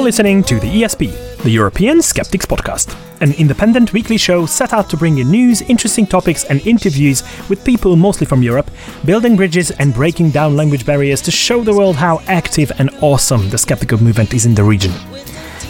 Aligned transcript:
You're 0.00 0.06
listening 0.06 0.42
to 0.44 0.58
the 0.58 0.80
ESP, 0.80 1.42
the 1.42 1.50
European 1.50 2.00
Skeptics 2.00 2.46
Podcast, 2.46 2.96
an 3.20 3.34
independent 3.34 3.92
weekly 3.92 4.16
show 4.16 4.46
set 4.46 4.72
out 4.72 4.88
to 4.88 4.96
bring 4.96 5.14
you 5.14 5.24
news, 5.24 5.60
interesting 5.60 6.06
topics, 6.06 6.44
and 6.44 6.66
interviews 6.66 7.22
with 7.50 7.66
people 7.66 7.96
mostly 7.96 8.26
from 8.26 8.42
Europe, 8.42 8.70
building 9.04 9.36
bridges 9.36 9.72
and 9.72 9.92
breaking 9.92 10.30
down 10.30 10.56
language 10.56 10.86
barriers 10.86 11.20
to 11.20 11.30
show 11.30 11.62
the 11.62 11.74
world 11.74 11.96
how 11.96 12.22
active 12.28 12.72
and 12.78 12.88
awesome 13.02 13.50
the 13.50 13.58
skeptical 13.58 14.02
movement 14.02 14.32
is 14.32 14.46
in 14.46 14.54
the 14.54 14.64
region. 14.64 14.92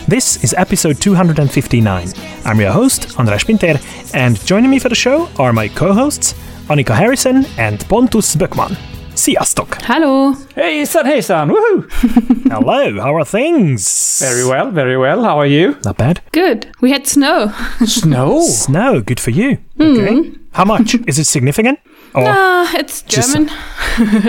This 0.06 0.44
is 0.44 0.54
episode 0.54 1.00
259. 1.00 2.12
I'm 2.44 2.60
your 2.60 2.70
host, 2.70 3.08
András 3.18 3.44
Pinter, 3.44 3.80
and 4.14 4.38
joining 4.46 4.70
me 4.70 4.78
for 4.78 4.90
the 4.90 4.94
show 4.94 5.28
are 5.40 5.52
my 5.52 5.66
co 5.66 5.92
hosts, 5.92 6.34
Annika 6.68 6.94
Harrison 6.94 7.46
and 7.58 7.80
Pontus 7.88 8.36
Böckman. 8.36 8.78
Sziasztok! 9.14 9.76
Hello. 9.82 10.32
Hey, 10.54 10.78
Hejsan 10.78 11.04
hejsan! 11.04 11.48
Woohoo! 11.48 11.84
Hello, 12.50 13.00
how 13.02 13.14
are 13.14 13.24
things? 13.24 14.18
Very 14.20 14.44
well, 14.44 14.70
very 14.72 14.96
well. 14.96 15.22
How 15.22 15.38
are 15.38 15.46
you? 15.48 15.74
Not 15.84 15.96
bad. 15.96 16.20
Good. 16.32 16.66
We 16.80 16.90
had 16.92 17.06
snow. 17.06 17.50
Snow. 17.86 18.40
Snow, 18.40 19.00
good 19.02 19.20
for 19.20 19.30
you. 19.30 19.56
Okay. 19.80 20.32
How 20.52 20.64
much? 20.64 20.94
is 21.06 21.18
it 21.18 21.26
significant? 21.26 21.78
Or 22.14 22.24
Ah, 22.26 22.70
it's 22.78 23.02
Just- 23.02 23.32
German, 23.32 23.50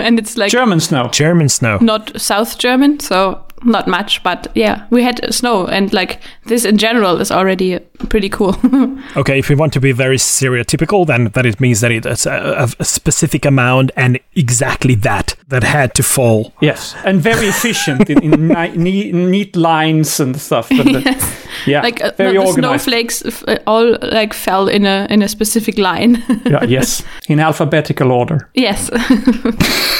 and 0.00 0.18
it's 0.18 0.36
like 0.36 0.50
German 0.50 0.80
snow. 0.80 1.08
German 1.12 1.48
snow? 1.48 1.78
not 1.80 2.12
South 2.20 2.58
German, 2.58 3.00
so 3.00 3.38
not 3.64 3.86
much. 3.88 4.22
But 4.22 4.46
yeah, 4.54 4.86
we 4.90 5.02
had 5.02 5.32
snow, 5.34 5.66
and 5.66 5.92
like 5.92 6.20
this 6.46 6.64
in 6.64 6.78
general 6.78 7.20
is 7.20 7.30
already 7.30 7.78
pretty 8.08 8.28
cool. 8.28 8.56
Okay, 9.16 9.38
if 9.38 9.48
we 9.48 9.54
want 9.54 9.72
to 9.72 9.80
be 9.80 9.92
very 9.92 10.16
stereotypical, 10.16 11.06
then 11.06 11.24
that 11.34 11.44
it 11.46 11.60
means 11.60 11.80
that 11.80 11.90
it's 11.92 12.26
a, 12.26 12.68
a 12.78 12.84
specific 12.84 13.44
amount 13.44 13.90
and 13.96 14.18
exactly 14.36 14.94
that 14.94 15.34
that 15.48 15.62
had 15.64 15.94
to 15.94 16.02
fall. 16.02 16.52
Yes, 16.62 16.94
and 17.04 17.20
very 17.20 17.46
efficient 17.48 18.08
in, 18.10 18.22
in 18.22 18.48
ni- 18.48 18.76
neat, 18.76 19.14
neat 19.14 19.56
lines 19.56 20.20
and 20.20 20.40
stuff. 20.40 20.70
And 20.70 20.94
the- 20.94 21.36
yeah, 21.66 21.82
like 21.82 22.00
uh, 22.04 22.12
very 22.16 22.32
the 22.32 22.38
organized. 22.38 22.84
snowflakes 22.84 23.22
f- 23.26 23.44
uh, 23.48 23.58
all 23.66 23.96
like 24.02 24.34
fell 24.34 24.68
in 24.68 24.86
a 24.86 25.06
in 25.10 25.22
a 25.22 25.28
specific 25.28 25.78
line. 25.78 26.22
Yeah, 26.46 26.64
yes, 26.64 27.04
in 27.28 27.40
alphabetical 27.40 28.10
order. 28.12 28.48
yes. 28.54 28.90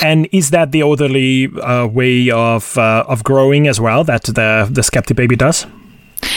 And 0.03 0.29
is 0.33 0.51
that 0.51 0.73
the 0.73 0.83
orderly 0.83 1.49
uh, 1.63 1.87
way 1.87 2.31
of 2.31 2.77
uh, 2.79 3.05
of 3.09 3.23
growing 3.23 3.52
as 3.69 3.79
well 3.81 4.05
that 4.05 4.25
the 4.25 4.69
the 4.71 4.83
skeptic 4.83 5.17
baby 5.17 5.37
does? 5.37 5.67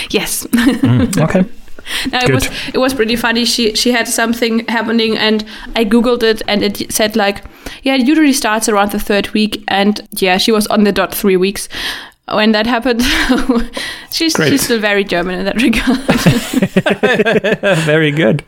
yes. 0.10 0.46
Mm, 0.56 1.18
okay. 1.24 1.46
No, 2.12 2.18
it 2.18 2.26
Good. 2.26 2.34
was 2.34 2.50
it 2.74 2.78
was 2.80 2.94
pretty 2.96 3.16
funny. 3.16 3.46
She 3.46 3.76
she 3.76 3.92
had 3.92 4.08
something 4.08 4.66
happening, 4.68 5.16
and 5.18 5.46
I 5.76 5.86
googled 5.86 6.24
it, 6.24 6.42
and 6.48 6.64
it 6.64 6.92
said 6.92 7.16
like, 7.16 7.44
yeah, 7.84 7.94
it 7.96 8.08
usually 8.08 8.34
starts 8.34 8.68
around 8.68 8.92
the 8.92 9.00
third 9.00 9.30
week, 9.34 9.64
and 9.68 10.02
yeah, 10.22 10.40
she 10.40 10.52
was 10.52 10.66
on 10.68 10.84
the 10.84 10.92
dot 10.92 11.14
three 11.14 11.38
weeks 11.38 11.70
when 12.28 12.54
that 12.54 12.66
happened. 12.66 13.04
she's 14.12 14.34
she's 14.34 14.64
still 14.64 14.80
very 14.80 15.04
German 15.04 15.36
in 15.40 15.46
that 15.46 15.62
regard. 15.62 16.00
very 17.86 18.10
good. 18.12 18.44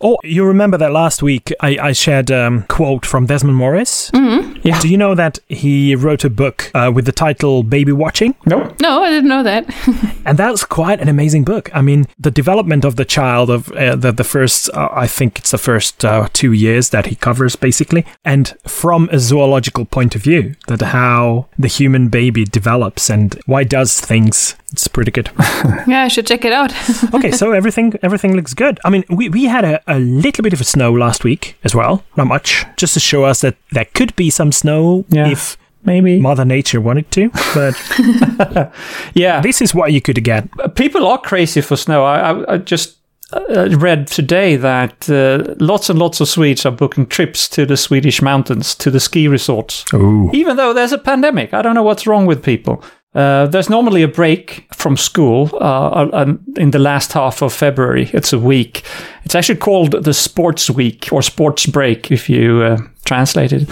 Oh, 0.00 0.18
you 0.22 0.44
remember 0.44 0.78
that 0.78 0.92
last 0.92 1.22
week 1.22 1.52
I, 1.60 1.76
I 1.78 1.92
shared 1.92 2.30
a 2.30 2.46
um, 2.46 2.62
quote 2.64 3.04
from 3.04 3.26
Desmond 3.26 3.56
Morris? 3.56 4.10
Mm-hmm. 4.12 4.60
Yeah. 4.62 4.80
Do 4.80 4.88
you 4.88 4.96
know 4.96 5.14
that 5.14 5.38
he 5.48 5.94
wrote 5.96 6.24
a 6.24 6.30
book 6.30 6.70
uh, 6.74 6.92
with 6.94 7.04
the 7.04 7.12
title 7.12 7.62
Baby 7.64 7.92
Watching? 7.92 8.34
No, 8.46 8.74
no, 8.80 9.02
I 9.02 9.10
didn't 9.10 9.28
know 9.28 9.42
that. 9.42 9.66
And 10.28 10.38
that's 10.38 10.62
quite 10.62 11.00
an 11.00 11.08
amazing 11.08 11.44
book. 11.44 11.74
I 11.74 11.80
mean, 11.80 12.04
the 12.18 12.30
development 12.30 12.84
of 12.84 12.96
the 12.96 13.06
child 13.06 13.48
of 13.48 13.72
uh, 13.72 13.96
the, 13.96 14.12
the 14.12 14.24
first, 14.24 14.68
uh, 14.74 14.90
I 14.92 15.06
think 15.06 15.38
it's 15.38 15.52
the 15.52 15.58
first 15.58 16.04
uh, 16.04 16.28
two 16.34 16.52
years 16.52 16.90
that 16.90 17.06
he 17.06 17.14
covers 17.14 17.56
basically. 17.56 18.04
And 18.26 18.54
from 18.66 19.08
a 19.10 19.18
zoological 19.18 19.86
point 19.86 20.14
of 20.14 20.22
view, 20.22 20.54
that 20.66 20.82
how 20.82 21.48
the 21.58 21.68
human 21.68 22.08
baby 22.08 22.44
develops 22.44 23.08
and 23.08 23.40
why 23.46 23.64
does 23.64 23.98
things. 24.00 24.54
It's 24.72 24.86
pretty 24.86 25.10
good. 25.10 25.30
yeah, 25.86 26.02
I 26.02 26.08
should 26.08 26.26
check 26.26 26.44
it 26.44 26.52
out. 26.52 26.72
okay, 27.14 27.30
so 27.30 27.52
everything 27.52 27.94
everything 28.02 28.36
looks 28.36 28.52
good. 28.54 28.78
I 28.84 28.90
mean, 28.90 29.04
we, 29.08 29.28
we 29.30 29.44
had 29.46 29.64
a, 29.64 29.80
a 29.86 29.98
little 29.98 30.42
bit 30.42 30.52
of 30.52 30.64
snow 30.66 30.92
last 30.92 31.24
week 31.24 31.56
as 31.64 31.74
well. 31.74 32.04
Not 32.16 32.26
much. 32.26 32.64
Just 32.76 32.94
to 32.94 33.00
show 33.00 33.24
us 33.24 33.40
that 33.40 33.56
there 33.72 33.86
could 33.94 34.14
be 34.16 34.28
some 34.30 34.52
snow 34.52 35.04
Yeah. 35.08 35.28
if 35.28 35.56
maybe. 35.84 36.20
Mother 36.20 36.44
Nature 36.44 36.80
wanted 36.82 37.10
to. 37.12 37.30
But 37.54 38.72
Yeah, 39.14 39.40
this 39.40 39.62
is 39.62 39.74
what 39.74 39.92
you 39.92 40.00
could 40.02 40.22
get. 40.22 40.48
people 40.74 41.06
are 41.06 41.18
crazy 41.18 41.60
for 41.62 41.76
snow. 41.76 42.04
I, 42.04 42.32
I, 42.32 42.54
I 42.54 42.58
just 42.58 42.96
uh, 43.32 43.68
read 43.78 44.06
today 44.06 44.56
that 44.56 45.08
uh, 45.10 45.54
lots 45.58 45.90
and 45.90 45.98
lots 45.98 46.20
of 46.20 46.28
Swedes 46.28 46.64
are 46.66 46.72
booking 46.72 47.06
trips 47.06 47.48
to 47.50 47.66
the 47.66 47.76
Swedish 47.76 48.22
mountains, 48.22 48.74
to 48.76 48.90
the 48.90 49.00
ski 49.00 49.28
resorts. 49.28 49.84
Ooh. 49.94 50.30
even 50.32 50.56
though 50.56 50.72
there's 50.74 50.92
a 50.92 50.98
pandemic. 50.98 51.52
I 51.54 51.62
don't 51.62 51.74
know 51.74 51.82
what's 51.82 52.06
wrong 52.06 52.26
with 52.26 52.42
people. 52.42 52.82
Uh, 53.14 53.46
there's 53.46 53.70
normally 53.70 54.02
a 54.02 54.08
break 54.08 54.66
from 54.72 54.96
school 54.96 55.50
uh, 55.54 56.08
uh, 56.12 56.34
in 56.56 56.70
the 56.70 56.78
last 56.78 57.12
half 57.12 57.42
of 57.42 57.52
February. 57.52 58.10
It's 58.12 58.32
a 58.32 58.38
week. 58.38 58.82
It's 59.24 59.34
actually 59.34 59.58
called 59.58 60.04
the 60.04 60.12
sports 60.12 60.70
week 60.70 61.08
or 61.10 61.22
sports 61.22 61.66
break 61.66 62.12
if 62.12 62.28
you 62.28 62.62
uh, 62.62 62.78
translate 63.04 63.52
it. 63.52 63.68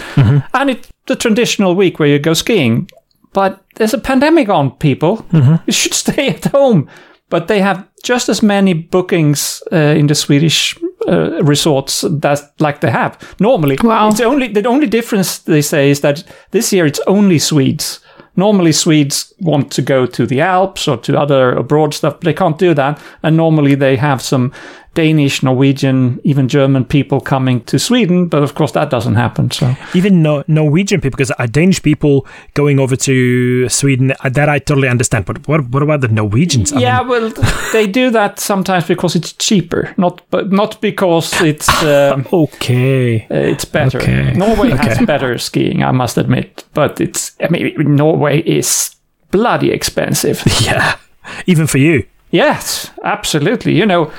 And 0.53 0.69
it's 0.69 0.89
the 1.05 1.15
traditional 1.15 1.75
week 1.75 1.99
where 1.99 2.09
you 2.09 2.19
go 2.19 2.33
skiing. 2.33 2.89
But 3.33 3.63
there's 3.75 3.93
a 3.93 3.99
pandemic 3.99 4.49
on, 4.49 4.71
people. 4.71 5.25
You 5.67 5.73
should 5.73 5.93
stay 6.05 6.29
at 6.29 6.45
home. 6.45 6.89
But 7.29 7.47
they 7.47 7.61
have 7.61 7.87
just 8.03 8.29
as 8.29 8.41
many 8.41 8.73
bookings 8.73 9.61
uh, 9.71 9.75
in 9.75 10.07
the 10.07 10.15
Swedish 10.15 10.77
uh, 11.07 11.43
resorts 11.43 12.01
that 12.01 12.41
like 12.59 12.79
they 12.81 12.89
have 12.89 13.17
normally. 13.39 13.77
Wow. 13.83 14.09
It's 14.09 14.21
only 14.21 14.47
the 14.47 14.67
only 14.67 14.87
difference 14.87 15.39
they 15.39 15.61
say 15.61 15.89
is 15.89 16.01
that 16.01 16.23
this 16.51 16.73
year 16.73 16.85
it's 16.85 17.01
only 17.05 17.39
Swedes. 17.39 17.99
Normally 18.37 18.71
Swedes 18.71 19.33
want 19.39 19.71
to 19.73 19.81
go 19.81 20.05
to 20.05 20.25
the 20.25 20.41
Alps 20.41 20.87
or 20.87 20.97
to 20.97 21.19
other 21.19 21.51
abroad 21.51 21.93
stuff, 21.93 22.13
but 22.13 22.21
they 22.21 22.33
can't 22.33 22.59
do 22.59 22.73
that. 22.75 23.01
And 23.23 23.35
normally 23.35 23.75
they 23.75 23.97
have 23.97 24.21
some 24.21 24.53
Danish, 24.97 25.43
Norwegian, 25.43 26.19
even 26.23 26.47
German 26.47 26.83
people 26.83 27.21
coming 27.21 27.61
to 27.65 27.77
Sweden, 27.77 28.27
but 28.27 28.41
of 28.41 28.55
course 28.55 28.71
that 28.71 28.89
doesn't 28.89 29.13
happen. 29.13 29.51
So 29.51 29.75
Even 29.93 30.23
no, 30.23 30.43
Norwegian 30.47 31.01
people, 31.01 31.17
because 31.17 31.31
uh, 31.37 31.45
Danish 31.45 31.83
people 31.83 32.25
going 32.55 32.79
over 32.79 32.95
to 32.95 33.69
Sweden, 33.69 34.13
uh, 34.23 34.29
that 34.29 34.49
I 34.49 34.57
totally 34.57 34.87
understand. 34.87 35.25
But 35.25 35.47
what, 35.47 35.69
what 35.69 35.83
about 35.83 36.01
the 36.01 36.07
Norwegians? 36.07 36.73
I 36.73 36.79
yeah, 36.79 36.99
mean, 37.01 37.09
well, 37.09 37.29
they 37.73 37.85
do 37.85 38.09
that 38.09 38.39
sometimes 38.39 38.87
because 38.87 39.15
it's 39.15 39.33
cheaper, 39.33 39.93
not 39.97 40.23
but 40.31 40.51
not 40.51 40.81
because 40.81 41.41
it's 41.41 41.69
um, 41.83 42.25
okay. 42.33 43.27
it's 43.29 43.65
better. 43.65 43.99
Okay. 44.01 44.33
Norway 44.33 44.71
has 44.71 44.97
better 45.05 45.37
skiing, 45.37 45.83
I 45.83 45.91
must 45.91 46.17
admit, 46.17 46.63
but 46.73 46.99
it's 46.99 47.35
I 47.39 47.49
mean 47.49 47.95
Norway 47.95 48.39
is 48.39 48.95
bloody 49.29 49.71
expensive. 49.71 50.43
Yeah. 50.61 50.97
Even 51.45 51.67
for 51.67 51.77
you. 51.77 52.03
Yes, 52.31 52.91
absolutely. 53.03 53.73
You 53.77 53.85
know, 53.85 54.11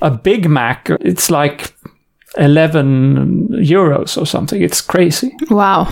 a 0.00 0.10
Big 0.10 0.48
Mac, 0.48 0.88
it's 1.00 1.30
like 1.30 1.74
11 2.38 3.48
euros 3.50 4.16
or 4.20 4.26
something. 4.26 4.60
It's 4.62 4.80
crazy. 4.80 5.34
wow. 5.50 5.84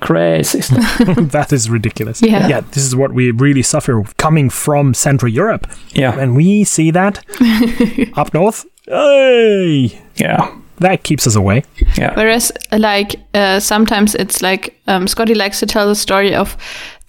Crazy 0.00 0.60
that 1.30 1.52
is 1.52 1.68
ridiculous. 1.68 2.22
Yeah. 2.22 2.48
Yeah, 2.48 2.60
this 2.72 2.84
is 2.84 2.96
what 2.96 3.12
we 3.12 3.30
really 3.32 3.62
suffer 3.62 4.02
coming 4.16 4.50
from 4.50 4.94
Central 4.94 5.30
Europe. 5.30 5.66
yeah. 5.92 6.18
And 6.18 6.34
we 6.34 6.64
see 6.64 6.90
that 6.92 7.22
up 8.16 8.32
north, 8.34 8.64
hey, 8.86 10.00
Yeah. 10.16 10.50
that 10.78 11.02
keeps 11.02 11.26
us 11.26 11.36
away. 11.36 11.64
Yeah. 11.98 12.14
Whereas, 12.16 12.50
like, 12.72 13.16
uh, 13.34 13.60
sometimes 13.60 14.14
it's 14.14 14.40
like 14.40 14.74
um, 14.86 15.06
Scotty 15.06 15.34
likes 15.34 15.60
to 15.60 15.66
tell 15.66 15.86
the 15.86 15.94
story 15.94 16.34
of 16.34 16.56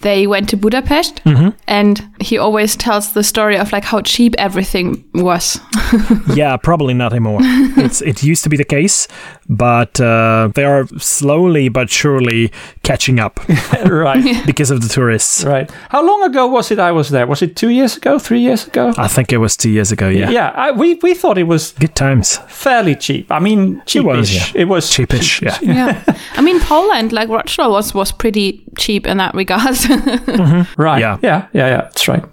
they 0.01 0.27
went 0.27 0.49
to 0.49 0.57
Budapest, 0.57 1.23
mm-hmm. 1.25 1.49
and 1.67 2.09
he 2.21 2.37
always 2.37 2.75
tells 2.75 3.13
the 3.13 3.23
story 3.23 3.57
of 3.57 3.71
like 3.71 3.83
how 3.83 4.01
cheap 4.01 4.33
everything 4.37 5.03
was. 5.13 5.59
yeah, 6.33 6.55
probably 6.57 6.93
not 6.93 7.11
anymore. 7.11 7.39
It's 7.79 8.01
it 8.01 8.23
used 8.23 8.43
to 8.43 8.49
be 8.49 8.57
the 8.57 8.65
case, 8.65 9.07
but 9.49 9.99
uh, 9.99 10.49
they 10.53 10.63
are 10.63 10.87
slowly 10.99 11.69
but 11.69 11.89
surely 11.89 12.51
catching 12.83 13.19
up 13.19 13.39
right. 13.85 14.45
because 14.45 14.69
of 14.71 14.81
the 14.81 14.87
tourists. 14.87 15.43
Right. 15.43 15.69
How 15.89 16.05
long 16.05 16.23
ago 16.23 16.47
was 16.47 16.71
it 16.71 16.79
I 16.79 16.91
was 16.91 17.09
there? 17.09 17.25
Was 17.25 17.41
it 17.41 17.55
two 17.55 17.69
years 17.69 17.97
ago? 17.97 18.19
Three 18.19 18.39
years 18.41 18.67
ago? 18.67 18.93
I 18.97 19.07
think 19.07 19.33
it 19.33 19.37
was 19.37 19.57
two 19.57 19.69
years 19.69 19.91
ago. 19.91 20.07
Yeah, 20.07 20.29
Yeah. 20.29 20.49
I, 20.55 20.71
we, 20.71 20.95
we 21.01 21.13
thought 21.15 21.37
it 21.37 21.47
was 21.47 21.71
good 21.79 21.95
times. 21.95 22.37
fairly 22.47 22.95
cheap. 22.95 23.31
I 23.31 23.39
mean, 23.39 23.81
cheapish. 23.85 23.95
It 23.95 24.05
was, 24.05 24.53
yeah. 24.53 24.61
It 24.61 24.65
was 24.67 24.85
Cheapish. 24.91 25.41
Yeah. 25.41 25.57
yeah, 25.61 26.17
I 26.33 26.41
mean 26.41 26.59
Poland, 26.59 27.11
like 27.11 27.29
Wrocław 27.29 27.69
was 27.71 27.93
was 27.93 28.11
pretty 28.11 28.63
cheap 28.77 29.07
in 29.07 29.17
that 29.17 29.33
regard. 29.33 29.75
Right. 30.77 30.99
Yeah. 30.99 31.17
Yeah. 31.21 31.47
Yeah. 31.53 31.67
Yeah. 31.67 31.81
That's 31.81 32.07
right. 32.07 32.23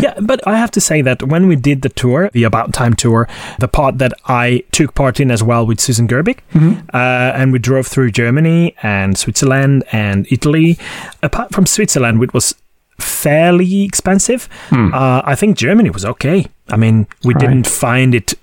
Yeah, 0.00 0.14
but 0.20 0.40
I 0.46 0.56
have 0.58 0.70
to 0.72 0.80
say 0.80 1.02
that 1.02 1.22
when 1.22 1.46
we 1.46 1.56
did 1.56 1.82
the 1.82 1.88
tour, 1.88 2.30
the 2.32 2.42
About 2.44 2.72
Time 2.72 2.94
tour, 2.94 3.28
the 3.60 3.68
part 3.68 3.98
that 3.98 4.12
I 4.26 4.64
took 4.72 4.94
part 4.94 5.20
in 5.20 5.30
as 5.30 5.42
well 5.42 5.66
with 5.66 5.78
Susan 5.80 6.08
Gerbic, 6.08 6.38
uh, 6.54 6.96
and 7.38 7.52
we 7.52 7.58
drove 7.58 7.86
through 7.86 8.10
Germany 8.10 8.74
and 8.82 9.16
Switzerland 9.16 9.84
and 9.92 10.26
Italy. 10.32 10.78
Apart 11.22 11.52
from 11.54 11.66
Switzerland, 11.66 12.18
which 12.18 12.32
was 12.32 12.54
fairly 12.98 13.82
expensive. 13.82 14.48
Uh, 14.72 15.20
I 15.24 15.34
think 15.34 15.56
Germany 15.56 15.90
was 15.90 16.04
okay. 16.04 16.46
I 16.70 16.76
mean, 16.76 17.06
we 17.24 17.34
Right. 17.34 17.40
didn't 17.40 17.66
find 17.66 18.14
it 18.14 18.34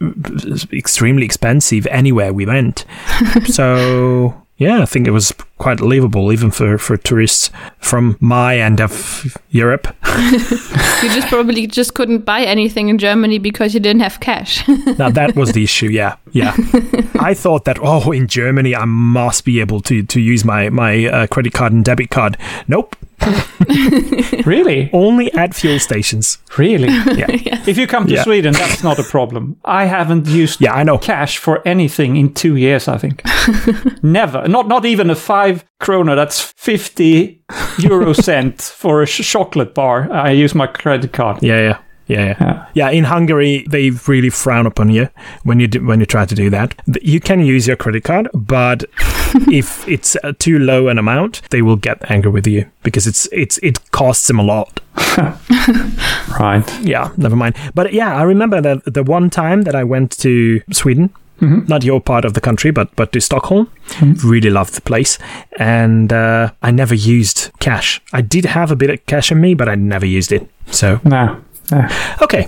extremely 0.72 1.26
expensive 1.26 1.88
anywhere 1.88 2.32
we 2.34 2.46
went. 2.46 2.86
so 3.46 4.36
yeah, 4.58 4.82
I 4.82 4.86
think 4.86 5.08
it 5.08 5.12
was 5.12 5.34
quite 5.62 5.80
livable 5.80 6.34
even 6.34 6.52
for, 6.52 6.78
for 6.78 6.98
tourists 6.98 7.52
from 7.80 8.18
my 8.19 8.58
end 8.58 8.81
of 8.81 9.38
Europe. 9.52 9.88
You 11.04 11.10
just 11.10 11.30
probably 11.30 11.66
just 11.66 11.96
couldn't 11.96 12.25
buy 12.25 12.42
anything 12.44 12.90
in 12.90 12.98
Germany 13.00 13.40
because 13.40 13.74
you 13.74 13.80
didn't 13.80 14.02
have 14.04 14.19
cash. 14.19 14.68
Now 15.00 15.10
that 15.10 15.36
was 15.36 15.52
the 15.54 15.63
issue. 15.63 15.88
Yeah, 15.90 16.16
yeah. 16.31 16.54
I 17.19 17.34
thought 17.34 17.66
that 17.66 17.80
oh, 17.81 18.12
in 18.12 18.28
Germany 18.28 18.75
I 18.75 18.86
must 18.86 19.46
be 19.46 19.60
able 19.62 19.81
to 19.81 20.04
to 20.04 20.19
use 20.19 20.46
my 20.46 20.69
my 20.69 21.06
uh, 21.08 21.28
credit 21.28 21.54
card 21.54 21.74
and 21.74 21.84
debit 21.86 22.10
card. 22.12 22.38
Nope, 22.68 22.96
Really? 24.46 24.90
only 24.94 25.31
at 25.34 25.54
fuel 25.56 25.80
stations. 25.80 26.38
Really? 26.58 26.88
Yeah, 27.18 27.28
If 27.68 27.78
you 27.78 27.88
come 27.88 28.08
to 28.08 28.13
Yeah. 28.13 28.24
Sweden, 28.24 28.54
that's 28.54 28.84
not 28.84 29.00
a 29.00 29.04
problem. 29.04 29.56
I 29.66 29.86
haven't 29.86 30.28
used 30.28 30.62
yeah, 30.62 30.74
I 30.74 30.84
know. 30.84 30.98
cash 30.98 31.38
for 31.38 31.62
anything 31.68 32.16
in 32.18 32.34
two 32.34 32.56
years, 32.56 32.88
I 32.88 32.98
think. 32.98 33.22
Never. 34.04 34.48
Not 34.48 34.68
not 34.68 34.86
even 34.86 35.10
a 35.10 35.16
five 35.16 35.50
kroner. 35.80 36.15
That's 36.15 36.42
50 36.57 37.42
euro 37.80 38.13
cent 38.27 38.62
for 38.62 39.01
a 39.01 39.06
sh- 39.06 39.27
chocolate 39.31 39.74
bar. 39.74 40.12
I 40.12 40.31
use 40.31 40.56
my 40.56 40.68
credit 40.68 41.13
card. 41.13 41.42
Yeah, 41.44 41.59
yeah. 41.62 41.77
Yeah, 42.07 42.25
yeah, 42.25 42.36
Yeah. 42.42 42.65
yeah. 42.74 42.89
In 42.89 43.03
Hungary, 43.06 43.65
they 43.69 43.92
really 44.07 44.30
frown 44.30 44.65
upon 44.65 44.89
you 44.89 45.07
when 45.44 45.59
you 45.62 45.68
do, 45.68 45.86
when 45.86 46.00
you 46.01 46.06
try 46.06 46.25
to 46.25 46.36
do 46.36 46.50
that. 46.50 46.74
You 47.01 47.19
can 47.21 47.39
use 47.39 47.68
your 47.68 47.77
credit 47.77 48.03
card, 48.03 48.27
but 48.33 48.83
if 49.50 49.88
it's 49.88 50.18
uh, 50.24 50.33
too 50.38 50.59
low 50.59 50.89
an 50.89 50.98
amount, 50.98 51.42
they 51.51 51.62
will 51.62 51.77
get 51.77 52.12
angry 52.12 52.31
with 52.31 52.48
you 52.48 52.65
because 52.83 53.07
it's 53.07 53.30
it's 53.31 53.59
it 53.59 53.80
costs 53.92 54.27
them 54.27 54.39
a 54.39 54.44
lot. 54.44 54.81
Right. 56.39 56.63
Yeah, 56.81 57.12
never 57.18 57.36
mind. 57.36 57.56
But 57.75 57.94
yeah, 57.94 58.15
I 58.15 58.24
remember 58.24 58.62
that 58.62 58.83
the 58.94 59.03
one 59.03 59.30
time 59.30 59.63
that 59.63 59.75
I 59.75 59.83
went 59.83 60.12
to 60.19 60.62
Sweden, 60.71 61.09
not 61.42 61.84
your 61.84 62.00
part 62.02 62.26
of 62.26 62.34
the 62.34 62.42
country, 62.42 62.72
but 62.72 62.96
but 62.96 63.12
to 63.12 63.20
Stockholm. 63.20 63.68
Really 64.24 64.50
loved 64.50 64.74
the 64.74 64.82
place, 64.82 65.18
and 65.60 66.14
uh, 66.14 66.52
I 66.62 66.72
never 66.72 66.96
used 66.96 67.50
cash. 67.60 68.00
I 68.14 68.22
did 68.22 68.46
have 68.46 68.72
a 68.72 68.76
bit 68.76 68.90
of 68.90 69.06
cash 69.06 69.32
in 69.32 69.42
me, 69.42 69.56
but 69.56 69.68
I 69.68 69.76
never 69.76 70.06
used 70.06 70.32
it. 70.32 70.48
So 70.72 71.00
No. 71.04 71.36
no. 71.72 71.88
okay. 72.22 72.48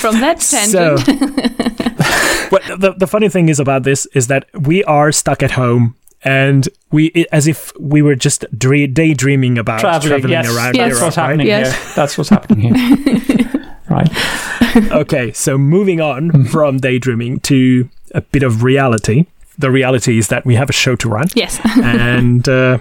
From 0.00 0.20
that 0.20 0.40
So, 0.42 0.96
tangent. 0.96 1.06
well, 2.52 2.78
the 2.78 2.94
the 2.98 3.06
funny 3.06 3.28
thing 3.28 3.48
is 3.48 3.60
about 3.60 3.82
this 3.84 4.06
is 4.14 4.26
that 4.26 4.44
we 4.54 4.82
are 4.84 5.12
stuck 5.12 5.42
at 5.42 5.52
home. 5.52 5.94
And 6.22 6.68
we, 6.92 7.24
as 7.32 7.46
if 7.46 7.72
we 7.80 8.02
were 8.02 8.14
just 8.14 8.44
dre- 8.58 8.86
daydreaming 8.86 9.56
about 9.56 9.80
Traveling. 9.80 10.20
traveling 10.20 10.32
Yes. 10.32 10.54
around 10.54 10.74
Yes. 10.76 10.76
That's 10.76 10.90
Europe, 10.90 11.02
what's 11.06 11.16
right? 11.16 11.24
happening 11.24 11.46
Yes. 11.46 11.72
here. 11.72 11.94
That's 11.96 12.18
what's 12.18 12.28
happening 12.30 12.74
here. 12.74 13.76
right. 13.88 14.10
okay, 14.92 15.32
so 15.32 15.56
moving 15.58 16.00
on 16.00 16.30
Mm-hmm. 16.30 16.44
from 16.44 16.78
daydreaming 16.78 17.40
to 17.40 17.88
a 18.14 18.20
bit 18.20 18.42
of 18.42 18.62
reality. 18.62 19.26
The 19.58 19.70
reality 19.70 20.18
is 20.18 20.28
that 20.28 20.44
we 20.44 20.54
have 20.54 20.70
a 20.70 20.72
show 20.72 20.96
to 20.96 21.08
run, 21.08 21.26
yes. 21.34 21.60
and 21.82 22.48
uh, 22.48 22.78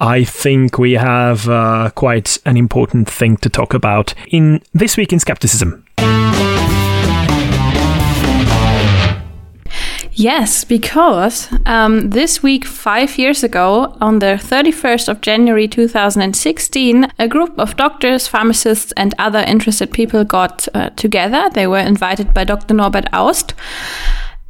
I 0.00 0.24
think 0.24 0.78
we 0.78 0.92
have 0.92 1.48
uh, 1.48 1.90
quite 1.94 2.38
an 2.44 2.56
important 2.56 3.08
thing 3.08 3.36
to 3.38 3.48
talk 3.48 3.74
about 3.74 4.14
in 4.28 4.60
this 4.72 4.96
week 4.96 5.12
in 5.12 5.18
skepticism. 5.20 5.83
Yes, 10.16 10.62
because 10.62 11.48
um, 11.66 12.10
this 12.10 12.40
week, 12.40 12.64
five 12.64 13.18
years 13.18 13.42
ago, 13.42 13.96
on 14.00 14.20
the 14.20 14.38
31st 14.40 15.08
of 15.08 15.20
January 15.20 15.66
2016, 15.66 17.08
a 17.18 17.26
group 17.26 17.58
of 17.58 17.76
doctors, 17.76 18.28
pharmacists, 18.28 18.92
and 18.96 19.12
other 19.18 19.40
interested 19.40 19.90
people 19.90 20.22
got 20.22 20.68
uh, 20.72 20.90
together. 20.90 21.50
They 21.52 21.66
were 21.66 21.80
invited 21.80 22.32
by 22.32 22.44
Dr. 22.44 22.74
Norbert 22.74 23.08
Aust 23.12 23.54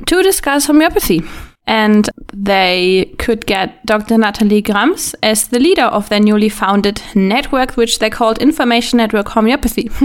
to 0.05 0.23
discuss 0.23 0.67
homeopathy. 0.67 1.23
And 1.67 2.11
they 2.33 3.15
could 3.19 3.47
get 3.47 3.85
Dr. 3.87 4.19
Natalie 4.19 4.61
Grams 4.61 5.15
as 5.23 5.49
the 5.49 5.59
leader 5.59 5.85
of 5.85 6.09
their 6.09 6.21
newly 6.21 6.51
founded 6.51 7.01
network, 7.15 7.77
which 7.77 8.01
they 8.01 8.11
called 8.11 8.39
Information 8.39 8.99
Network 8.99 9.29
Homeopathy. 9.29 9.91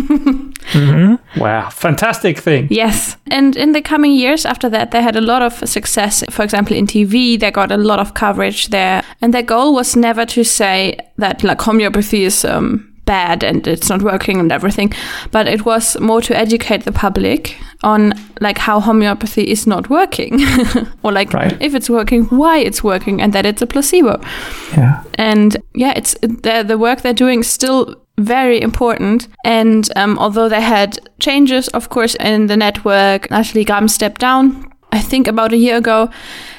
Wow. 1.37 1.69
Fantastic 1.69 2.37
thing. 2.37 2.67
Yes. 2.69 3.17
And 3.31 3.55
in 3.55 3.71
the 3.71 3.81
coming 3.81 4.11
years 4.11 4.45
after 4.45 4.69
that, 4.69 4.91
they 4.91 5.01
had 5.01 5.15
a 5.15 5.21
lot 5.21 5.41
of 5.41 5.67
success. 5.67 6.23
For 6.29 6.43
example, 6.43 6.75
in 6.75 6.85
TV, 6.85 7.39
they 7.39 7.51
got 7.51 7.71
a 7.71 7.77
lot 7.77 7.99
of 7.99 8.13
coverage 8.13 8.67
there. 8.67 9.03
And 9.21 9.33
their 9.33 9.43
goal 9.43 9.73
was 9.73 9.95
never 9.95 10.25
to 10.27 10.43
say 10.43 10.97
that 11.17 11.43
like 11.43 11.61
homeopathy 11.61 12.23
is 12.23 12.45
um, 12.45 12.88
bad 13.09 13.43
and 13.43 13.67
it's 13.67 13.89
not 13.89 14.01
working 14.01 14.39
and 14.39 14.51
everything, 14.51 14.93
but 15.31 15.47
it 15.47 15.61
was 15.65 15.97
more 15.99 16.21
to 16.21 16.33
educate 16.37 16.83
the 16.85 16.91
public 16.91 17.55
on 17.83 18.13
like 18.41 18.57
how 18.67 18.79
homeopathy 18.79 19.43
is 19.51 19.65
not 19.67 19.89
working 19.89 20.33
or 21.03 21.11
like 21.11 21.33
Right. 21.33 21.57
if 21.61 21.73
it's 21.75 21.89
working, 21.89 22.25
why 22.29 22.57
it's 22.67 22.83
working 22.83 23.21
and 23.21 23.33
that 23.33 23.45
it's 23.45 23.61
a 23.61 23.65
placebo. 23.67 24.19
Yeah. 24.77 25.01
And 25.15 25.57
yeah, 25.75 25.93
it's 25.95 26.13
the 26.21 26.63
the 26.67 26.77
work 26.77 27.01
they're 27.01 27.23
doing 27.25 27.39
is 27.39 27.47
still 27.53 27.95
very 28.17 28.59
important. 28.61 29.27
And 29.45 29.89
um, 29.95 30.17
although 30.19 30.49
they 30.49 30.61
had 30.61 30.99
changes, 31.19 31.67
of 31.69 31.87
course, 31.89 32.15
in 32.19 32.47
the 32.47 32.57
network, 32.57 33.29
Natalie 33.31 33.65
Grams 33.65 33.93
stepped 33.93 34.21
down. 34.21 34.65
I 34.91 35.01
think 35.01 35.27
about 35.27 35.53
a 35.53 35.57
year 35.57 35.77
ago, 35.77 36.09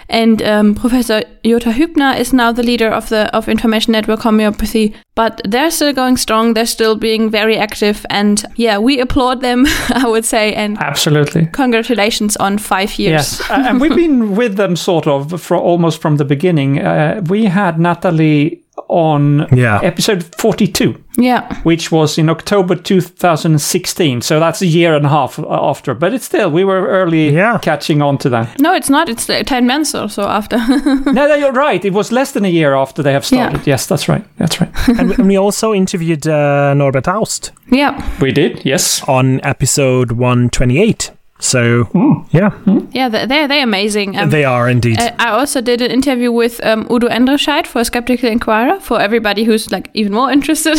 and 0.08 0.42
um, 0.42 0.74
Professor 0.74 1.22
Jutta 1.44 1.72
Hübner 1.72 2.18
is 2.18 2.32
now 2.32 2.52
the 2.52 2.62
leader 2.62 2.88
of 2.88 3.08
the 3.08 3.34
of 3.34 3.48
Information 3.48 3.92
Network 3.92 4.20
Homeopathy. 4.20 4.94
But 5.14 5.40
they're 5.44 5.70
still 5.70 5.92
going 5.92 6.16
strong. 6.16 6.54
They're 6.54 6.66
still 6.66 6.96
being 6.96 7.30
very 7.30 7.56
active, 7.56 8.06
and 8.10 8.44
yeah, 8.56 8.78
we 8.78 9.00
applaud 9.00 9.40
them. 9.40 9.66
I 9.94 10.06
would 10.06 10.24
say, 10.24 10.54
and 10.54 10.78
Absolutely. 10.78 11.46
congratulations 11.52 12.36
on 12.36 12.58
five 12.58 12.98
years. 12.98 13.40
Yes, 13.40 13.40
uh, 13.50 13.64
and 13.66 13.80
we've 13.80 13.94
been 13.94 14.36
with 14.36 14.56
them 14.56 14.76
sort 14.76 15.06
of 15.06 15.40
for 15.40 15.56
almost 15.56 16.00
from 16.00 16.16
the 16.16 16.24
beginning. 16.24 16.80
Uh, 16.80 17.22
we 17.28 17.44
had 17.46 17.78
Natalie 17.78 18.59
on 18.90 19.46
Yeah. 19.52 19.80
episode 19.82 20.24
42, 20.36 20.94
Yeah. 21.16 21.46
which 21.62 21.90
was 21.92 22.18
in 22.18 22.28
October 22.28 22.74
2016. 22.74 24.20
So 24.22 24.40
that's 24.40 24.60
a 24.62 24.66
year 24.66 24.94
and 24.94 25.06
a 25.06 25.08
half 25.08 25.38
after. 25.48 25.94
But 25.94 26.12
it's 26.14 26.24
still, 26.24 26.50
we 26.50 26.64
were 26.64 26.86
early 26.88 27.30
Yeah. 27.30 27.58
catching 27.62 28.02
on 28.02 28.18
to 28.18 28.28
that. 28.30 28.58
No, 28.60 28.74
it's 28.74 28.90
not. 28.90 29.08
It's 29.08 29.26
ten 29.46 29.66
months 29.66 29.94
or 29.94 30.08
so 30.08 30.22
after. 30.22 30.56
no, 31.06 31.12
no, 31.28 31.34
you're 31.34 31.52
right. 31.52 31.84
It 31.84 31.92
was 31.92 32.10
less 32.12 32.32
than 32.32 32.44
a 32.44 32.48
year 32.50 32.74
after 32.74 33.02
they 33.02 33.12
have 33.12 33.24
started. 33.24 33.66
Yes, 33.66 33.86
that's 33.86 34.08
right. 34.08 34.24
That's 34.38 34.60
right. 34.60 34.70
and, 34.98 35.12
and 35.12 35.26
we 35.28 35.38
also 35.38 35.72
interviewed 35.72 36.26
uh, 36.26 36.74
Norbert 36.74 37.08
Aust 37.08 37.52
yeah. 37.70 38.02
we 38.20 38.32
did, 38.32 38.64
yes. 38.64 39.02
on 39.08 39.40
episode 39.44 40.12
128. 40.12 41.12
So, 41.40 42.26
yeah, 42.32 42.50
Yeah, 42.92 43.08
they're 43.08 43.26
they're, 43.26 43.48
they're 43.48 43.64
amazing. 43.64 44.16
Um, 44.16 44.30
they 44.30 44.44
are 44.44 44.68
indeed. 44.68 44.98
I 44.98 45.14
I 45.18 45.30
also 45.30 45.60
did 45.60 45.80
an 45.82 45.90
interview 45.90 46.32
with 46.32 46.64
um, 46.64 46.86
Udo 46.90 47.08
Endruscheit 47.08 47.66
for 47.66 47.84
Skeptical 47.84 48.28
Inquirer 48.30 48.80
for 48.80 49.00
everybody 49.00 49.44
who's 49.44 49.70
like 49.72 49.90
even 49.94 50.12
more 50.12 50.30
interested. 50.30 50.76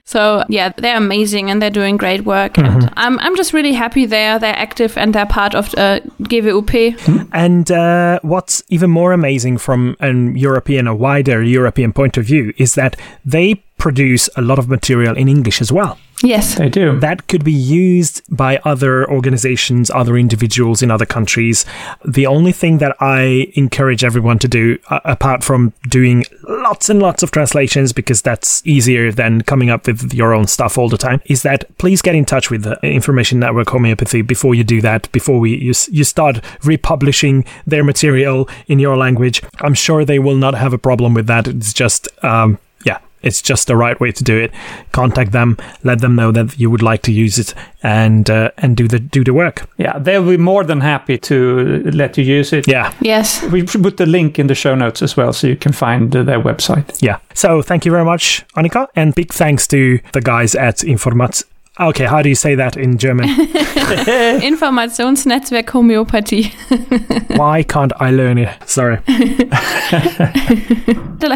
so 0.04 0.44
yeah, 0.48 0.72
they're 0.76 0.96
amazing 0.96 1.50
and 1.50 1.60
they're 1.60 1.70
doing 1.70 1.96
great 1.96 2.24
work. 2.24 2.58
And 2.58 2.90
I'm 2.96 3.18
I'm 3.20 3.36
just 3.36 3.52
really 3.52 3.72
happy 3.72 4.06
they're 4.06 4.38
they're 4.38 4.56
active 4.56 4.98
and 4.98 5.14
they're 5.14 5.26
part 5.26 5.54
of 5.54 5.74
uh, 5.74 6.00
GWUP. 6.22 7.28
And 7.32 7.70
uh, 7.70 8.20
what's 8.22 8.62
even 8.68 8.90
more 8.90 9.12
amazing 9.12 9.58
from 9.58 9.96
an 10.00 10.36
European, 10.36 10.86
a 10.86 10.94
wider 10.94 11.42
European 11.42 11.92
point 11.92 12.16
of 12.16 12.26
view, 12.26 12.52
is 12.58 12.74
that 12.74 12.96
they 13.24 13.62
produce 13.78 14.28
a 14.36 14.42
lot 14.42 14.58
of 14.58 14.68
material 14.68 15.16
in 15.16 15.28
English 15.28 15.60
as 15.60 15.70
well. 15.70 15.98
Yes. 16.22 16.54
They 16.54 16.70
do. 16.70 16.98
That 17.00 17.26
could 17.26 17.44
be 17.44 17.52
used 17.52 18.22
by 18.34 18.58
other 18.64 19.08
organizations, 19.10 19.90
other 19.90 20.16
individuals 20.16 20.82
in 20.82 20.90
other 20.90 21.04
countries. 21.04 21.66
The 22.04 22.26
only 22.26 22.52
thing 22.52 22.78
that 22.78 22.96
I 23.00 23.52
encourage 23.54 24.04
everyone 24.04 24.38
to 24.38 24.48
do, 24.48 24.78
uh, 24.88 25.00
apart 25.04 25.44
from 25.44 25.74
doing 25.88 26.24
lots 26.48 26.88
and 26.88 27.00
lots 27.00 27.22
of 27.22 27.30
translations, 27.30 27.92
because 27.92 28.22
that's 28.22 28.66
easier 28.66 29.12
than 29.12 29.42
coming 29.42 29.68
up 29.68 29.86
with 29.86 30.14
your 30.14 30.32
own 30.32 30.46
stuff 30.46 30.78
all 30.78 30.88
the 30.88 30.96
time, 30.96 31.20
is 31.26 31.42
that 31.42 31.76
please 31.78 32.00
get 32.00 32.14
in 32.14 32.24
touch 32.24 32.50
with 32.50 32.62
the 32.62 32.78
Information 32.82 33.38
Network 33.40 33.68
Homeopathy 33.68 34.22
before 34.22 34.54
you 34.54 34.64
do 34.64 34.80
that, 34.80 35.10
before 35.12 35.38
we 35.40 35.56
you, 35.56 35.74
you 35.90 36.04
start 36.04 36.40
republishing 36.64 37.44
their 37.66 37.84
material 37.84 38.48
in 38.66 38.78
your 38.78 38.96
language. 38.96 39.42
I'm 39.60 39.74
sure 39.74 40.04
they 40.04 40.20
will 40.20 40.36
not 40.36 40.54
have 40.54 40.72
a 40.72 40.78
problem 40.78 41.12
with 41.12 41.26
that. 41.26 41.48
It's 41.48 41.72
just, 41.74 42.08
um, 42.24 42.58
yeah, 42.73 42.73
it's 43.24 43.42
just 43.42 43.66
the 43.66 43.76
right 43.76 43.98
way 44.00 44.12
to 44.12 44.22
do 44.24 44.36
it. 44.38 44.52
Contact 44.92 45.32
them, 45.32 45.56
let 45.82 46.00
them 46.00 46.14
know 46.14 46.32
that 46.32 46.58
you 46.58 46.70
would 46.70 46.82
like 46.82 47.02
to 47.02 47.12
use 47.12 47.38
it, 47.38 47.54
and 47.82 48.30
uh, 48.30 48.50
and 48.58 48.76
do 48.76 48.86
the 48.88 48.98
do 48.98 49.24
the 49.24 49.32
work. 49.32 49.66
Yeah, 49.78 49.98
they'll 49.98 50.28
be 50.28 50.36
more 50.36 50.64
than 50.64 50.80
happy 50.80 51.18
to 51.18 51.82
let 51.92 52.16
you 52.18 52.24
use 52.24 52.52
it. 52.52 52.68
Yeah, 52.68 52.92
Yes. 53.00 53.42
We 53.52 53.66
should 53.66 53.82
put 53.82 53.96
the 53.96 54.06
link 54.06 54.38
in 54.38 54.46
the 54.46 54.54
show 54.54 54.74
notes 54.74 55.02
as 55.02 55.16
well 55.16 55.32
so 55.32 55.46
you 55.46 55.56
can 55.56 55.72
find 55.72 56.12
their 56.12 56.40
website. 56.40 57.02
yeah. 57.02 57.18
So 57.34 57.62
thank 57.62 57.84
you 57.84 57.90
very 57.92 58.04
much, 58.04 58.44
Annika, 58.56 58.88
and 58.94 59.14
big 59.14 59.32
thanks 59.32 59.66
to 59.68 59.98
the 60.12 60.20
guys 60.20 60.54
at 60.54 60.76
Informat 60.78 61.44
Okay, 61.80 62.04
how 62.04 62.22
do 62.22 62.28
you 62.28 62.36
say 62.36 62.54
that 62.54 62.76
in 62.76 62.98
German? 62.98 63.28
Informationsnetzwerk 63.34 65.64
Homöopathie. 65.64 66.52
Why 67.36 67.64
can't 67.64 67.92
I 68.00 68.12
learn 68.12 68.38
it? 68.38 68.48
Sorry. 68.68 68.98
It 69.08 69.52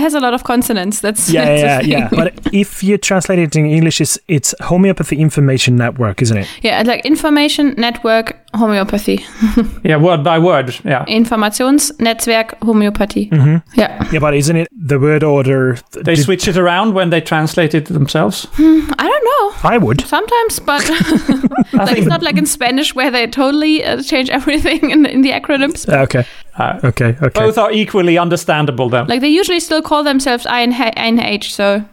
has 0.03 0.15
a 0.15 0.21
lot 0.21 0.35
of 0.35 0.45
consonants. 0.45 1.01
That's 1.01 1.29
Yeah, 1.29 1.45
that's 1.45 1.87
yeah, 1.87 1.99
yeah. 1.99 2.09
But 2.11 2.35
if 2.53 2.85
you 2.85 2.99
translate 2.99 3.41
it 3.41 3.57
in 3.57 3.67
English, 3.67 4.01
it's, 4.01 4.17
it's 4.29 4.55
homeopathy 4.61 5.17
information 5.17 5.75
network, 5.77 6.23
isn't 6.23 6.37
it? 6.37 6.47
yeah, 6.63 6.83
like 6.87 7.05
information 7.05 7.75
network 7.77 8.37
homeopathy. 8.55 9.25
Yeah, 9.83 9.97
word 9.97 10.23
by 10.23 10.39
word. 10.39 10.77
Yeah. 10.85 11.05
Informationsnetzwerk 11.07 12.59
Homöopathie. 12.61 13.29
Mm-hmm. 13.31 13.57
Yeah. 13.81 14.09
Yeah, 14.13 14.21
but 14.21 14.35
isn't 14.35 14.57
it 14.57 14.69
the 14.73 14.99
word 14.99 15.23
order? 15.25 15.79
They 15.93 16.17
switch 16.17 16.47
it 16.49 16.57
around 16.57 16.95
when 16.95 17.11
they 17.11 17.21
translate 17.21 17.75
it 17.75 17.87
themselves. 17.87 18.47
Hmm, 18.53 18.89
I 18.99 19.09
don't 19.09 19.25
know. 19.25 19.53
I 19.69 19.79
would. 19.79 20.01
Sometimes, 20.29 20.61
but 20.61 20.89
like, 21.73 21.99
it's 21.99 22.07
not 22.07 22.23
like 22.23 22.37
in 22.37 22.47
Spanish 22.47 22.95
where 22.95 23.11
they 23.11 23.27
totally 23.27 23.85
uh, 23.85 24.03
change 24.03 24.31
everything 24.31 24.91
in, 24.91 25.07
in 25.07 25.23
the 25.23 25.31
acronyms. 25.31 25.89
Okay. 25.89 26.25
Uh, 26.59 26.81
Okay. 26.85 27.17
Okay. 27.23 27.41
both 27.41 27.59
are 27.59 27.71
equally 27.73 28.19
understandable 28.19 28.89
though. 28.89 29.05
Like 29.09 29.21
they 29.21 29.29
usually 29.29 29.61
still 29.61 29.83
call 29.83 30.03
themselves 30.05 30.45
INH. 30.47 30.95
INH 30.97 31.45
so 31.51 31.85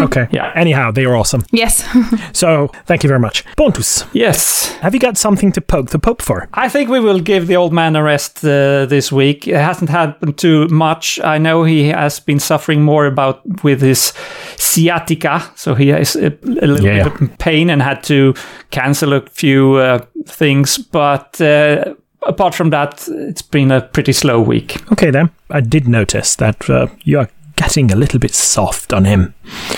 Okay. 0.00 0.26
Yeah. 0.32 0.52
Anyhow, 0.54 0.90
they 0.92 1.04
are 1.04 1.16
awesome. 1.16 1.42
yes. 1.52 1.84
So 2.32 2.68
thank 2.86 3.02
you 3.04 3.08
very 3.08 3.20
much. 3.20 3.44
Pontus, 3.56 4.04
Yes. 4.12 4.68
have 4.82 4.94
you 4.94 5.00
got 5.00 5.16
something 5.18 5.52
to 5.52 5.60
poke 5.60 5.90
the 5.90 5.98
Pope 5.98 6.22
for? 6.22 6.48
I 6.54 6.68
think 6.68 6.88
we 6.90 7.00
will 7.00 7.20
give 7.20 7.46
the 7.46 7.56
old 7.56 7.72
man 7.72 7.96
a 7.96 8.02
rest 8.02 8.44
uh, 8.44 8.86
this 8.86 9.10
week. 9.12 9.46
It 9.48 9.56
hasn't 9.56 9.90
happened 9.90 10.36
too 10.38 10.68
much. 10.68 11.20
I 11.20 11.38
know 11.38 11.64
he 11.64 11.88
has 11.88 12.20
been 12.20 12.40
suffering 12.40 12.82
more 12.82 13.06
about 13.06 13.40
with 13.64 13.80
his 13.82 14.12
sciatica, 14.56 15.42
so 15.54 15.74
he 15.74 15.88
has 15.88 16.16
a, 16.16 16.26
a 16.26 16.66
little 16.66 16.84
Yeah. 16.86 17.08
bit 17.08 17.20
of 17.20 17.38
pain 17.38 17.70
and 17.70 17.82
had 17.82 18.02
to 18.04 18.34
cancel 18.70 19.12
a 19.12 19.20
few 19.30 19.74
uh, 19.76 19.98
things. 20.26 20.78
But 20.78 21.40
uh, 21.40 21.94
apart 22.26 22.54
from 22.54 22.70
that, 22.70 23.08
it's 23.08 23.42
been 23.42 23.70
a 23.70 23.80
pretty 23.80 24.12
slow 24.12 24.40
week. 24.40 24.80
Okay, 24.92 25.10
then. 25.10 25.30
I 25.50 25.60
did 25.60 25.88
notice 25.88 26.36
that 26.36 26.68
uh, 26.68 26.88
you 27.02 27.18
are 27.18 27.28
getting 27.56 27.92
a 27.92 27.96
little 27.96 28.18
bit 28.18 28.34
soft 28.34 28.92
on 28.92 29.04
him. 29.04 29.34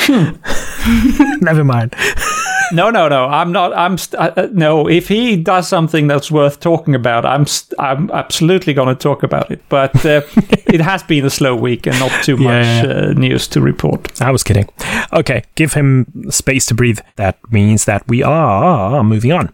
Never 1.40 1.64
mind. 1.64 1.94
No, 2.72 2.90
no, 2.90 3.08
no. 3.08 3.26
I'm 3.26 3.52
not. 3.52 3.76
I'm 3.76 3.98
st- 3.98 4.20
uh, 4.20 4.32
uh, 4.36 4.48
no. 4.52 4.88
If 4.88 5.08
he 5.08 5.36
does 5.36 5.68
something 5.68 6.06
that's 6.06 6.30
worth 6.30 6.60
talking 6.60 6.94
about, 6.94 7.24
I'm 7.24 7.46
st- 7.46 7.78
I'm 7.78 8.10
absolutely 8.10 8.72
going 8.74 8.88
to 8.88 8.94
talk 8.94 9.22
about 9.22 9.50
it. 9.50 9.62
But 9.68 9.94
uh, 10.04 10.22
it 10.66 10.80
has 10.80 11.02
been 11.02 11.24
a 11.24 11.30
slow 11.30 11.54
week 11.54 11.86
and 11.86 11.98
not 12.00 12.10
too 12.24 12.36
Yeah, 12.40 12.48
much 12.82 12.90
Uh, 12.90 13.12
news 13.12 13.46
to 13.48 13.60
report. 13.60 14.20
I 14.20 14.30
was 14.30 14.42
kidding. 14.42 14.68
Okay, 15.12 15.42
give 15.54 15.74
him 15.74 16.06
space 16.30 16.66
to 16.66 16.74
breathe. 16.74 17.00
That 17.16 17.36
means 17.52 17.84
that 17.84 18.02
we 18.08 18.22
are 18.22 19.02
moving 19.04 19.32
on. 19.32 19.52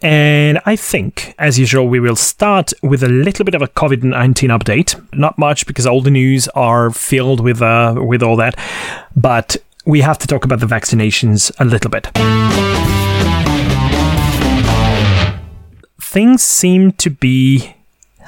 And 0.00 0.58
I 0.66 0.76
think, 0.76 1.34
as 1.38 1.58
usual, 1.58 1.88
we 1.88 2.00
will 2.00 2.16
start 2.16 2.72
with 2.82 3.02
a 3.02 3.08
little 3.08 3.44
bit 3.44 3.54
of 3.54 3.62
a 3.62 3.68
COVID 3.68 4.02
19 4.02 4.50
update. 4.50 4.94
Not 5.14 5.36
much 5.38 5.66
because 5.66 5.86
all 5.86 6.00
the 6.02 6.10
news 6.10 6.48
are 6.54 6.90
filled 6.90 7.40
with, 7.40 7.60
uh, 7.62 7.94
with 7.96 8.22
all 8.22 8.36
that. 8.36 8.56
But 9.16 9.56
we 9.84 10.00
have 10.00 10.18
to 10.18 10.26
talk 10.26 10.44
about 10.44 10.60
the 10.60 10.66
vaccinations 10.66 11.50
a 11.58 11.64
little 11.64 11.90
bit. 11.90 12.08
Things 16.00 16.42
seem 16.42 16.92
to 16.92 17.10
be 17.10 17.74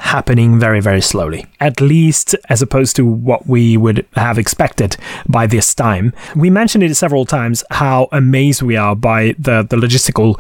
happening 0.04 0.61
very, 0.61 0.80
very 0.80 1.00
slowly, 1.00 1.46
at 1.61 1.80
least 1.80 2.34
as 2.50 2.61
opposed 2.61 2.94
to 2.94 3.06
what 3.06 3.46
we 3.46 3.76
would 3.76 4.06
have 4.16 4.38
expected 4.38 4.96
by 5.26 5.46
this 5.46 5.75
time. 5.75 6.12
We 6.37 6.50
mentioned 6.50 6.84
it 6.84 6.94
several 6.94 7.25
times 7.25 7.64
how 7.70 8.08
amazed 8.12 8.61
we 8.61 8.76
are 8.76 8.94
by 8.94 9.34
the, 9.38 9.62
the 9.62 9.76
logistical 9.76 10.38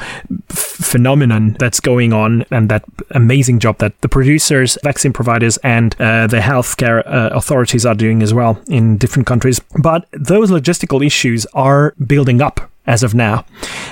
f- 0.50 0.56
phenomenon 0.56 1.56
that's 1.58 1.80
going 1.80 2.12
on 2.12 2.44
and 2.50 2.68
that 2.68 2.84
amazing 3.12 3.58
job 3.58 3.78
that 3.78 3.98
the 4.02 4.08
producers, 4.08 4.76
vaccine 4.84 5.14
providers, 5.14 5.56
and 5.64 5.94
uh, 5.98 6.26
the 6.26 6.40
healthcare 6.40 7.02
uh, 7.06 7.30
authorities 7.32 7.86
are 7.86 7.94
doing 7.94 8.22
as 8.22 8.34
well 8.34 8.60
in 8.68 8.98
different 8.98 9.26
countries. 9.26 9.60
But 9.80 10.06
those 10.12 10.50
logistical 10.50 11.04
issues 11.04 11.46
are 11.54 11.94
building 12.06 12.42
up 12.42 12.70
as 12.86 13.02
of 13.02 13.14
now. 13.14 13.46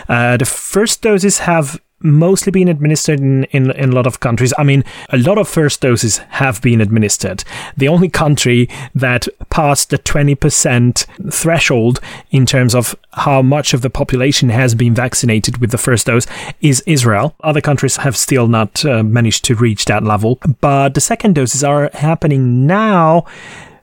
Uh, 0.06 0.36
the 0.36 0.44
first 0.44 1.00
doses 1.00 1.38
have 1.40 1.80
mostly 2.02 2.50
been 2.52 2.68
administered 2.68 3.20
in, 3.20 3.44
in, 3.44 3.70
in 3.72 3.90
a 3.90 3.94
lot 3.94 4.06
of 4.06 4.20
countries. 4.20 4.52
I 4.58 4.62
mean, 4.62 4.84
a 5.10 5.18
lot 5.18 5.38
of 5.38 5.48
first 5.48 5.80
doses 5.80 6.18
have 6.30 6.60
been 6.62 6.80
administered. 6.80 7.44
The 7.76 7.88
only 7.88 8.08
country 8.08 8.68
that 8.94 9.28
passed 9.50 9.90
the 9.90 9.98
20% 9.98 11.32
threshold 11.32 12.00
in 12.30 12.46
terms 12.46 12.74
of 12.74 12.94
how 13.12 13.42
much 13.42 13.74
of 13.74 13.82
the 13.82 13.90
population 13.90 14.48
has 14.48 14.74
been 14.74 14.94
vaccinated 14.94 15.58
with 15.58 15.70
the 15.70 15.78
first 15.78 16.06
dose 16.06 16.26
is 16.60 16.82
Israel. 16.86 17.34
Other 17.42 17.60
countries 17.60 17.96
have 17.96 18.16
still 18.16 18.48
not 18.48 18.84
uh, 18.84 19.02
managed 19.02 19.44
to 19.44 19.54
reach 19.54 19.84
that 19.86 20.02
level. 20.02 20.40
But 20.60 20.94
the 20.94 21.00
second 21.00 21.34
doses 21.34 21.62
are 21.64 21.90
happening 21.94 22.66
now 22.66 23.26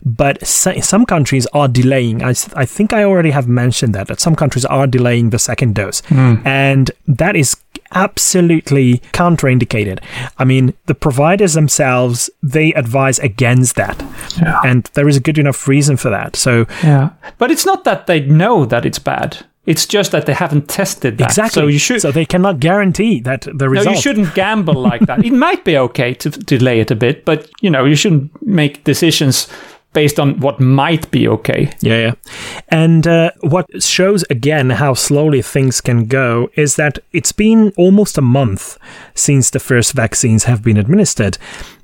but 0.03 0.45
some 0.45 1.05
countries 1.05 1.45
are 1.53 1.67
delaying. 1.67 2.23
I, 2.23 2.29
I 2.55 2.65
think 2.65 2.93
I 2.93 3.03
already 3.03 3.31
have 3.31 3.47
mentioned 3.47 3.93
that 3.95 4.07
that 4.07 4.19
some 4.19 4.35
countries 4.35 4.65
are 4.65 4.87
delaying 4.87 5.29
the 5.29 5.39
second 5.39 5.75
dose, 5.75 6.01
hmm. 6.07 6.35
and 6.45 6.91
that 7.07 7.35
is 7.35 7.55
absolutely 7.91 8.99
contraindicated. 9.13 9.99
I 10.37 10.45
mean, 10.45 10.73
the 10.85 10.95
providers 10.95 11.53
themselves 11.53 12.29
they 12.43 12.73
advise 12.73 13.19
against 13.19 13.75
that, 13.75 14.01
Yeah. 14.41 14.61
and 14.65 14.83
there 14.93 15.07
is 15.07 15.17
a 15.17 15.19
good 15.21 15.37
enough 15.37 15.67
reason 15.67 15.97
for 15.97 16.09
that. 16.09 16.35
So 16.35 16.65
Yeah, 16.83 17.09
but 17.37 17.51
it's 17.51 17.65
not 17.65 17.83
that 17.83 18.07
they 18.07 18.19
know 18.21 18.65
that 18.65 18.85
it's 18.85 18.99
bad. 18.99 19.45
It's 19.65 19.85
just 19.85 20.11
that 20.13 20.25
they 20.25 20.33
haven't 20.33 20.67
tested 20.67 21.19
that. 21.19 21.25
exactly, 21.29 21.61
So 21.61 21.67
you 21.67 21.77
should. 21.77 22.01
So 22.01 22.11
they 22.11 22.25
cannot 22.25 22.59
guarantee 22.59 23.19
that 23.21 23.41
the 23.41 23.65
no, 23.65 23.67
result. 23.67 23.95
you 23.95 24.01
shouldn't 24.01 24.33
gamble 24.33 24.73
like 24.73 25.01
that. 25.01 25.23
it 25.29 25.33
might 25.33 25.63
be 25.63 25.77
okay 25.77 26.13
to 26.15 26.29
delay 26.31 26.79
it 26.79 26.89
a 26.89 26.95
bit, 26.95 27.23
but 27.23 27.49
you 27.61 27.69
know 27.69 27.85
you 27.85 27.95
shouldn't 27.95 28.31
make 28.41 28.83
decisions 28.83 29.47
based 29.93 30.19
on 30.19 30.39
what 30.39 30.59
might 30.59 31.09
be 31.11 31.27
okay. 31.27 31.71
Yeah, 31.81 31.97
yeah. 31.97 32.13
And 32.69 33.07
uh, 33.07 33.31
what 33.41 33.65
shows 33.81 34.23
again 34.29 34.71
how 34.71 34.93
slowly 34.93 35.41
things 35.41 35.81
can 35.81 36.05
go 36.05 36.49
is 36.55 36.75
that 36.75 36.99
it's 37.11 37.31
been 37.31 37.73
almost 37.77 38.17
a 38.17 38.21
month 38.21 38.77
since 39.15 39.49
the 39.49 39.59
first 39.59 39.93
vaccines 39.93 40.43
have 40.43 40.63
been 40.63 40.77
administered. 40.77 41.37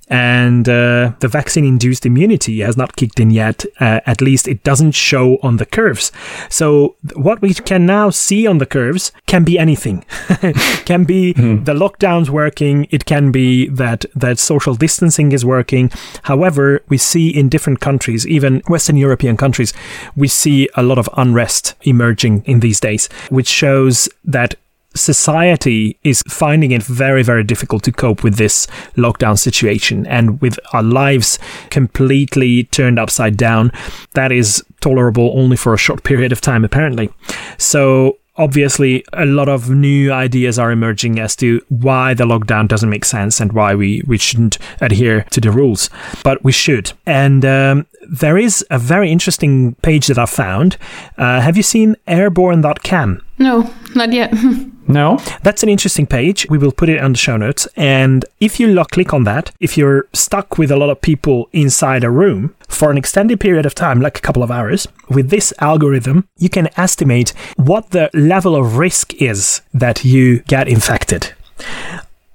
And 0.08 0.70
uh, 0.70 1.14
the 1.20 1.28
vaccine 1.28 1.66
induced 1.66 2.06
immunity 2.06 2.60
has 2.60 2.78
not 2.78 2.96
kicked 2.96 3.20
in 3.20 3.32
yet. 3.32 3.66
Uh, 3.80 4.02
at 4.06 4.22
least 4.22 4.48
it 4.48 4.64
doesn't 4.64 4.92
show 4.92 5.38
on 5.42 5.58
the 5.58 5.66
curves. 5.66 6.12
So, 6.50 6.96
what 7.16 7.42
we 7.42 7.54
can 7.54 7.86
now 7.86 8.10
see 8.12 8.46
on 8.46 8.60
the 8.60 8.66
curves 8.66 9.12
can 9.26 9.44
be 9.44 9.58
anything. 9.58 10.06
can 10.86 11.06
be 11.06 11.34
the 11.34 11.74
lockdowns 11.74 12.30
working. 12.30 12.88
It 12.92 13.06
can 13.06 13.32
be 13.32 13.68
that, 13.70 14.06
that 14.16 14.40
social 14.40 14.76
distancing 14.76 15.32
is 15.32 15.44
working. 15.44 15.92
However, 16.24 16.82
we 16.88 16.98
see 16.98 17.30
in 17.30 17.50
different 17.50 17.80
countries, 17.80 18.28
even 18.28 18.62
Western 18.68 18.98
European 18.98 19.38
countries, 19.38 19.74
we 20.16 20.28
see 20.28 20.70
a 20.76 20.84
lot 20.84 20.98
of 20.98 21.10
unrest 21.18 21.74
emerging 21.82 22.44
in 22.46 22.60
these 22.60 22.80
days, 22.80 23.08
which 23.30 23.48
shows 23.48 24.10
that 24.24 24.56
society 24.96 25.98
is 26.04 26.24
finding 26.28 26.72
it 26.72 26.84
very, 26.84 27.24
very 27.24 27.44
difficult 27.44 27.84
to 27.84 27.92
cope 27.92 28.24
with 28.24 28.36
this 28.38 28.68
lockdown 28.96 29.38
situation 29.38 30.06
and 30.08 30.42
with 30.42 30.60
our 30.74 30.84
lives 30.84 31.38
completely 31.70 32.64
turned 32.66 32.98
upside 33.00 33.38
down. 33.38 33.72
That 34.14 34.32
is 34.32 34.64
tolerable 34.82 35.34
only 35.38 35.58
for 35.58 35.74
a 35.74 35.78
short 35.78 36.04
period 36.04 36.32
of 36.32 36.42
time, 36.42 36.64
apparently. 36.66 37.10
So, 37.58 38.18
obviously 38.38 39.02
a 39.14 39.26
lot 39.26 39.48
of 39.48 39.70
new 39.70 40.12
ideas 40.12 40.60
are 40.60 40.70
emerging 40.70 41.18
as 41.20 41.38
to 41.38 41.62
why 41.70 42.14
the 42.14 42.26
lockdown 42.26 42.68
doesn't 42.68 42.90
make 42.90 43.06
sense 43.06 43.40
and 43.40 43.54
why 43.54 43.74
we, 43.74 44.04
we 44.08 44.18
shouldn't 44.18 44.58
adhere 44.82 45.24
to 45.32 45.40
the 45.40 45.50
rules 45.50 45.90
but 46.22 46.44
we 46.44 46.52
should 46.52 46.92
and 47.06 47.46
um, 47.46 47.86
there 48.10 48.38
is 48.38 48.66
a 48.70 48.78
very 48.78 49.10
interesting 49.10 49.74
page 49.76 50.08
that 50.08 50.18
i 50.18 50.26
found 50.26 50.76
uh, 51.18 51.40
have 51.40 51.56
you 51.56 51.64
seen 51.64 51.96
airborne.cam 52.08 53.22
No, 53.38 53.74
not 53.96 54.12
yet. 54.12 54.34
No, 54.88 55.18
that's 55.42 55.64
an 55.64 55.70
interesting 55.70 56.06
page. 56.06 56.48
We 56.50 56.58
will 56.58 56.72
put 56.72 56.90
it 56.90 57.02
on 57.02 57.14
the 57.14 57.18
show 57.18 57.38
notes. 57.38 57.68
And 57.76 58.26
if 58.40 58.60
you 58.60 58.84
click 58.86 59.14
on 59.14 59.24
that, 59.24 59.52
if 59.60 59.78
you're 59.78 60.08
stuck 60.14 60.58
with 60.58 60.72
a 60.72 60.78
lot 60.78 60.90
of 60.90 61.02
people 61.02 61.50
inside 61.54 62.04
a 62.04 62.10
room 62.10 62.56
for 62.68 62.92
an 62.92 62.98
extended 62.98 63.40
period 63.40 63.66
of 63.66 63.74
time, 63.74 64.02
like 64.02 64.18
a 64.18 64.22
couple 64.22 64.44
of 64.44 64.52
hours, 64.52 64.88
with 65.10 65.30
this 65.30 65.54
algorithm, 65.60 66.28
you 66.38 66.50
can 66.50 66.70
estimate 66.78 67.34
what 67.56 67.92
the 67.92 68.10
level 68.14 68.56
of 68.56 68.78
risk 68.78 69.14
is 69.16 69.62
that 69.74 70.06
you 70.06 70.40
get 70.40 70.68
infected. 70.68 71.34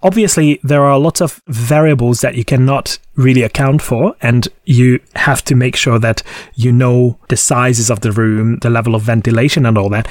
Obviously, 0.03 0.59
there 0.63 0.85
are 0.85 0.99
lots 0.99 1.21
of 1.21 1.43
variables 1.47 2.21
that 2.23 2.35
you 2.35 2.45
cannot 2.45 2.99
really 3.17 3.43
account 3.43 3.83
for, 3.83 4.17
and 4.23 4.49
you 4.65 4.99
have 5.15 5.45
to 5.45 5.55
make 5.55 5.77
sure 5.77 5.99
that 5.99 6.23
you 6.55 6.73
know 6.73 7.19
the 7.29 7.37
sizes 7.37 7.91
of 7.91 8.01
the 8.01 8.13
room, 8.13 8.59
the 8.59 8.71
level 8.71 8.95
of 8.95 9.03
ventilation, 9.03 9.67
and 9.67 9.77
all 9.77 9.91
that. 9.91 10.09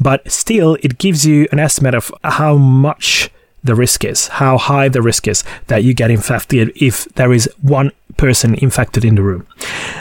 But 0.00 0.30
still, 0.30 0.76
it 0.82 0.98
gives 0.98 1.26
you 1.26 1.48
an 1.50 1.58
estimate 1.58 1.94
of 1.94 2.12
how 2.22 2.56
much 2.56 3.30
the 3.64 3.74
risk 3.74 4.04
is, 4.04 4.28
how 4.28 4.58
high 4.58 4.88
the 4.88 5.02
risk 5.02 5.28
is 5.28 5.44
that 5.68 5.84
you 5.84 5.94
get 5.94 6.10
infected 6.10 6.72
if 6.76 7.04
there 7.14 7.32
is 7.32 7.48
one 7.60 7.92
person 8.16 8.54
infected 8.56 9.04
in 9.04 9.14
the 9.14 9.22
room. 9.22 9.46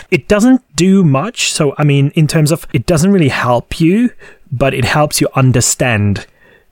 It 0.09 0.27
doesn't 0.27 0.61
do 0.75 1.03
much. 1.03 1.51
So, 1.51 1.75
I 1.77 1.83
mean, 1.83 2.11
in 2.15 2.27
terms 2.27 2.51
of 2.51 2.67
it 2.73 2.85
doesn't 2.85 3.11
really 3.11 3.29
help 3.29 3.79
you, 3.79 4.11
but 4.51 4.73
it 4.73 4.85
helps 4.85 5.21
you 5.21 5.27
understand 5.35 6.25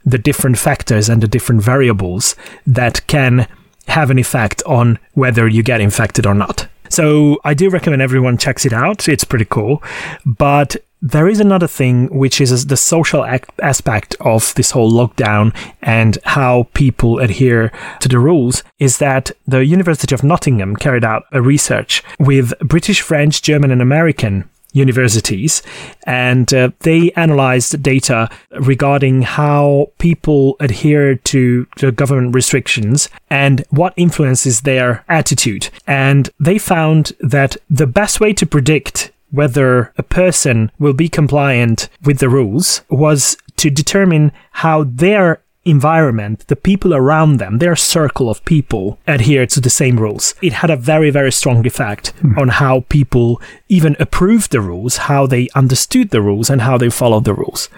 the 0.10 0.18
different 0.18 0.58
factors 0.58 1.10
and 1.10 1.22
the 1.22 1.28
different 1.28 1.62
variables 1.62 2.36
that 2.66 3.06
can 3.08 3.48
have 3.88 4.10
an 4.12 4.20
effect 4.20 4.62
on 4.66 5.00
whether 5.14 5.48
you 5.48 5.64
get 5.64 5.82
infected 5.82 6.26
or 6.26 6.36
not. 6.36 6.68
So 6.90 7.40
I 7.44 7.54
do 7.54 7.70
recommend 7.70 8.02
everyone 8.02 8.38
checks 8.38 8.66
it 8.66 8.74
out. 8.74 9.08
It's 9.08 9.24
pretty 9.24 9.46
cool. 9.46 9.84
But 10.26 10.76
there 11.02 11.30
is 11.30 11.40
another 11.40 11.68
thing, 11.68 12.08
which 12.08 12.42
is 12.42 12.66
the 12.66 12.76
social 12.76 13.24
aspect 13.62 14.16
of 14.20 14.54
this 14.56 14.72
whole 14.72 14.92
lockdown 14.92 15.56
and 15.82 16.18
how 16.26 16.68
people 16.74 17.20
adhere 17.20 17.72
to 18.02 18.10
the 18.10 18.20
rules. 18.20 18.64
Is 18.80 18.98
that 18.98 19.32
the 19.48 19.66
University 19.66 20.14
of 20.14 20.24
Nottingham 20.24 20.76
carried 20.76 21.06
out 21.06 21.24
a 21.32 21.42
research 21.42 22.04
with 22.20 22.58
British, 22.60 23.02
French, 23.02 23.42
German, 23.42 23.72
and 23.72 23.82
American 23.82 24.50
universities 24.74 25.62
and 26.04 26.54
uh, 26.54 26.70
they 26.80 27.12
analyzed 27.12 27.82
data 27.82 28.30
regarding 28.52 29.24
how 29.24 29.92
people 29.98 30.56
adhere 30.60 31.16
to 31.16 31.68
the 31.78 31.92
government 31.92 32.36
restrictions 32.36 33.10
and 33.30 33.64
what 33.70 33.94
influences 33.98 34.62
their 34.62 35.04
attitude. 35.10 35.70
And 35.88 36.30
they 36.40 36.58
found 36.58 37.14
that 37.20 37.58
the 37.70 37.88
best 37.88 38.20
way 38.20 38.34
to 38.34 38.46
predict 38.46 39.12
whether 39.32 39.94
a 39.98 40.04
person 40.04 40.72
will 40.80 40.94
be 40.94 41.10
compliant 41.10 41.90
with 42.04 42.20
the 42.20 42.30
rules 42.30 42.82
was 42.90 43.38
to 43.58 43.70
determine 43.70 44.32
how 44.52 44.86
their 44.86 45.42
environment, 45.70 46.46
the 46.48 46.56
people 46.56 46.94
around 46.94 47.38
them, 47.38 47.60
their 47.60 47.76
circle 47.76 48.30
of 48.30 48.44
people 48.46 49.00
adhere 49.08 49.46
to 49.48 49.62
the 49.62 49.70
same 49.70 50.00
rules. 50.00 50.36
It 50.42 50.54
had 50.54 50.70
a 50.70 50.76
very, 50.76 51.10
very 51.10 51.32
strong 51.32 51.66
effect 51.66 52.10
hmm. 52.22 52.38
on 52.38 52.48
how 52.50 52.86
people 52.90 53.42
even 53.68 53.96
approved 54.00 54.52
the 54.52 54.62
rules, 54.62 54.98
how 54.98 55.28
they 55.28 55.50
understood 55.56 56.10
the 56.10 56.22
rules, 56.22 56.50
and 56.50 56.62
how 56.62 56.78
they 56.78 56.90
followed 56.90 57.26
the 57.26 57.34
rules. 57.34 57.70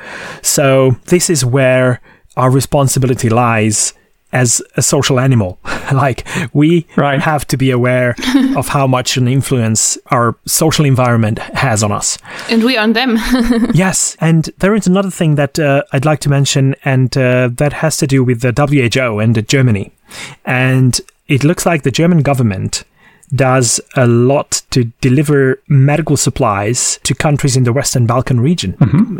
So, 0.41 0.97
this 1.05 1.29
is 1.29 1.45
where 1.45 2.01
our 2.37 2.49
responsibility 2.49 3.29
lies 3.29 3.93
as 4.33 4.61
a 4.77 4.81
social 4.81 5.19
animal. 5.19 5.59
like, 5.93 6.25
we 6.53 6.85
Right. 6.95 7.19
have 7.21 7.45
to 7.47 7.57
be 7.57 7.71
aware 7.71 8.15
of 8.55 8.69
how 8.69 8.87
much 8.87 9.17
an 9.17 9.27
influence 9.27 9.97
our 10.07 10.35
social 10.45 10.85
environment 10.85 11.39
has 11.39 11.83
on 11.83 11.91
us. 11.91 12.17
And 12.49 12.63
we 12.63 12.77
on 12.77 12.93
them. 12.93 13.17
Yes, 13.73 14.15
and 14.19 14.49
there 14.59 14.75
is 14.75 14.87
another 14.87 15.11
thing 15.11 15.35
that 15.35 15.57
uh, 15.59 15.83
I'd 15.93 16.05
like 16.05 16.19
to 16.21 16.29
mention, 16.29 16.75
and 16.85 17.15
uh, 17.17 17.49
that 17.57 17.73
has 17.73 17.97
to 17.97 18.07
do 18.07 18.23
with 18.23 18.41
the 18.41 18.51
WHO 18.53 19.19
and 19.19 19.37
uh, 19.37 19.41
Germany. 19.41 19.91
And 20.45 20.99
it 21.27 21.43
looks 21.43 21.65
like 21.65 21.83
the 21.83 21.91
German 21.91 22.21
government 22.21 22.83
does 23.33 23.79
a 23.95 24.07
lot 24.07 24.61
to 24.71 24.85
deliver 25.01 25.59
medical 25.67 26.17
supplies 26.17 26.99
to 27.03 27.13
countries 27.13 27.55
in 27.55 27.63
the 27.63 27.73
Western 27.73 28.05
Balkan 28.05 28.39
region. 28.39 28.75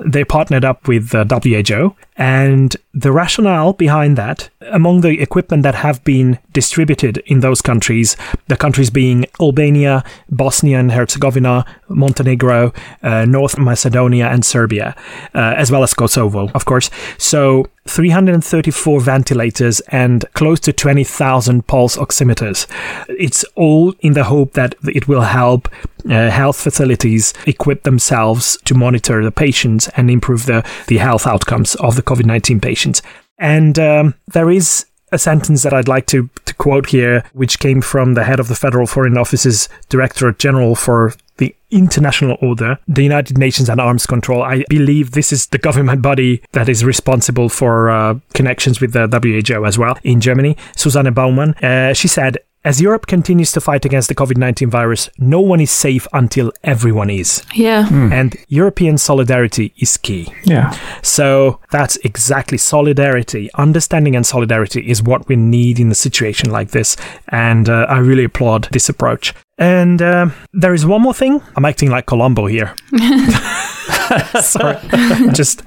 They 0.06 0.24
partnered 0.24 0.66
up 0.66 0.88
with 0.88 1.14
uh, 1.14 1.26
WHO, 1.26 1.96
and 2.18 2.76
the 2.94 3.12
rationale 3.12 3.74
behind 3.74 4.18
that, 4.18 4.50
among 4.70 5.02
the 5.02 5.22
equipment 5.22 5.64
that 5.64 5.76
have 5.76 6.04
been 6.04 6.40
distributed 6.52 7.18
in 7.26 7.40
those 7.40 7.62
countries, 7.62 8.18
the 8.48 8.58
countries 8.58 8.90
being 8.90 9.26
Albania, 9.40 10.04
Bosnia 10.30 10.80
and 10.80 10.92
Herzegovina, 10.92 11.66
Montenegro, 11.88 12.74
uh, 13.02 13.26
North 13.26 13.58
Macedonia, 13.58 14.28
and 14.28 14.46
Serbia, 14.46 14.96
uh, 15.34 15.56
as 15.58 15.72
well 15.72 15.84
as 15.84 15.94
Kosovo, 15.94 16.50
of 16.54 16.66
course. 16.66 16.90
So 17.18 17.68
334 17.88 19.02
ventilators 19.02 19.80
and 19.88 20.26
close 20.34 20.60
to 20.60 20.72
20,000 20.74 21.66
pulse 21.66 21.98
oximeters. 21.98 22.68
It's 23.10 23.44
all 23.56 23.94
in 24.02 24.14
the 24.14 24.26
hope 24.26 24.54
that 24.54 24.76
it 24.84 25.08
will 25.08 25.22
help 25.22 25.70
uh, 26.06 26.30
health 26.30 26.60
facilities 26.60 27.34
equip 27.46 27.84
themselves 27.84 28.58
to 28.66 28.74
monitor 28.74 29.24
the 29.24 29.32
patients 29.32 29.88
and 29.96 30.10
improve 30.10 30.46
the, 30.46 30.66
the 30.88 30.98
health 30.98 31.28
outcomes 31.28 31.76
of 31.76 31.96
the 31.96 32.04
COVID 32.04 32.26
19 32.26 32.60
patients. 32.60 33.02
And 33.38 33.78
um, 33.80 34.16
there 34.28 34.52
is 34.52 34.86
a 35.12 35.18
sentence 35.18 35.64
that 35.64 35.74
I'd 35.74 35.88
like 35.88 36.06
to, 36.08 36.30
to 36.46 36.54
quote 36.56 36.90
here, 36.90 37.24
which 37.34 37.60
came 37.60 37.82
from 37.82 38.14
the 38.14 38.24
head 38.24 38.40
of 38.40 38.48
the 38.48 38.56
Federal 38.56 38.88
Foreign 38.88 39.18
Office's 39.18 39.68
Directorate 39.90 40.40
General 40.40 40.76
for 40.76 41.14
the 41.38 41.56
International 41.72 42.38
Order, 42.42 42.78
the 42.88 43.04
United 43.04 43.38
Nations 43.38 43.68
and 43.68 43.82
Arms 43.82 44.06
Control. 44.06 44.44
I 44.44 44.64
believe 44.70 45.12
this 45.12 45.34
is 45.34 45.48
the 45.48 45.58
government 45.58 46.02
body 46.02 46.42
that 46.52 46.70
is 46.70 46.86
responsible 46.86 47.50
for 47.50 47.90
uh, 47.90 48.20
connections 48.34 48.80
with 48.80 48.94
the 48.94 49.08
WHO 49.08 49.66
as 49.66 49.78
well 49.78 49.98
in 50.04 50.22
Germany. 50.22 50.56
Susanne 50.76 51.12
Baumann. 51.14 51.56
Uh, 51.56 51.94
she 51.94 52.08
said, 52.08 52.38
as 52.64 52.80
Europe 52.82 53.08
continues 53.08 53.52
to 53.54 53.62
fight 53.62 53.86
against 53.86 54.08
the 54.08 54.16
COVID 54.16 54.38
19 54.38 54.70
virus, 54.70 55.10
no 55.18 55.40
one 55.40 55.60
is 55.60 55.72
safe 55.72 56.08
until 56.14 56.52
everyone 56.64 57.10
is. 57.10 57.44
yeah. 57.56 57.88
And 57.92 58.36
European 58.48 58.98
solidarity 58.98 59.74
is 59.78 59.98
key. 59.98 60.32
Yeah. 60.44 60.78
So 61.02 61.60
that's 61.72 61.98
exactly 61.98 62.58
solidarity. 62.58 63.50
Understanding 63.56 64.16
and 64.16 64.26
solidarity 64.26 64.90
is 64.90 65.02
what 65.02 65.28
we 65.28 65.36
need 65.36 65.80
in 65.80 65.92
a 65.92 65.96
situation 65.96 66.52
like 66.52 66.72
this. 66.72 66.96
And 67.30 67.68
uh, 67.70 67.86
I 67.90 67.98
really 67.98 68.26
applaud 68.26 68.68
this 68.72 68.90
approach. 68.90 69.34
And 69.58 70.02
uh, 70.02 70.30
there 70.54 70.74
is 70.74 70.86
one 70.86 71.02
more 71.02 71.14
thing. 71.14 71.42
I'm 71.56 71.66
acting 71.66 71.90
like 71.90 72.06
Columbo 72.06 72.48
here. 72.48 72.76
Sorry. 74.42 74.78
Just. 75.34 75.64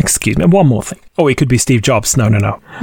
Excuse 0.00 0.38
me, 0.38 0.46
one 0.46 0.66
more 0.66 0.82
thing. 0.82 0.98
Oh, 1.18 1.28
it 1.28 1.36
could 1.36 1.48
be 1.48 1.58
Steve 1.58 1.82
Jobs. 1.82 2.16
No, 2.16 2.28
no, 2.28 2.38
no. 2.38 2.60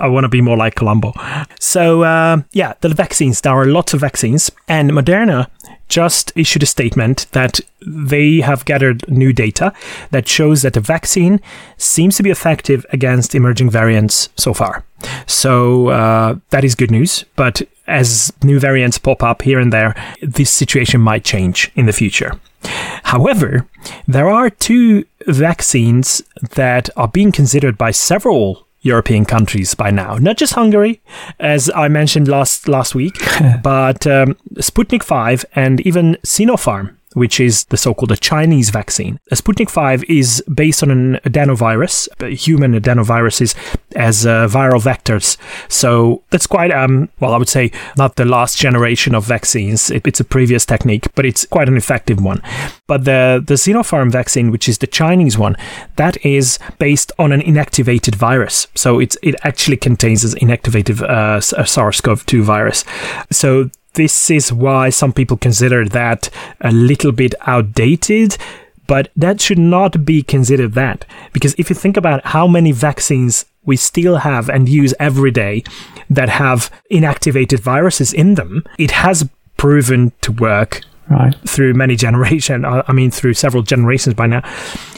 I 0.00 0.08
want 0.08 0.24
to 0.24 0.28
be 0.28 0.40
more 0.40 0.56
like 0.56 0.74
Columbo. 0.74 1.12
So, 1.58 2.02
uh, 2.02 2.42
yeah, 2.52 2.74
the 2.80 2.88
vaccines. 2.88 3.42
There 3.42 3.52
are 3.52 3.66
lots 3.66 3.92
of 3.92 4.00
vaccines, 4.00 4.50
and 4.66 4.90
Moderna 4.90 5.48
just 5.88 6.32
issued 6.34 6.62
a 6.62 6.66
statement 6.66 7.26
that 7.32 7.60
they 7.86 8.40
have 8.40 8.64
gathered 8.64 9.06
new 9.10 9.32
data 9.32 9.72
that 10.12 10.26
shows 10.26 10.62
that 10.62 10.72
the 10.72 10.80
vaccine 10.80 11.40
seems 11.76 12.16
to 12.16 12.22
be 12.22 12.30
effective 12.30 12.86
against 12.90 13.34
emerging 13.34 13.68
variants 13.68 14.30
so 14.36 14.54
far. 14.54 14.84
So 15.26 15.88
uh, 15.88 16.36
that 16.50 16.64
is 16.64 16.74
good 16.74 16.90
news. 16.90 17.24
But 17.36 17.62
as 17.86 18.32
new 18.42 18.58
variants 18.58 18.98
pop 18.98 19.22
up 19.22 19.42
here 19.42 19.58
and 19.58 19.72
there, 19.72 19.94
this 20.22 20.50
situation 20.50 21.00
might 21.00 21.24
change 21.24 21.70
in 21.74 21.86
the 21.86 21.92
future. 21.92 22.40
However, 23.04 23.66
there 24.06 24.28
are 24.28 24.50
two 24.50 25.04
vaccines 25.26 26.22
that 26.52 26.90
are 26.96 27.08
being 27.08 27.32
considered 27.32 27.76
by 27.76 27.90
several 27.90 28.66
European 28.82 29.24
countries 29.24 29.74
by 29.74 29.90
now. 29.90 30.16
Not 30.16 30.38
just 30.38 30.54
Hungary, 30.54 31.00
as 31.38 31.70
I 31.74 31.88
mentioned 31.88 32.28
last 32.28 32.68
last 32.68 32.94
week, 32.94 33.18
but 33.62 34.06
um, 34.06 34.36
Sputnik 34.54 35.02
5 35.02 35.44
and 35.54 35.80
even 35.82 36.16
Sinopharm, 36.24 36.96
which 37.14 37.40
is 37.40 37.64
the 37.66 37.76
so-called 37.76 38.18
Chinese 38.20 38.70
vaccine. 38.70 39.18
Sputnik 39.32 39.70
5 39.70 40.04
is 40.04 40.42
based 40.52 40.82
on 40.82 40.90
an 40.90 41.14
adenovirus, 41.24 42.08
human 42.38 42.72
adenoviruses 42.72 43.54
as 43.96 44.26
uh, 44.26 44.46
viral 44.46 44.80
vectors. 44.80 45.36
So 45.68 46.22
that's 46.30 46.46
quite, 46.46 46.70
um, 46.70 47.08
well, 47.18 47.34
I 47.34 47.36
would 47.36 47.48
say 47.48 47.72
not 47.96 48.16
the 48.16 48.24
last 48.24 48.58
generation 48.58 49.14
of 49.14 49.24
vaccines. 49.24 49.90
It, 49.90 50.06
it's 50.06 50.20
a 50.20 50.24
previous 50.24 50.64
technique, 50.64 51.12
but 51.14 51.26
it's 51.26 51.46
quite 51.46 51.68
an 51.68 51.76
effective 51.76 52.22
one. 52.22 52.42
But 52.86 53.04
the, 53.04 53.42
the 53.44 53.54
Sinopharm 53.54 54.10
vaccine, 54.12 54.50
which 54.50 54.68
is 54.68 54.78
the 54.78 54.86
Chinese 54.86 55.36
one, 55.36 55.56
that 55.96 56.24
is 56.24 56.58
based 56.78 57.12
on 57.18 57.32
an 57.32 57.40
inactivated 57.40 58.14
virus. 58.14 58.66
So 58.74 59.00
it's, 59.00 59.16
it 59.22 59.34
actually 59.42 59.76
contains 59.76 60.24
an 60.24 60.38
inactivated 60.38 61.02
uh, 61.02 61.30
uh, 61.40 61.40
SARS-CoV-2 61.40 62.42
virus. 62.42 62.84
So 63.30 63.70
this 63.94 64.30
is 64.30 64.52
why 64.52 64.90
some 64.90 65.12
people 65.12 65.36
consider 65.36 65.84
that 65.88 66.30
a 66.60 66.72
little 66.72 67.12
bit 67.12 67.34
outdated. 67.46 68.36
But 68.86 69.10
that 69.14 69.40
should 69.40 69.58
not 69.58 70.04
be 70.04 70.22
considered 70.22 70.72
that. 70.72 71.04
Because 71.32 71.54
if 71.58 71.70
you 71.70 71.76
think 71.76 71.96
about 71.96 72.24
how 72.26 72.48
many 72.48 72.72
vaccines 72.72 73.44
we 73.64 73.76
still 73.76 74.16
have 74.16 74.48
and 74.48 74.68
use 74.68 74.94
every 74.98 75.30
day 75.30 75.62
that 76.08 76.28
have 76.28 76.70
inactivated 76.90 77.60
viruses 77.60 78.12
in 78.12 78.34
them, 78.34 78.64
it 78.78 78.90
has 78.90 79.28
proven 79.56 80.12
to 80.22 80.32
work 80.32 80.80
Right. 81.08 81.34
through 81.44 81.74
many 81.74 81.96
generation 82.06 82.64
uh, 82.64 82.84
i 82.86 82.92
mean 82.92 83.10
through 83.10 83.34
several 83.34 83.64
generations 83.64 84.14
by 84.14 84.28
now 84.28 84.42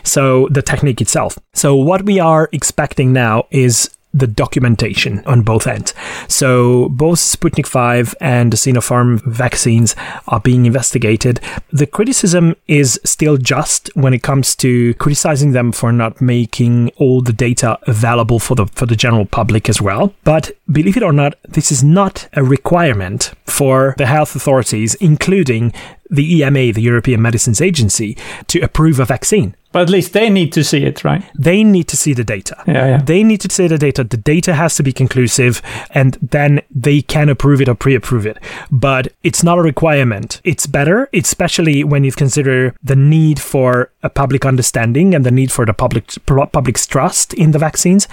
so 0.05 0.47
the 0.51 0.61
technique 0.61 1.01
itself 1.01 1.39
so 1.55 1.75
what 1.75 2.03
we 2.05 2.21
are 2.21 2.51
expecting 2.53 3.15
now 3.15 3.47
is 3.51 3.89
the 4.13 4.27
documentation 4.27 5.23
on 5.27 5.43
both 5.43 5.67
ends. 5.67 5.95
So 6.29 6.89
both 6.91 7.19
Sputnik 7.19 7.67
5 7.67 8.15
and 8.21 8.53
the 8.53 8.57
Sinopharm 8.57 9.23
vaccines 9.25 9.97
are 10.29 10.41
being 10.41 10.67
investigated. 10.67 11.41
The 11.71 11.87
criticism 11.87 12.55
is 12.69 13.01
still 13.05 13.37
just 13.37 13.91
when 13.95 14.15
it 14.15 14.23
comes 14.23 14.55
to 14.57 14.95
criticizing 14.95 15.53
them 15.53 15.73
for 15.73 15.93
not 15.93 16.21
making 16.21 16.91
all 16.97 17.23
the 17.23 17.33
data 17.33 17.79
available 17.83 18.39
for 18.39 18.55
the 18.55 18.67
for 18.67 18.87
the 18.87 18.97
general 18.97 19.25
public 19.25 19.69
as 19.69 19.81
well. 19.81 20.15
But 20.25 20.51
believe 20.71 20.97
it 20.97 21.03
or 21.03 21.13
not, 21.13 21.35
this 21.49 21.73
is 21.73 21.83
not 21.83 22.29
a 22.35 22.45
requirement 22.45 23.33
for 23.47 23.95
the 23.99 24.07
health 24.07 24.35
authorities, 24.35 24.95
including 24.97 25.73
the 26.11 26.41
EMA, 26.41 26.73
the 26.73 26.83
European 26.83 27.23
Medicines 27.23 27.61
Agency, 27.61 28.17
to 28.49 28.61
approve 28.61 29.01
a 29.01 29.05
vaccine. 29.05 29.55
But 29.73 29.83
at 29.83 29.91
least 29.91 30.13
they 30.13 30.31
need 30.31 30.53
to 30.53 30.63
see 30.63 30.85
it, 30.85 31.03
right? 31.05 31.25
They 31.39 31.65
need 31.65 31.89
to 31.89 31.97
see 31.97 32.13
the 32.13 32.25
data. 32.25 32.63
Yeah, 32.67 32.87
yeah. 32.87 33.03
They 33.03 33.23
need 33.23 33.41
to 33.41 33.51
see 33.51 33.67
the 33.67 33.79
data. 33.79 34.05
The 34.05 34.17
data 34.17 34.55
has 34.55 34.77
to 34.77 34.83
be 34.83 34.93
conclusive, 34.93 35.63
and 35.91 36.19
then 36.21 36.61
they 36.71 37.03
can 37.03 37.29
approve 37.29 37.61
it 37.61 37.69
or 37.69 37.75
pre-approve 37.75 38.27
it. 38.27 38.39
But 38.71 39.09
it's 39.23 39.43
not 39.43 39.59
a 39.59 39.63
requirement. 39.63 40.41
It's 40.45 40.67
better, 40.67 41.09
especially 41.13 41.85
when 41.85 42.05
you 42.05 42.13
consider 42.13 42.75
the 42.83 42.97
need 42.97 43.41
for 43.41 43.91
a 44.03 44.11
public 44.11 44.45
understanding 44.45 45.15
and 45.15 45.25
the 45.25 45.31
need 45.31 45.51
for 45.51 45.65
the 45.65 45.75
public 45.75 46.13
public's 46.27 46.87
trust 46.87 47.33
in 47.35 47.53
the 47.53 47.59
vaccines. 47.59 48.09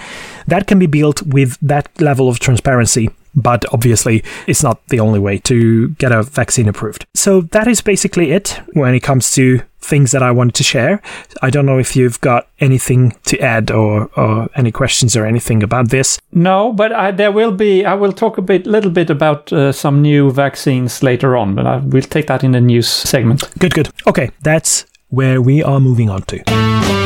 That 0.46 0.66
can 0.66 0.78
be 0.78 0.86
built 0.86 1.22
with 1.22 1.58
that 1.60 1.88
level 2.00 2.28
of 2.28 2.38
transparency 2.38 3.10
but 3.34 3.64
obviously 3.72 4.22
it's 4.46 4.62
not 4.62 4.86
the 4.88 5.00
only 5.00 5.18
way 5.18 5.38
to 5.38 5.88
get 5.90 6.12
a 6.12 6.22
vaccine 6.22 6.68
approved. 6.68 7.06
So 7.14 7.42
that 7.52 7.66
is 7.66 7.80
basically 7.80 8.32
it 8.32 8.60
when 8.72 8.94
it 8.94 9.00
comes 9.00 9.32
to 9.32 9.62
things 9.80 10.12
that 10.12 10.22
I 10.22 10.30
wanted 10.30 10.54
to 10.56 10.62
share. 10.62 11.00
I 11.42 11.50
don't 11.50 11.66
know 11.66 11.78
if 11.78 11.96
you've 11.96 12.20
got 12.20 12.48
anything 12.60 13.16
to 13.24 13.38
add 13.40 13.70
or, 13.70 14.10
or 14.16 14.48
any 14.54 14.70
questions 14.70 15.16
or 15.16 15.26
anything 15.26 15.62
about 15.62 15.88
this. 15.88 16.18
No, 16.32 16.72
but 16.72 16.92
I, 16.92 17.10
there 17.10 17.32
will 17.32 17.52
be. 17.52 17.84
I 17.84 17.94
will 17.94 18.12
talk 18.12 18.38
a 18.38 18.42
bit, 18.42 18.66
little 18.66 18.90
bit 18.90 19.10
about 19.10 19.52
uh, 19.52 19.72
some 19.72 20.02
new 20.02 20.30
vaccines 20.30 21.02
later 21.02 21.36
on, 21.36 21.54
but 21.54 21.66
I 21.66 21.78
will 21.78 22.02
take 22.02 22.26
that 22.26 22.44
in 22.44 22.52
the 22.52 22.60
news 22.60 22.88
segment. 22.88 23.48
Good, 23.58 23.74
good. 23.74 23.90
Okay, 24.06 24.30
that's 24.42 24.86
where 25.08 25.40
we 25.40 25.62
are 25.62 25.80
moving 25.80 26.10
on 26.10 26.22
to. 26.22 26.99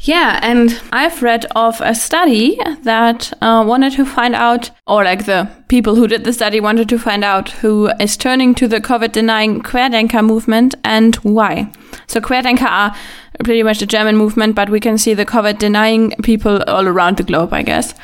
Yeah, 0.00 0.38
and 0.42 0.80
I've 0.92 1.22
read 1.22 1.46
of 1.56 1.80
a 1.80 1.94
study 1.94 2.58
that 2.82 3.32
uh, 3.42 3.64
wanted 3.66 3.92
to 3.94 4.06
find 4.06 4.34
out, 4.34 4.70
or 4.86 5.04
like 5.04 5.26
the 5.26 5.50
people 5.68 5.96
who 5.96 6.06
did 6.06 6.24
the 6.24 6.32
study 6.32 6.60
wanted 6.60 6.88
to 6.90 6.98
find 6.98 7.24
out 7.24 7.50
who 7.50 7.90
is 8.00 8.16
turning 8.16 8.54
to 8.56 8.68
the 8.68 8.80
COVID 8.80 9.12
denying 9.12 9.60
Querdenker 9.60 10.24
movement 10.24 10.76
and 10.84 11.16
why. 11.16 11.70
So 12.06 12.20
Querdenker 12.20 12.68
are 12.68 12.94
pretty 13.44 13.62
much 13.62 13.78
the 13.78 13.86
German 13.86 14.16
movement, 14.16 14.54
but 14.54 14.68
we 14.68 14.80
can 14.80 14.98
see 14.98 15.14
the 15.14 15.26
COVID 15.26 15.58
denying 15.58 16.12
people 16.22 16.62
all 16.64 16.86
around 16.88 17.16
the 17.16 17.22
globe, 17.22 17.52
I 17.52 17.62
guess. 17.62 17.94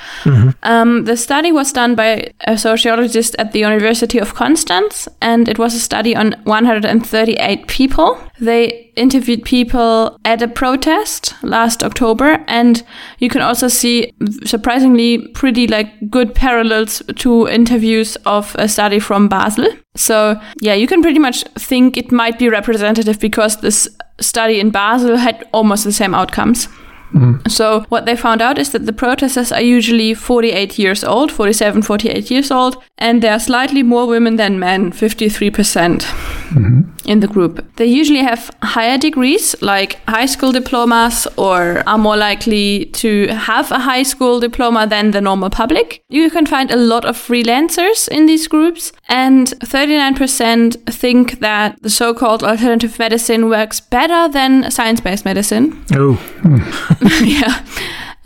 Um, 0.62 1.04
the 1.04 1.16
study 1.16 1.52
was 1.52 1.72
done 1.72 1.94
by 1.94 2.30
a 2.46 2.56
sociologist 2.56 3.34
at 3.38 3.52
the 3.52 3.60
University 3.60 4.18
of 4.18 4.34
Constance, 4.34 5.08
and 5.20 5.48
it 5.48 5.58
was 5.58 5.74
a 5.74 5.80
study 5.80 6.14
on 6.14 6.34
138 6.44 7.66
people. 7.66 8.18
They 8.40 8.92
interviewed 8.96 9.44
people 9.44 10.18
at 10.24 10.42
a 10.42 10.48
protest 10.48 11.34
last 11.42 11.82
October, 11.82 12.44
and 12.46 12.82
you 13.18 13.28
can 13.28 13.42
also 13.42 13.68
see 13.68 14.12
surprisingly 14.44 15.28
pretty 15.28 15.66
like 15.66 16.10
good 16.10 16.34
parallels 16.34 17.02
to 17.16 17.48
interviews 17.48 18.16
of 18.24 18.54
a 18.58 18.68
study 18.68 18.98
from 18.98 19.28
Basel. 19.28 19.66
So 19.96 20.40
yeah, 20.60 20.74
you 20.74 20.86
can 20.86 21.02
pretty 21.02 21.20
much 21.20 21.44
think 21.56 21.96
it 21.96 22.10
might 22.10 22.38
be 22.38 22.48
representative 22.48 23.20
because 23.20 23.60
this 23.60 23.83
study 24.20 24.60
in 24.60 24.70
Basel 24.70 25.16
had 25.16 25.44
almost 25.52 25.84
the 25.84 25.92
same 25.92 26.14
outcomes. 26.14 26.68
Mm. 27.12 27.48
So 27.50 27.84
what 27.90 28.06
they 28.06 28.16
found 28.16 28.42
out 28.42 28.58
is 28.58 28.72
that 28.72 28.86
the 28.86 28.92
protesters 28.92 29.52
are 29.52 29.60
usually 29.60 30.14
48 30.14 30.78
years 30.78 31.04
old, 31.04 31.30
47, 31.30 31.82
48 31.82 32.30
years 32.30 32.50
old, 32.50 32.82
and 32.98 33.22
there 33.22 33.32
are 33.32 33.40
slightly 33.40 33.82
more 33.82 34.06
women 34.06 34.36
than 34.36 34.58
men, 34.58 34.90
53% 34.90 36.00
mm-hmm. 36.00 36.93
In 37.06 37.20
the 37.20 37.26
group. 37.28 37.64
They 37.76 37.86
usually 37.86 38.22
have 38.22 38.50
higher 38.62 38.98
degrees, 38.98 39.54
like 39.60 40.00
high 40.08 40.26
school 40.26 40.52
diplomas, 40.52 41.26
or 41.36 41.82
are 41.86 41.98
more 41.98 42.16
likely 42.16 42.86
to 42.86 43.28
have 43.28 43.70
a 43.70 43.78
high 43.78 44.02
school 44.02 44.40
diploma 44.40 44.86
than 44.86 45.10
the 45.10 45.20
normal 45.20 45.50
public. 45.50 46.02
You 46.08 46.30
can 46.30 46.46
find 46.46 46.70
a 46.70 46.76
lot 46.76 47.04
of 47.04 47.16
freelancers 47.16 48.08
in 48.08 48.26
these 48.26 48.48
groups, 48.48 48.92
and 49.08 49.48
39% 49.60 50.92
think 50.92 51.40
that 51.40 51.76
the 51.82 51.90
so-called 51.90 52.42
alternative 52.42 52.98
medicine 52.98 53.48
works 53.48 53.80
better 53.80 54.28
than 54.28 54.70
science-based 54.70 55.24
medicine 55.24 55.84
Oh, 55.92 56.18
yeah. 57.24 57.64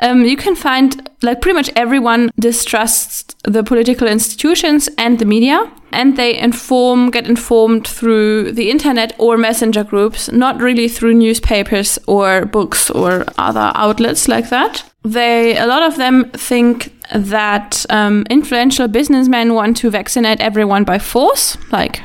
Um, 0.01 0.25
you 0.25 0.37
can 0.37 0.55
find 0.55 1.11
like 1.23 1.41
pretty 1.41 1.55
much 1.55 1.71
everyone 1.75 2.31
distrusts 2.39 3.35
the 3.45 3.65
political 3.65 4.07
institutions 4.07 4.89
and 4.99 5.19
the 5.19 5.25
media, 5.25 5.71
and 5.93 6.17
they 6.17 6.39
inform, 6.39 7.11
get 7.11 7.27
informed 7.27 7.87
through 7.87 8.53
the 8.53 8.71
internet 8.71 9.15
or 9.19 9.37
messenger 9.37 9.85
groups, 9.85 10.31
not 10.31 10.61
really 10.61 10.89
through 10.89 11.15
newspapers 11.15 11.99
or 12.07 12.45
books 12.47 12.91
or 12.91 13.25
other 13.39 13.73
outlets 13.75 14.29
like 14.29 14.51
that. 14.51 14.85
They, 15.03 15.57
a 15.57 15.67
lot 15.67 15.83
of 15.83 15.97
them 15.97 16.31
think 16.33 16.93
that 17.15 17.87
um, 17.89 18.27
influential 18.29 18.89
businessmen 18.89 19.55
want 19.55 19.77
to 19.79 19.91
vaccinate 19.91 20.41
everyone 20.41 20.85
by 20.85 20.99
force, 20.99 21.57
like 21.73 22.03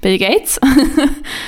Bill 0.00 0.18
Gates. 0.18 0.58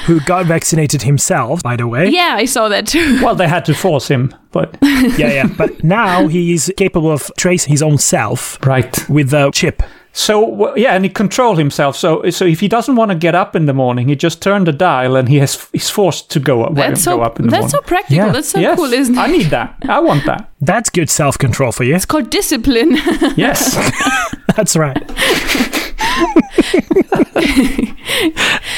who 0.07 0.20
got 0.20 0.47
vaccinated 0.47 1.03
himself, 1.03 1.62
by 1.62 1.77
the 1.77 1.87
way. 1.87 2.09
yeah, 2.09 2.35
I 2.37 2.44
saw 2.44 2.68
that 2.68 2.87
too. 2.87 3.23
Well, 3.23 3.35
they 3.35 3.49
had 3.49 3.64
to 3.66 3.75
force 3.75 4.09
him, 4.09 4.35
but 4.53 4.77
yeah, 4.83 5.33
yeah. 5.33 5.47
But 5.47 5.83
now 5.85 6.29
he's 6.29 6.70
capable 6.77 7.11
of 7.11 7.31
tracing 7.37 7.70
his 7.73 7.83
own 7.83 7.99
self 7.99 8.59
right. 8.66 9.09
with 9.09 9.33
a 9.33 9.51
chip. 9.53 9.83
So 10.16 10.77
yeah, 10.77 10.94
and 10.94 11.05
he 11.05 11.11
control 11.11 11.57
himself. 11.57 11.97
So 11.97 12.31
so 12.31 12.44
if 12.44 12.61
he 12.61 12.68
doesn't 12.68 12.94
want 12.94 13.11
to 13.11 13.16
get 13.16 13.35
up 13.35 13.57
in 13.57 13.66
the 13.66 13.75
morning, 13.75 14.07
he 14.09 14.14
just 14.14 14.40
turn 14.40 14.62
the 14.62 14.70
dial, 14.73 15.16
and 15.16 15.29
he 15.29 15.38
has 15.38 15.68
he's 15.73 15.90
forced 15.90 16.31
to 16.31 16.38
go, 16.38 16.62
up- 16.62 16.75
That's 16.75 17.05
go 17.05 17.16
so, 17.16 17.23
up 17.23 17.40
in 17.40 17.47
the 17.47 17.51
morning. 17.51 17.62
that's 17.62 17.73
so 17.73 17.81
practical. 17.81 18.16
Yeah. 18.27 18.31
That's 18.33 18.49
so 18.51 18.61
yes, 18.61 18.77
cool, 18.79 18.92
isn't 18.92 19.16
it? 19.16 19.18
I 19.18 19.27
need 19.27 19.47
that. 19.51 19.77
I 19.88 19.99
want 19.99 20.25
that. 20.27 20.51
That's 20.61 20.88
good 20.88 21.11
self 21.11 21.37
control 21.37 21.73
for 21.73 21.83
you. 21.83 21.97
It's 21.97 22.07
called 22.07 22.31
discipline. 22.31 22.97
Yes. 23.37 23.77
That's 24.57 24.77
right. 24.77 24.97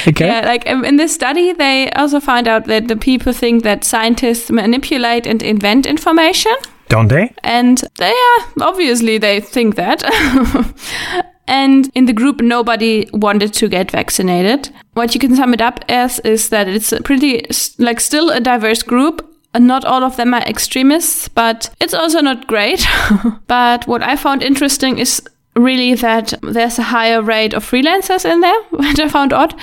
okay. 0.09 0.27
yeah, 0.27 0.43
like 0.45 0.67
um, 0.69 0.85
in 0.85 0.97
this 0.97 1.15
study, 1.15 1.53
they 1.53 1.91
also 1.93 2.21
found 2.21 2.49
out 2.49 2.65
that 2.67 2.89
the 2.89 2.97
people 2.97 3.33
think 3.33 3.62
that 3.65 3.85
scientists 3.85 4.51
manipulate 4.51 5.27
and 5.27 5.43
invent 5.43 5.87
information, 5.87 6.55
Don't 6.89 7.09
they? 7.09 7.33
and 7.43 7.83
they 7.99 8.11
are 8.12 8.47
obviously 8.62 9.19
they 9.19 9.41
think 9.41 9.75
that. 9.77 10.03
and 11.47 11.91
in 11.95 12.07
the 12.07 12.12
group, 12.12 12.41
nobody 12.41 13.09
wanted 13.12 13.53
to 13.55 13.69
get 13.69 13.91
vaccinated. 13.91 14.71
What 14.95 15.15
you 15.15 15.21
can 15.21 15.37
sum 15.37 15.55
it 15.55 15.61
up 15.61 15.85
as 15.89 16.19
is 16.21 16.49
that 16.49 16.69
it's 16.69 16.93
a 16.93 17.03
pretty 17.03 17.47
like 17.79 18.01
still 18.01 18.31
a 18.31 18.41
diverse 18.41 18.83
group. 18.83 19.33
Not 19.59 19.87
all 19.87 20.05
of 20.05 20.17
them 20.17 20.35
are 20.35 20.43
extremists, 20.43 21.29
but 21.29 21.71
it's 21.81 21.95
also 21.95 22.21
not 22.21 22.47
great. 22.47 22.87
but 23.47 23.87
what 23.87 24.03
I 24.03 24.15
found 24.17 24.43
interesting 24.43 24.99
is 24.99 25.23
really 25.57 25.95
that 25.95 26.35
there's 26.42 26.79
a 26.79 26.83
higher 26.83 27.23
rate 27.23 27.55
of 27.55 27.64
freelancers 27.64 28.25
in 28.25 28.40
there, 28.40 28.62
which 28.71 29.01
I 29.01 29.09
found 29.09 29.33
odd, 29.33 29.55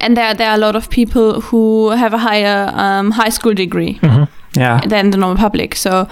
and 0.00 0.16
there 0.16 0.34
there 0.34 0.50
are 0.50 0.54
a 0.56 0.60
lot 0.60 0.76
of 0.76 0.90
people 0.90 1.40
who 1.40 1.90
have 1.90 2.12
a 2.14 2.18
higher 2.18 2.70
um, 2.74 3.10
high 3.12 3.30
school 3.30 3.54
degree 3.54 3.98
yeah. 4.56 4.80
than 4.88 5.10
the 5.10 5.16
normal 5.18 5.36
public. 5.36 5.74
So 5.76 6.06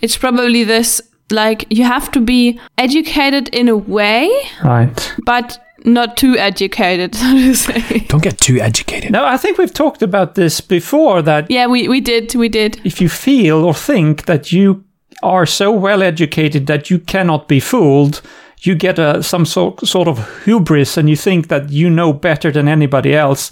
it's 0.00 0.16
probably 0.16 0.64
this 0.64 1.00
like 1.30 1.64
you 1.70 1.84
have 1.84 2.10
to 2.12 2.20
be 2.20 2.58
educated 2.78 3.48
in 3.54 3.68
a 3.68 3.76
way, 3.76 4.28
Right. 4.64 5.14
but 5.26 5.58
not 5.84 6.16
too 6.16 6.36
educated, 6.36 7.14
so 7.20 7.24
to 7.32 7.54
say. 7.54 7.98
Don't 8.08 8.22
get 8.22 8.38
too 8.38 8.58
educated. 8.60 9.10
No, 9.12 9.24
I 9.24 9.36
think 9.36 9.58
we've 9.58 9.72
talked 9.72 10.02
about 10.02 10.34
this 10.34 10.60
before. 10.60 11.22
That 11.22 11.50
Yeah, 11.50 11.66
we, 11.68 11.88
we 11.88 12.00
did, 12.00 12.34
we 12.34 12.48
did. 12.48 12.80
if 12.84 13.00
you 13.00 13.08
feel 13.08 13.64
or 13.64 13.74
think 13.74 14.24
that 14.26 14.52
you 14.52 14.84
are 15.22 15.46
so 15.46 15.70
well 15.70 16.02
educated 16.02 16.66
that 16.66 16.90
you 16.90 16.98
cannot 16.98 17.46
be 17.48 17.60
fooled, 17.60 18.20
you 18.62 18.74
get 18.74 18.98
a, 18.98 19.22
some 19.22 19.44
so, 19.44 19.76
sort 19.84 20.08
of 20.08 20.44
hubris 20.44 20.96
and 20.96 21.08
you 21.08 21.16
think 21.16 21.48
that 21.48 21.70
you 21.70 21.88
know 21.90 22.12
better 22.12 22.50
than 22.50 22.68
anybody 22.68 23.14
else. 23.14 23.50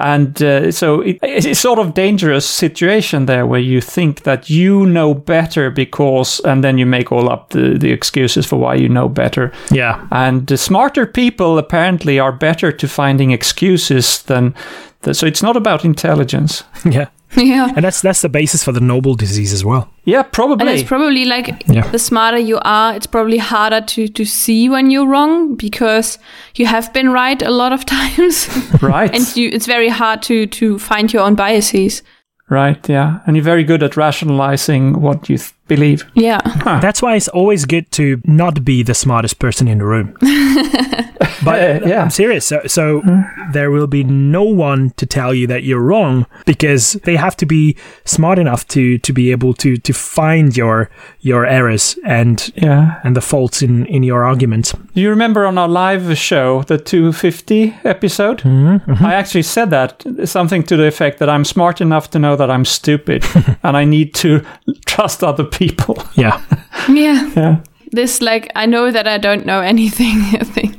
And 0.00 0.40
uh, 0.42 0.70
so 0.70 1.00
it, 1.00 1.18
it's 1.22 1.58
sort 1.58 1.80
of 1.80 1.94
dangerous 1.94 2.46
situation 2.46 3.26
there 3.26 3.46
where 3.46 3.60
you 3.60 3.80
think 3.80 4.22
that 4.22 4.48
you 4.48 4.86
know 4.86 5.12
better 5.12 5.70
because, 5.70 6.40
and 6.40 6.62
then 6.62 6.78
you 6.78 6.86
make 6.86 7.10
all 7.10 7.28
up 7.28 7.50
the, 7.50 7.76
the 7.76 7.90
excuses 7.90 8.46
for 8.46 8.56
why 8.56 8.74
you 8.74 8.88
know 8.88 9.08
better. 9.08 9.52
Yeah. 9.72 10.06
And 10.12 10.46
the 10.46 10.56
smarter 10.56 11.04
people 11.04 11.58
apparently 11.58 12.20
are 12.20 12.32
better 12.32 12.70
to 12.70 12.88
finding 12.88 13.32
excuses 13.32 14.22
than. 14.22 14.54
The, 15.02 15.14
so 15.14 15.26
it's 15.26 15.42
not 15.42 15.56
about 15.56 15.84
intelligence. 15.84 16.64
Yeah. 16.84 17.08
Yeah. 17.36 17.68
And 17.76 17.84
that's 17.84 18.00
that's 18.00 18.22
the 18.22 18.30
basis 18.30 18.64
for 18.64 18.72
the 18.72 18.80
Nobel 18.80 19.14
disease 19.14 19.52
as 19.52 19.62
well. 19.62 19.90
Yeah, 20.04 20.22
probably. 20.22 20.52
And 20.54 20.58
probably. 20.60 20.80
it's 20.80 20.88
probably 20.88 21.24
like 21.26 21.62
Yeah. 21.68 21.90
the 21.90 21.98
smarter 21.98 22.38
you 22.38 22.58
are, 22.62 22.94
it's 22.96 23.06
probably 23.06 23.36
harder 23.36 23.82
to, 23.82 24.08
to 24.08 24.24
see 24.24 24.70
when 24.70 24.90
you're 24.90 25.06
wrong 25.06 25.54
because 25.54 26.18
you 26.54 26.64
have 26.64 26.90
been 26.94 27.10
right 27.10 27.42
a 27.42 27.50
lot 27.50 27.72
of 27.74 27.84
times. 27.98 28.48
right. 28.82 29.14
and 29.14 29.36
you, 29.36 29.50
it's 29.52 29.66
very 29.66 29.90
hard 29.90 30.22
to, 30.22 30.46
to 30.46 30.78
find 30.78 31.12
your 31.12 31.22
own 31.22 31.34
biases. 31.34 32.02
Right, 32.48 32.88
yeah. 32.88 33.20
And 33.26 33.36
you're 33.36 33.44
very 33.44 33.62
good 33.64 33.82
at 33.82 33.94
rationalizing 33.94 35.02
what 35.02 35.28
you 35.28 35.36
th- 35.36 35.52
believe. 35.68 36.04
Yeah. 36.14 36.40
That's 36.64 37.02
why 37.02 37.16
it's 37.16 37.28
always 37.28 37.64
good 37.64 37.90
to 37.92 38.20
not 38.24 38.64
be 38.64 38.82
the 38.82 38.94
smartest 38.94 39.38
person 39.38 39.68
in 39.68 39.78
the 39.78 39.84
room. 39.84 40.16
but 41.44 41.86
yeah. 41.86 42.02
I'm 42.02 42.10
serious. 42.10 42.46
So, 42.46 42.62
so 42.66 43.00
hmm. 43.00 43.22
there 43.52 43.70
will 43.70 43.86
be 43.86 44.04
no 44.04 44.42
one 44.42 44.90
to 44.96 45.06
tell 45.06 45.32
you 45.34 45.46
that 45.46 45.62
you're 45.62 45.80
wrong 45.80 46.26
because 46.46 46.94
they 47.04 47.16
have 47.16 47.36
to 47.36 47.46
be 47.46 47.76
smart 48.04 48.38
enough 48.38 48.66
to 48.68 48.98
to 48.98 49.12
be 49.12 49.30
able 49.30 49.54
to 49.54 49.76
to 49.76 49.92
find 49.92 50.56
your 50.56 50.90
your 51.20 51.46
errors 51.46 51.98
and 52.04 52.52
Yeah. 52.56 53.00
and 53.04 53.14
the 53.14 53.20
faults 53.20 53.62
in 53.62 53.86
in 53.86 54.02
your 54.02 54.24
arguments. 54.24 54.72
Do 54.94 55.00
you 55.00 55.10
remember 55.10 55.46
on 55.46 55.58
our 55.58 55.68
live 55.68 56.16
show, 56.18 56.62
the 56.62 56.78
250 56.78 57.74
episode? 57.84 58.38
Mm-hmm, 58.38 58.90
mm-hmm. 58.90 59.04
I 59.04 59.14
actually 59.14 59.42
said 59.42 59.70
that 59.70 60.04
something 60.24 60.62
to 60.64 60.76
the 60.76 60.86
effect 60.86 61.18
that 61.18 61.28
I'm 61.28 61.44
smart 61.44 61.80
enough 61.80 62.10
to 62.10 62.18
know 62.18 62.36
that 62.36 62.50
I'm 62.50 62.64
stupid 62.64 63.24
and 63.62 63.76
I 63.76 63.84
need 63.84 64.14
to 64.14 64.44
trust 64.86 65.22
other 65.22 65.44
people. 65.58 65.96
Yeah. 66.14 66.40
Yeah. 66.88 67.30
Yeah. 67.36 67.56
This, 67.92 68.20
like, 68.22 68.50
I 68.54 68.66
know 68.66 68.90
that 68.90 69.06
I 69.06 69.18
don't 69.18 69.44
know 69.44 69.60
anything 69.60 70.20
thing. 70.54 70.74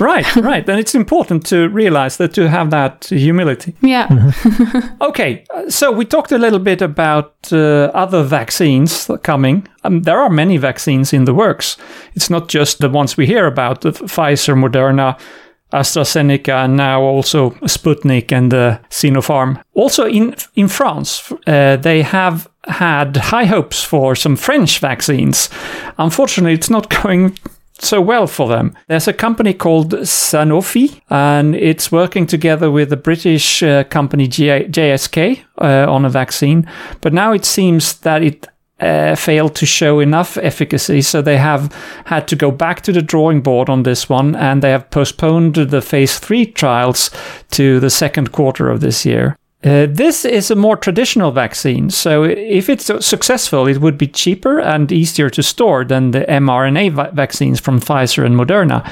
Right, 0.00 0.36
right. 0.36 0.68
And 0.68 0.78
it's 0.80 0.94
important 0.94 1.46
to 1.46 1.68
realize 1.68 2.16
that 2.16 2.34
to 2.34 2.48
have 2.48 2.70
that 2.70 3.06
humility. 3.10 3.74
Yeah. 3.80 4.08
Okay, 5.00 5.44
uh, 5.54 5.70
so 5.70 5.92
we 5.92 6.04
talked 6.04 6.32
a 6.32 6.38
little 6.38 6.58
bit 6.58 6.82
about 6.82 7.32
uh, 7.52 7.90
other 7.94 8.22
vaccines 8.22 9.10
coming. 9.22 9.66
Um, 9.84 10.02
there 10.02 10.18
are 10.18 10.30
many 10.30 10.58
vaccines 10.58 11.12
in 11.12 11.24
the 11.24 11.34
works. 11.34 11.76
It's 12.14 12.30
not 12.30 12.48
just 12.48 12.78
the 12.78 12.88
ones 12.88 13.16
we 13.16 13.26
hear 13.26 13.46
about 13.46 13.80
the 13.80 13.90
Pfizer, 13.92 14.54
Moderna, 14.54 15.16
AstraZeneca, 15.72 16.70
now 16.70 17.02
also 17.02 17.50
Sputnik 17.66 18.32
and 18.32 18.54
uh, 18.54 18.78
Sinopharm. 18.90 19.62
Also 19.74 20.06
in 20.06 20.34
in 20.54 20.68
France, 20.68 21.32
uh, 21.46 21.76
they 21.76 22.02
have 22.02 22.48
had 22.68 23.16
high 23.16 23.46
hopes 23.46 23.84
for 23.84 24.16
some 24.16 24.36
French 24.36 24.80
vaccines. 24.80 25.50
Unfortunately, 25.98 26.54
it's 26.54 26.70
not 26.70 26.88
going 27.02 27.36
so 27.78 28.00
well 28.00 28.26
for 28.26 28.48
them. 28.48 28.74
There's 28.88 29.08
a 29.08 29.12
company 29.12 29.52
called 29.52 29.92
Sanofi, 29.92 31.00
and 31.10 31.54
it's 31.54 31.92
working 31.92 32.26
together 32.26 32.70
with 32.70 32.88
the 32.88 32.96
British 32.96 33.62
uh, 33.62 33.84
company 33.84 34.28
G- 34.28 34.46
GSK 34.46 35.40
uh, 35.58 35.92
on 35.92 36.04
a 36.04 36.10
vaccine. 36.10 36.66
But 37.00 37.12
now 37.12 37.32
it 37.32 37.44
seems 37.44 37.98
that 38.00 38.22
it 38.22 38.46
uh, 38.80 39.14
failed 39.14 39.54
to 39.54 39.66
show 39.66 40.00
enough 40.00 40.36
efficacy, 40.36 41.00
so 41.02 41.22
they 41.22 41.38
have 41.38 41.72
had 42.06 42.28
to 42.28 42.36
go 42.36 42.50
back 42.50 42.82
to 42.82 42.92
the 42.92 43.02
drawing 43.02 43.40
board 43.40 43.68
on 43.68 43.82
this 43.82 44.08
one, 44.08 44.36
and 44.36 44.62
they 44.62 44.70
have 44.70 44.90
postponed 44.90 45.54
the 45.54 45.80
phase 45.80 46.18
three 46.18 46.46
trials 46.46 47.10
to 47.50 47.80
the 47.80 47.90
second 47.90 48.32
quarter 48.32 48.68
of 48.68 48.80
this 48.80 49.06
year. 49.06 49.36
Uh, 49.64 49.86
this 49.88 50.24
is 50.24 50.50
a 50.50 50.54
more 50.54 50.76
traditional 50.76 51.30
vaccine, 51.30 51.88
so 51.90 52.22
if 52.24 52.68
it's 52.68 52.90
successful, 53.04 53.66
it 53.66 53.78
would 53.78 53.96
be 53.96 54.06
cheaper 54.06 54.60
and 54.60 54.92
easier 54.92 55.30
to 55.30 55.42
store 55.42 55.84
than 55.84 56.10
the 56.10 56.20
mRNA 56.28 56.92
va- 56.92 57.10
vaccines 57.14 57.58
from 57.58 57.80
Pfizer 57.80 58.24
and 58.24 58.36
Moderna. 58.36 58.86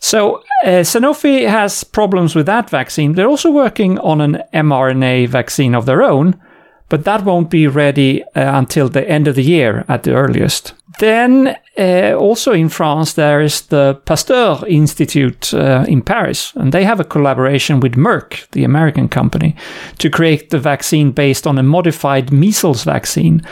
So 0.00 0.36
uh, 0.64 0.82
Sanofi 0.82 1.46
has 1.46 1.84
problems 1.84 2.34
with 2.34 2.46
that 2.46 2.70
vaccine. 2.70 3.12
They're 3.12 3.28
also 3.28 3.50
working 3.50 3.98
on 3.98 4.20
an 4.20 4.42
mRNA 4.54 5.28
vaccine 5.28 5.74
of 5.74 5.86
their 5.86 6.02
own, 6.02 6.40
but 6.88 7.04
that 7.04 7.24
won't 7.24 7.50
be 7.50 7.66
ready 7.66 8.22
uh, 8.22 8.28
until 8.34 8.88
the 8.88 9.08
end 9.08 9.28
of 9.28 9.34
the 9.34 9.42
year 9.42 9.84
at 9.88 10.02
the 10.02 10.14
earliest. 10.14 10.74
Then, 10.98 11.56
uh, 11.78 12.14
also 12.14 12.52
in 12.52 12.68
France, 12.68 13.12
there 13.12 13.40
is 13.40 13.62
the 13.62 14.00
Pasteur 14.04 14.64
Institute 14.66 15.54
uh, 15.54 15.84
in 15.86 16.02
Paris, 16.02 16.52
and 16.56 16.72
they 16.72 16.84
have 16.84 16.98
a 16.98 17.04
collaboration 17.04 17.80
with 17.80 17.94
Merck, 17.94 18.50
the 18.50 18.64
American 18.64 19.08
company, 19.08 19.54
to 19.98 20.10
create 20.10 20.50
the 20.50 20.58
vaccine 20.58 21.12
based 21.12 21.46
on 21.46 21.58
a 21.58 21.62
modified 21.62 22.32
measles 22.32 22.84
vaccine. 22.84 23.42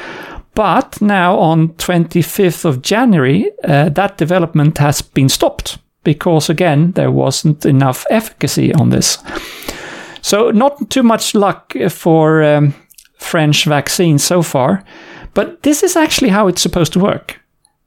But 0.55 1.01
now, 1.01 1.39
on 1.39 1.69
25th 1.75 2.65
of 2.65 2.83
January, 2.83 3.51
uh, 3.63 3.91
that 3.91 4.17
development 4.17 4.79
has 4.79 5.03
been 5.03 5.29
stopped 5.29 5.79
because, 6.03 6.49
again, 6.51 6.93
there 6.93 7.13
wasn't 7.13 7.67
enough 7.67 8.07
efficacy 8.11 8.73
on 8.75 8.91
this. 8.91 9.19
So, 10.23 10.51
not 10.51 10.91
too 10.91 11.03
much 11.03 11.35
luck 11.35 11.75
for 11.91 12.43
um, 12.43 12.75
French 13.17 13.65
vaccine 13.65 14.19
so 14.19 14.43
far. 14.43 14.83
But 15.35 15.63
this 15.63 15.83
is 15.83 15.97
actually 15.97 16.31
how 16.31 16.49
it's 16.49 16.63
supposed 16.63 16.93
to 16.93 17.01
work. 17.01 17.41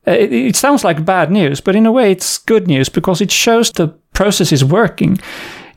Uh, 0.08 0.12
It, 0.12 0.32
it 0.34 0.56
sounds 0.56 0.84
like 0.84 1.06
bad 1.06 1.32
news, 1.32 1.62
but 1.62 1.76
in 1.76 1.86
a 1.86 1.92
way 1.92 2.12
it's 2.12 2.46
good 2.46 2.68
news 2.68 2.90
because 2.90 3.24
it 3.24 3.32
shows 3.32 3.72
the 3.72 3.88
process 4.14 4.52
is 4.52 4.64
working. 4.64 5.20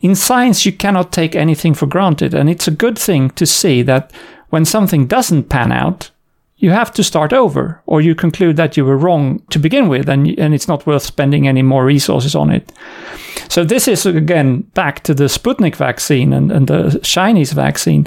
In 0.00 0.14
science, 0.14 0.66
you 0.66 0.76
cannot 0.76 1.12
take 1.12 1.38
anything 1.38 1.74
for 1.74 1.88
granted, 1.88 2.34
and 2.34 2.48
it's 2.50 2.68
a 2.68 2.76
good 2.76 2.98
thing 2.98 3.30
to 3.34 3.46
see 3.46 3.84
that 3.84 4.12
when 4.50 4.64
something 4.64 5.08
doesn't 5.08 5.48
pan 5.48 5.72
out, 5.72 6.10
you 6.56 6.72
have 6.72 6.92
to 6.92 7.02
start 7.02 7.32
over, 7.32 7.80
or 7.86 8.00
you 8.00 8.14
conclude 8.14 8.56
that 8.56 8.76
you 8.76 8.84
were 8.84 8.96
wrong 8.96 9.40
to 9.50 9.58
begin 9.58 9.88
with, 9.88 10.08
and, 10.08 10.38
and 10.38 10.54
it's 10.54 10.68
not 10.68 10.86
worth 10.86 11.02
spending 11.02 11.48
any 11.48 11.62
more 11.62 11.84
resources 11.84 12.34
on 12.34 12.50
it. 12.50 12.72
So, 13.48 13.64
this 13.64 13.88
is 13.88 14.06
again 14.06 14.60
back 14.74 15.02
to 15.02 15.14
the 15.14 15.28
Sputnik 15.28 15.76
vaccine 15.76 16.32
and, 16.32 16.52
and 16.52 16.66
the 16.66 17.00
Chinese 17.02 17.52
vaccine 17.54 18.06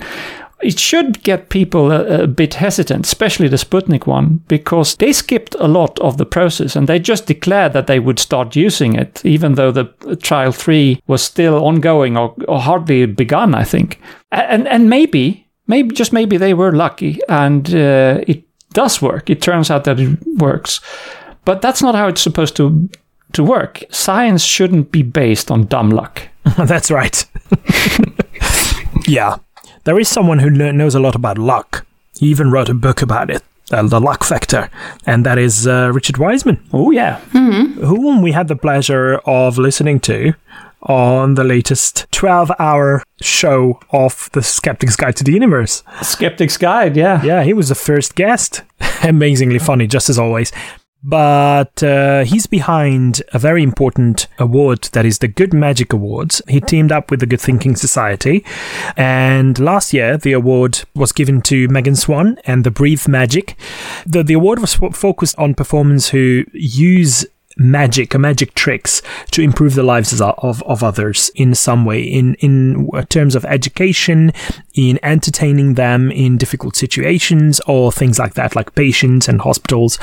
it 0.66 0.80
should 0.80 1.22
get 1.24 1.50
people 1.50 1.92
a, 1.92 2.24
a, 2.24 2.28
bit 2.28 2.56
hesitant, 2.56 3.06
especially 3.06 3.48
the 3.48 3.58
Sputnik 3.58 4.08
one, 4.08 4.42
because 4.48 4.96
they 4.96 5.14
skipped 5.14 5.56
a 5.60 5.68
lot 5.68 6.00
of 6.00 6.18
the 6.18 6.26
process 6.26 6.76
and 6.76 6.88
they 6.88 7.00
just 7.00 7.28
declared 7.28 7.74
that 7.74 7.88
they 7.88 8.00
would 8.00 8.20
start 8.20 8.56
using 8.56 8.96
it, 8.96 9.24
even 9.24 9.54
though 9.56 9.72
the 9.72 9.86
trial 10.22 10.52
three 10.52 11.02
was 11.08 11.22
still 11.22 11.64
ongoing 11.64 12.18
or, 12.18 12.34
or 12.48 12.60
hardly 12.60 13.06
begun, 13.06 13.54
I 13.54 13.64
think. 13.64 14.00
And 14.32 14.68
and 14.68 14.90
maybe, 14.90 15.48
maybe 15.68 15.94
just 15.96 16.12
maybe 16.12 16.38
they 16.38 16.54
were 16.54 16.72
lucky 16.72 17.20
and 17.30 17.74
uh, 17.74 18.22
it 18.28 18.44
does 18.74 19.02
work. 19.02 19.30
It 19.30 19.42
turns 19.42 19.70
out 19.70 19.84
that 19.84 20.00
it 20.00 20.18
works, 20.38 20.82
but 21.46 21.62
that's 21.62 21.82
not 21.82 21.96
how 21.96 22.08
it's 22.08 22.22
supposed 22.22 22.56
to 22.58 22.90
to 23.34 23.44
work. 23.44 23.84
Science 23.92 24.44
shouldn't 24.44 24.92
be 24.92 25.04
based 25.04 25.52
on 25.52 25.68
dumb 25.68 25.90
luck. 25.90 26.22
That's 26.58 26.90
right. 26.90 27.26
yeah. 29.08 29.38
There 29.86 30.00
is 30.00 30.08
someone 30.10 30.40
who 30.40 30.50
kn- 30.56 30.78
knows 30.78 30.96
a 30.96 31.00
lot 31.00 31.16
about 31.16 31.38
luck. 31.38 31.86
He 32.20 32.28
even 32.28 32.52
wrote 32.52 32.70
a 32.70 32.74
book 32.74 33.02
about 33.02 33.30
it, 33.30 33.44
uh, 33.72 33.84
The 33.88 34.00
Luck 34.00 34.24
Factor, 34.24 34.70
and 35.06 35.26
that 35.26 35.38
is 35.38 35.68
uh, 35.68 35.92
Richard 35.94 36.18
Wiseman, 36.18 36.58
Oh 36.74 36.92
yeah, 36.92 37.20
whom 37.32 38.22
we 38.22 38.32
had 38.32 38.48
the 38.48 38.56
pleasure 38.56 39.20
of 39.26 39.58
listening 39.58 40.00
to 40.02 40.34
on 40.82 41.34
the 41.36 41.44
latest 41.44 42.06
12 42.12 42.52
hour 42.60 43.04
show 43.22 43.80
of 43.92 44.30
The 44.34 44.42
Skeptic's 44.44 44.96
Guide 44.96 45.16
to 45.18 45.24
the 45.24 45.34
Universe. 45.34 45.84
Skeptic's 46.02 46.58
Guide. 46.58 46.96
Yeah, 46.96 47.24
Yeah, 47.24 47.44
he 47.44 47.54
was 47.54 47.70
the 47.70 47.76
first 47.76 48.16
guest. 48.16 48.62
Amazingly 49.04 49.60
funny, 49.60 49.88
just 49.88 50.10
as 50.10 50.18
always. 50.20 50.52
But 51.04 51.84
uh, 51.84 52.24
he's 52.24 52.48
behind 52.48 53.22
a 53.32 53.38
very 53.38 53.62
important 53.62 54.28
award 54.40 54.90
that 54.94 55.06
is 55.06 55.20
the 55.20 55.28
Good 55.28 55.54
Magic 55.54 55.94
Awards. 55.94 56.42
He 56.48 56.60
teamed 56.60 56.92
up 56.92 57.12
with 57.12 57.20
the 57.20 57.28
Good 57.28 57.42
Thinking 57.42 57.76
Society. 57.76 58.44
And 58.98 59.60
last 59.60 59.94
year, 59.94 60.18
the 60.18 60.34
award 60.34 60.82
was 60.96 61.12
given 61.12 61.42
to 61.44 61.68
Megan 61.68 61.96
Swan 61.96 62.38
and 62.46 62.64
the 62.64 62.72
Breathe 62.72 63.08
Magic. 63.08 63.56
The, 64.08 64.24
the 64.24 64.34
award 64.34 64.60
was 64.60 64.74
fo- 64.74 64.90
focused 64.90 65.38
on 65.38 65.54
performers 65.54 66.10
who 66.10 66.46
use 66.54 67.26
magic 67.58 68.14
or 68.14 68.20
magic 68.20 68.54
tricks 68.56 69.02
to 69.32 69.42
improve 69.42 69.76
the 69.76 69.84
lives 69.84 70.12
of, 70.20 70.34
of, 70.40 70.62
of 70.64 70.84
others 70.84 71.32
in 71.36 71.56
some 71.56 71.86
way 71.86 72.02
in 72.02 72.34
in 72.36 72.90
terms 73.10 73.36
of 73.36 73.46
education 73.46 74.32
in 74.74 75.00
entertaining 75.04 75.76
them 75.76 76.12
in 76.12 76.38
difficult 76.38 76.76
situations 76.76 77.62
or 77.68 77.92
things 77.92 78.20
like 78.20 78.34
that 78.34 78.56
like 78.56 78.76
patients 78.76 79.28
and 79.30 79.42
hospitals 79.42 79.98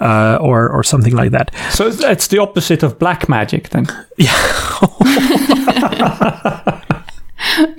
uh, 0.00 0.36
or 0.40 0.68
or 0.68 0.82
something 0.84 1.14
like 1.14 1.30
that 1.30 1.50
So 1.70 1.86
it's- 1.86 2.02
it's 2.04 2.26
the 2.28 2.38
opposite 2.38 2.82
of 2.82 2.98
black 2.98 3.28
magic 3.28 3.70
then. 3.70 3.86
Yeah 4.18 4.32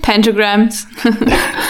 pentagrams. 0.02 0.84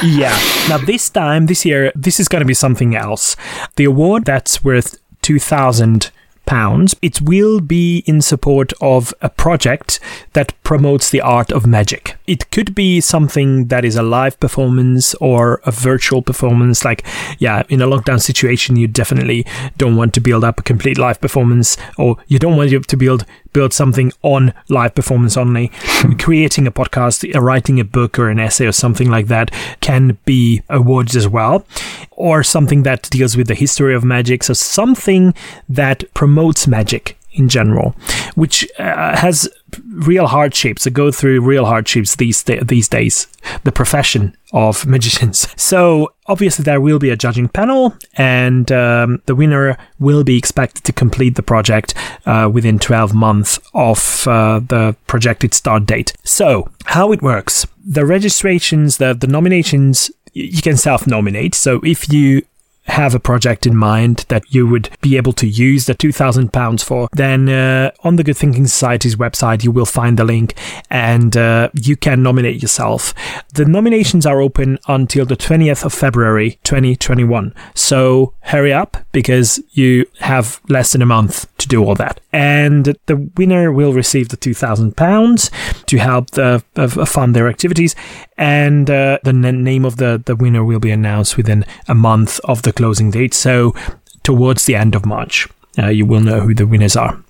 yeah 0.02 0.36
now 0.68 0.78
this 0.78 1.10
time 1.10 1.46
this 1.46 1.64
year 1.64 1.92
this 1.94 2.18
is 2.20 2.28
going 2.28 2.40
to 2.40 2.46
be 2.46 2.54
something 2.54 2.94
else 2.96 3.36
the 3.76 3.84
award 3.84 4.24
that's 4.24 4.64
worth 4.64 4.98
2000 5.22 6.10
pounds 6.50 6.96
it 7.00 7.22
will 7.22 7.60
be 7.60 8.02
in 8.06 8.20
support 8.20 8.72
of 8.80 9.14
a 9.22 9.28
project 9.28 10.00
that 10.32 10.52
promotes 10.64 11.08
the 11.10 11.20
art 11.20 11.52
of 11.52 11.64
magic. 11.64 12.16
It 12.26 12.50
could 12.50 12.74
be 12.74 13.00
something 13.00 13.66
that 13.66 13.84
is 13.84 13.94
a 13.94 14.02
live 14.02 14.38
performance 14.40 15.14
or 15.20 15.60
a 15.64 15.70
virtual 15.70 16.22
performance 16.22 16.84
like 16.84 17.04
yeah 17.38 17.62
in 17.68 17.80
a 17.80 17.86
lockdown 17.86 18.20
situation 18.20 18.74
you 18.74 18.88
definitely 18.88 19.46
don't 19.78 19.96
want 19.96 20.12
to 20.14 20.20
build 20.20 20.42
up 20.42 20.58
a 20.58 20.64
complete 20.72 20.98
live 20.98 21.20
performance 21.20 21.76
or 21.96 22.16
you 22.26 22.38
don't 22.40 22.56
want 22.56 22.70
to 22.70 22.96
build 22.96 23.24
build 23.52 23.72
something 23.72 24.12
on 24.22 24.52
live 24.68 24.94
performance 24.94 25.36
only. 25.36 25.68
Creating 26.18 26.66
a 26.66 26.72
podcast 26.72 27.34
uh, 27.34 27.40
writing 27.40 27.80
a 27.80 27.84
book 27.84 28.18
or 28.18 28.28
an 28.28 28.38
essay 28.38 28.66
or 28.66 28.72
something 28.72 29.10
like 29.10 29.26
that 29.26 29.50
can 29.80 30.18
be 30.24 30.62
awarded 30.68 31.16
as 31.16 31.28
well 31.28 31.66
or 32.12 32.42
something 32.42 32.82
that 32.82 33.08
deals 33.10 33.36
with 33.36 33.48
the 33.48 33.54
history 33.54 33.94
of 33.94 34.04
magic. 34.04 34.42
So 34.42 34.52
something 34.52 35.34
that 35.68 36.04
promotes 36.14 36.66
magic 36.66 37.16
in 37.32 37.48
general, 37.48 37.94
which 38.34 38.66
uh, 38.78 39.16
has 39.16 39.48
real 39.88 40.26
hardships, 40.26 40.82
to 40.82 40.90
go 40.90 41.12
through 41.12 41.40
real 41.40 41.64
hardships 41.64 42.16
these 42.16 42.42
da- 42.42 42.60
these 42.62 42.88
days. 42.88 43.26
The 43.64 43.72
profession 43.72 44.36
of 44.52 44.86
magicians. 44.94 45.48
So 45.60 46.12
obviously 46.26 46.64
there 46.64 46.80
will 46.80 46.98
be 46.98 47.10
a 47.10 47.16
judging 47.16 47.48
panel, 47.48 47.94
and 48.14 48.70
um, 48.72 49.22
the 49.26 49.34
winner 49.34 49.76
will 49.98 50.24
be 50.24 50.36
expected 50.36 50.84
to 50.84 50.92
complete 50.92 51.36
the 51.36 51.42
project 51.42 51.94
uh, 52.26 52.50
within 52.52 52.78
12 52.78 53.14
months 53.14 53.58
of 53.74 54.26
uh, 54.26 54.60
the 54.60 54.96
projected 55.06 55.54
start 55.54 55.86
date. 55.86 56.12
So 56.24 56.70
how 56.86 57.12
it 57.12 57.22
works: 57.22 57.66
the 57.84 58.06
registrations, 58.06 58.96
the 58.98 59.14
the 59.14 59.26
nominations. 59.26 60.10
You 60.32 60.62
can 60.62 60.76
self-nominate. 60.76 61.56
So 61.56 61.80
if 61.82 62.08
you 62.12 62.42
have 62.84 63.14
a 63.14 63.20
project 63.20 63.66
in 63.66 63.76
mind 63.76 64.24
that 64.28 64.42
you 64.52 64.66
would 64.66 64.90
be 65.00 65.16
able 65.16 65.32
to 65.34 65.46
use 65.46 65.86
the 65.86 65.94
2000 65.94 66.52
pounds 66.52 66.82
for 66.82 67.08
then 67.12 67.48
uh, 67.48 67.90
on 68.00 68.16
the 68.16 68.24
good 68.24 68.36
thinking 68.36 68.66
society's 68.66 69.16
website 69.16 69.62
you 69.62 69.70
will 69.70 69.86
find 69.86 70.18
the 70.18 70.24
link 70.24 70.54
and 70.90 71.36
uh, 71.36 71.68
you 71.74 71.96
can 71.96 72.22
nominate 72.22 72.60
yourself. 72.62 73.14
The 73.54 73.64
nominations 73.64 74.26
are 74.26 74.40
open 74.40 74.78
until 74.88 75.24
the 75.24 75.36
20th 75.36 75.84
of 75.84 75.92
february 75.92 76.58
2021 76.64 77.54
so 77.74 78.34
hurry 78.40 78.72
up 78.72 78.96
because 79.12 79.62
you 79.72 80.06
have 80.20 80.60
less 80.68 80.92
than 80.92 81.02
a 81.02 81.06
month 81.06 81.46
to 81.58 81.68
do 81.68 81.84
all 81.84 81.94
that 81.94 82.20
and 82.32 82.96
the 83.06 83.30
winner 83.36 83.72
will 83.72 83.92
receive 83.92 84.28
the 84.28 84.36
2000 84.36 84.96
pounds 84.96 85.50
to 85.86 85.98
help 85.98 86.30
the, 86.30 86.62
uh, 86.76 86.88
fund 87.04 87.34
their 87.34 87.48
activities 87.48 87.94
and 88.36 88.88
uh, 88.90 89.18
the 89.24 89.30
n- 89.30 89.64
name 89.64 89.84
of 89.84 89.96
the, 89.96 90.22
the 90.24 90.36
winner 90.36 90.64
will 90.64 90.80
be 90.80 90.90
announced 90.90 91.36
within 91.36 91.64
a 91.88 91.94
month 91.94 92.40
of 92.44 92.62
the 92.62 92.72
closing 92.72 93.10
date. 93.10 93.34
So, 93.34 93.74
towards 94.22 94.66
the 94.66 94.76
end 94.76 94.94
of 94.94 95.06
March, 95.06 95.48
uh, 95.78 95.88
you 95.88 96.06
will 96.06 96.20
know 96.20 96.40
who 96.40 96.54
the 96.54 96.66
winners 96.66 96.96
are. 96.96 97.22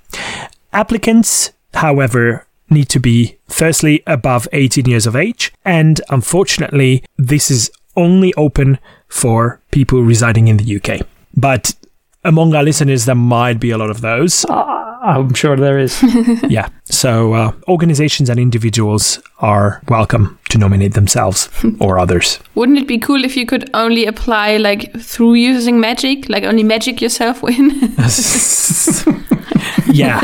Applicants, 0.73 1.53
however, 1.75 2.47
need 2.69 2.89
to 2.89 3.01
be 3.01 3.37
firstly 3.49 4.03
above 4.07 4.47
18 4.53 4.87
years 4.87 5.07
of 5.07 5.17
age, 5.17 5.53
and 5.65 6.01
unfortunately, 6.11 7.03
this 7.17 7.51
is 7.51 7.71
only 7.97 8.33
open 8.35 8.79
for 9.09 9.61
people 9.71 10.03
residing 10.03 10.49
in 10.49 10.57
the 10.57 10.77
UK. 10.77 11.07
But 11.37 11.75
among 12.25 12.55
our 12.55 12.63
listeners, 12.63 13.05
there 13.05 13.15
might 13.15 13.59
be 13.61 13.71
a 13.71 13.79
lot 13.79 13.91
of 13.91 14.01
those. 14.01 14.45
I'm 15.03 15.33
sure 15.35 15.57
there 15.57 15.79
is. 15.79 16.03
yeah. 16.49 16.69
So 16.85 17.33
uh, 17.33 17.53
organizations 17.69 18.29
and 18.29 18.39
individuals 18.39 19.21
are 19.39 19.81
welcome 19.89 20.39
to 20.51 20.59
nominate 20.59 20.95
themselves 20.95 21.49
or 21.81 21.99
others. 21.99 22.39
Wouldn't 22.55 22.79
it 22.79 22.87
be 22.87 22.99
cool 22.99 23.25
if 23.25 23.37
you 23.37 23.47
could 23.47 23.71
only 23.73 24.05
apply 24.07 24.59
like 24.59 24.93
through 25.01 25.35
using 25.35 25.81
magic, 25.81 26.29
like 26.29 26.45
only 26.45 26.63
magic 26.63 27.01
yourself 27.01 27.43
win? 27.43 27.71
yeah. 29.93 30.21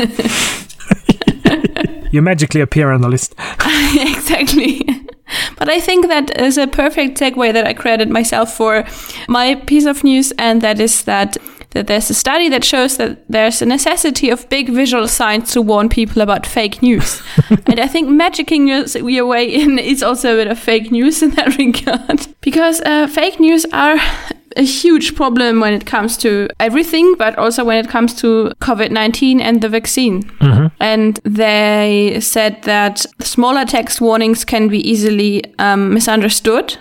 you 2.11 2.21
magically 2.21 2.61
appear 2.61 2.91
on 2.91 3.01
the 3.01 3.09
list. 3.09 3.33
exactly. 3.99 4.81
But 5.57 5.69
I 5.69 5.79
think 5.79 6.07
that 6.07 6.39
is 6.39 6.57
a 6.57 6.67
perfect 6.67 7.19
segue 7.19 7.51
that 7.53 7.65
I 7.65 7.73
credit 7.73 8.09
myself 8.09 8.53
for 8.55 8.85
my 9.27 9.55
piece 9.55 9.85
of 9.85 10.03
news, 10.03 10.31
and 10.37 10.61
that 10.61 10.79
is 10.79 11.03
that 11.03 11.35
that 11.77 11.85
there's 11.85 12.09
a 12.09 12.13
study 12.13 12.49
that 12.49 12.63
shows 12.63 12.97
that 12.97 13.19
there's 13.29 13.61
a 13.61 13.65
necessity 13.65 14.31
of 14.31 14.49
big 14.49 14.69
visual 14.69 15.07
signs 15.07 15.51
to 15.51 15.61
warn 15.61 15.89
people 15.89 16.23
about 16.23 16.45
fake 16.45 16.81
news. 16.81 17.21
and 17.67 17.79
I 17.79 17.87
think 17.87 18.09
magicking 18.09 18.67
your, 18.67 19.09
your 19.09 19.27
way 19.27 19.45
in 19.45 19.77
is 19.77 20.01
also 20.01 20.33
a 20.33 20.37
bit 20.37 20.47
of 20.47 20.57
fake 20.57 20.91
news 20.91 21.21
in 21.21 21.31
that 21.31 21.55
regard. 21.57 22.27
Because 22.41 22.81
uh, 22.81 23.07
fake 23.07 23.39
news 23.39 23.65
are 23.73 23.99
a 24.55 24.63
huge 24.63 25.15
problem 25.15 25.59
when 25.59 25.73
it 25.73 25.85
comes 25.85 26.17
to 26.17 26.47
everything, 26.59 27.15
but 27.15 27.37
also 27.37 27.63
when 27.63 27.77
it 27.77 27.89
comes 27.89 28.15
to 28.15 28.51
COVID 28.59 28.89
19 28.89 29.39
and 29.39 29.61
the 29.61 29.69
vaccine. 29.69 30.23
And 30.79 31.19
they 31.23 32.17
said 32.21 32.63
that 32.63 33.05
smaller 33.21 33.65
text 33.65 34.01
warnings 34.01 34.43
can 34.43 34.67
be 34.67 34.79
easily 34.79 35.43
um, 35.59 35.93
misunderstood. 35.93 36.77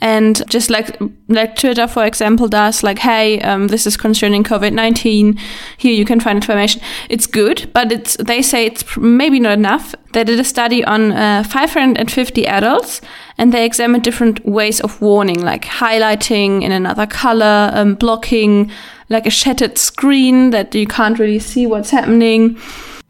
And 0.00 0.48
just 0.48 0.70
like 0.70 0.96
like 1.28 1.56
Twitter, 1.56 1.88
for 1.88 2.04
example, 2.04 2.46
does 2.46 2.84
like, 2.84 3.00
hey, 3.00 3.40
um, 3.40 3.66
this 3.66 3.84
is 3.84 3.96
concerning 3.96 4.44
COVID 4.44 4.72
nineteen. 4.72 5.36
Here 5.76 5.92
you 5.92 6.04
can 6.04 6.20
find 6.20 6.36
information. 6.36 6.80
It's 7.08 7.26
good, 7.26 7.68
but 7.74 7.90
it's 7.90 8.16
they 8.16 8.40
say 8.40 8.66
it's 8.66 8.96
maybe 8.96 9.40
not 9.40 9.58
enough. 9.58 9.96
They 10.12 10.22
did 10.22 10.38
a 10.38 10.44
study 10.44 10.84
on 10.84 11.12
uh, 11.12 11.42
550 11.42 12.46
adults, 12.46 13.00
and 13.36 13.52
they 13.52 13.66
examined 13.66 14.04
different 14.04 14.46
ways 14.46 14.80
of 14.80 15.00
warning, 15.02 15.42
like 15.42 15.64
highlighting 15.64 16.62
in 16.62 16.70
another 16.70 17.06
color, 17.06 17.70
um, 17.74 17.94
blocking, 17.96 18.70
like 19.08 19.26
a 19.26 19.30
shattered 19.30 19.78
screen 19.78 20.50
that 20.50 20.74
you 20.74 20.86
can't 20.86 21.18
really 21.18 21.40
see 21.40 21.66
what's 21.66 21.90
happening. 21.90 22.56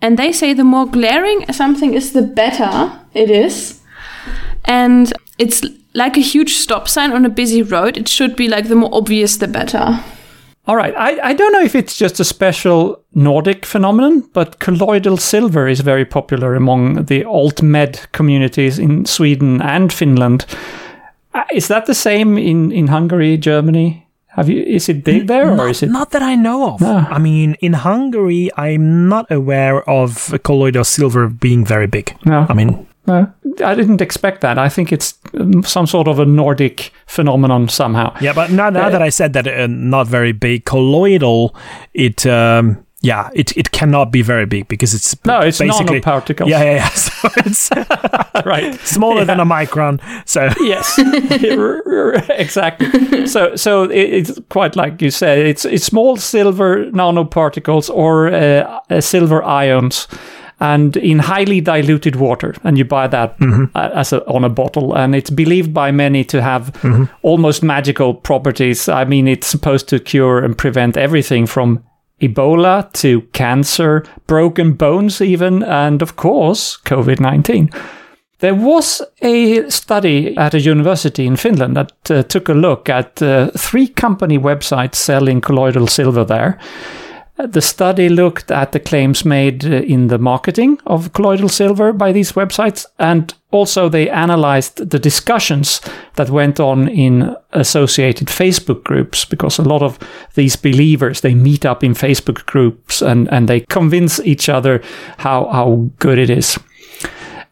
And 0.00 0.18
they 0.18 0.32
say 0.32 0.54
the 0.54 0.64
more 0.64 0.86
glaring 0.86 1.44
something 1.52 1.94
is, 1.94 2.12
the 2.12 2.22
better 2.22 2.98
it 3.14 3.30
is. 3.30 3.80
And 4.64 5.12
it's 5.38 5.62
like 5.94 6.16
a 6.16 6.20
huge 6.20 6.54
stop 6.54 6.88
sign 6.88 7.12
on 7.12 7.24
a 7.24 7.30
busy 7.30 7.62
road. 7.62 7.96
It 7.96 8.08
should 8.08 8.36
be 8.36 8.48
like 8.48 8.68
the 8.68 8.76
more 8.76 8.90
obvious, 8.92 9.36
the 9.36 9.48
better. 9.48 10.02
All 10.66 10.76
right. 10.76 10.94
I, 10.96 11.30
I 11.30 11.32
don't 11.32 11.52
know 11.52 11.62
if 11.62 11.74
it's 11.74 11.96
just 11.96 12.20
a 12.20 12.24
special 12.24 13.02
Nordic 13.14 13.64
phenomenon, 13.64 14.28
but 14.34 14.58
colloidal 14.58 15.16
silver 15.16 15.66
is 15.66 15.80
very 15.80 16.04
popular 16.04 16.54
among 16.54 17.06
the 17.06 17.24
alt 17.24 17.62
med 17.62 18.00
communities 18.12 18.78
in 18.78 19.06
Sweden 19.06 19.62
and 19.62 19.90
Finland. 19.92 20.44
Uh, 21.34 21.44
Is 21.52 21.68
that 21.68 21.86
the 21.86 21.94
same 21.94 22.36
in, 22.36 22.70
in 22.70 22.88
Hungary, 22.88 23.38
Germany? 23.38 24.06
Have 24.36 24.50
you? 24.50 24.62
Is 24.62 24.88
it 24.88 25.04
big 25.04 25.26
there, 25.26 25.50
or 25.50 25.56
not, 25.56 25.70
is 25.70 25.82
it? 25.82 25.90
not 25.90 26.10
that 26.10 26.22
I 26.22 26.36
know 26.36 26.74
of. 26.74 26.80
No. 26.80 27.06
I 27.10 27.18
mean, 27.18 27.56
in 27.60 27.72
Hungary, 27.72 28.50
I'm 28.56 29.08
not 29.08 29.26
aware 29.30 29.82
of 29.88 30.34
colloidal 30.44 30.84
silver 30.84 31.28
being 31.28 31.64
very 31.64 31.86
big. 31.86 32.14
No. 32.24 32.46
I 32.48 32.54
mean, 32.54 32.86
No, 33.08 33.26
I 33.64 33.74
didn't 33.74 34.00
expect 34.00 34.40
that. 34.42 34.58
I 34.58 34.68
think 34.68 34.92
it's 34.92 35.14
um, 35.34 35.62
some 35.64 35.86
sort 35.86 36.08
of 36.08 36.18
a 36.18 36.24
Nordic 36.24 36.92
phenomenon 37.06 37.68
somehow. 37.68 38.14
yeah, 38.20 38.32
but 38.34 38.50
now, 38.50 38.70
now 38.70 38.86
Uh, 38.86 38.90
that 38.90 39.02
I 39.02 39.10
said 39.10 39.32
that 39.32 39.46
uh, 39.46 39.66
not 39.68 40.06
very 40.06 40.32
big, 40.32 40.64
colloidal, 40.64 41.54
it, 41.94 42.26
um, 42.26 42.76
yeah, 43.00 43.30
it, 43.34 43.56
it 43.56 43.70
cannot 43.70 44.10
be 44.12 44.22
very 44.22 44.46
big 44.46 44.68
because 44.68 44.92
it's 44.94 45.16
No, 45.24 45.40
it's 45.40 45.58
basically 45.58 46.00
nanoparticles. 46.00 46.48
Yeah, 46.48 46.62
yeah, 46.64 46.74
yeah. 46.74 46.88
So 46.94 47.28
it's 47.46 47.70
right. 48.46 48.74
smaller 48.80 49.24
than 49.24 49.40
a 49.40 49.44
micron. 49.46 50.00
So 50.26 50.48
yes 50.60 50.98
exactly 52.30 53.26
so 53.26 53.56
so 53.56 53.84
it, 53.84 54.12
it's 54.14 54.40
quite 54.50 54.76
like 54.76 55.02
you 55.02 55.10
said 55.10 55.38
it's 55.38 55.64
it's 55.64 55.84
small 55.84 56.16
silver 56.16 56.86
nanoparticles 56.92 57.90
or 57.90 58.28
uh, 58.28 58.80
uh, 58.90 59.00
silver 59.00 59.42
ions 59.42 60.06
and 60.60 60.96
in 60.96 61.18
highly 61.18 61.60
diluted 61.60 62.16
water 62.16 62.54
and 62.64 62.76
you 62.78 62.84
buy 62.84 63.06
that 63.06 63.36
uh, 63.74 63.90
as 63.94 64.12
a, 64.12 64.24
on 64.26 64.44
a 64.44 64.48
bottle. 64.48 64.96
And 64.96 65.14
it's 65.14 65.30
believed 65.30 65.72
by 65.72 65.90
many 65.90 66.24
to 66.24 66.42
have 66.42 66.74
almost 67.22 67.62
magical 67.62 68.14
properties. 68.14 68.88
I 68.88 69.04
mean 69.04 69.28
it's 69.28 69.46
supposed 69.46 69.88
to 69.88 70.00
cure 70.00 70.44
and 70.44 70.56
prevent 70.56 70.96
everything 70.96 71.46
from 71.46 71.84
ebola 72.20 72.92
to 72.92 73.20
cancer 73.32 74.04
broken 74.26 74.72
bones 74.72 75.20
even 75.20 75.62
and 75.62 76.02
of 76.02 76.16
course 76.16 76.76
covid-19 76.78 77.72
there 78.40 78.54
was 78.54 79.02
a 79.22 79.68
study 79.68 80.36
at 80.36 80.54
a 80.54 80.60
university 80.60 81.26
in 81.26 81.36
Finland 81.36 81.76
that 81.76 82.10
uh, 82.10 82.22
took 82.22 82.48
a 82.48 82.54
look 82.54 82.88
at 82.88 83.20
uh, 83.20 83.50
three 83.56 83.88
company 83.88 84.38
websites 84.38 84.94
selling 84.94 85.40
colloidal 85.40 85.88
silver 85.88 86.24
there. 86.24 86.58
Uh, 87.38 87.46
The 87.46 87.60
study 87.60 88.08
looked 88.08 88.50
at 88.50 88.72
the 88.72 88.80
claims 88.80 89.24
made 89.24 89.64
uh, 89.64 89.82
in 89.82 90.08
the 90.08 90.18
marketing 90.18 90.80
of 90.84 91.12
colloidal 91.12 91.48
silver 91.48 91.92
by 91.92 92.12
these 92.12 92.32
websites, 92.32 92.86
and 92.98 93.34
also 93.50 93.88
they 93.88 94.10
analyzed 94.10 94.90
the 94.90 94.98
discussions 94.98 95.80
that 96.14 96.30
went 96.30 96.60
on 96.60 96.88
in 96.88 97.34
associated 97.52 98.28
Facebook 98.28 98.82
groups 98.84 99.24
because 99.24 99.58
a 99.58 99.68
lot 99.68 99.82
of 99.82 99.98
these 100.34 100.56
believers 100.56 101.20
they 101.20 101.34
meet 101.34 101.64
up 101.64 101.82
in 101.82 101.94
Facebook 101.94 102.44
groups 102.46 103.02
and, 103.02 103.28
and 103.32 103.48
they 103.48 103.60
convince 103.68 104.20
each 104.20 104.48
other 104.48 104.82
how, 105.18 105.48
how 105.52 105.88
good 105.98 106.18
it 106.18 106.30
is. 106.30 106.58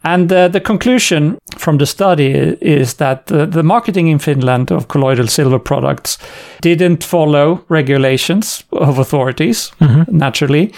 And 0.04 0.30
uh, 0.32 0.48
the 0.48 0.60
conclusion 0.60 1.38
from 1.66 1.78
the 1.78 1.86
study 1.86 2.56
is 2.60 2.94
that 2.94 3.26
the, 3.26 3.44
the 3.44 3.62
marketing 3.62 4.06
in 4.06 4.20
Finland 4.20 4.70
of 4.70 4.86
colloidal 4.86 5.26
silver 5.26 5.58
products 5.58 6.18
didn't 6.62 7.02
follow 7.04 7.64
regulations 7.68 8.64
of 8.70 8.98
authorities, 8.98 9.72
naturally. 10.06 10.72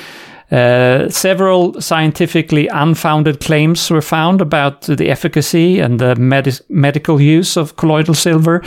Uh, 0.51 1.11
several 1.11 1.79
scientifically 1.81 2.69
unfounded 2.69 3.39
claims 3.39 3.91
were 3.91 4.01
found 4.01 4.41
about 4.41 4.81
the 4.97 5.11
efficacy 5.11 5.83
and 5.83 5.99
the 5.99 6.15
medi- 6.17 6.65
medical 6.69 7.21
use 7.21 7.61
of 7.61 7.77
colloidal 7.77 8.15
silver. 8.15 8.63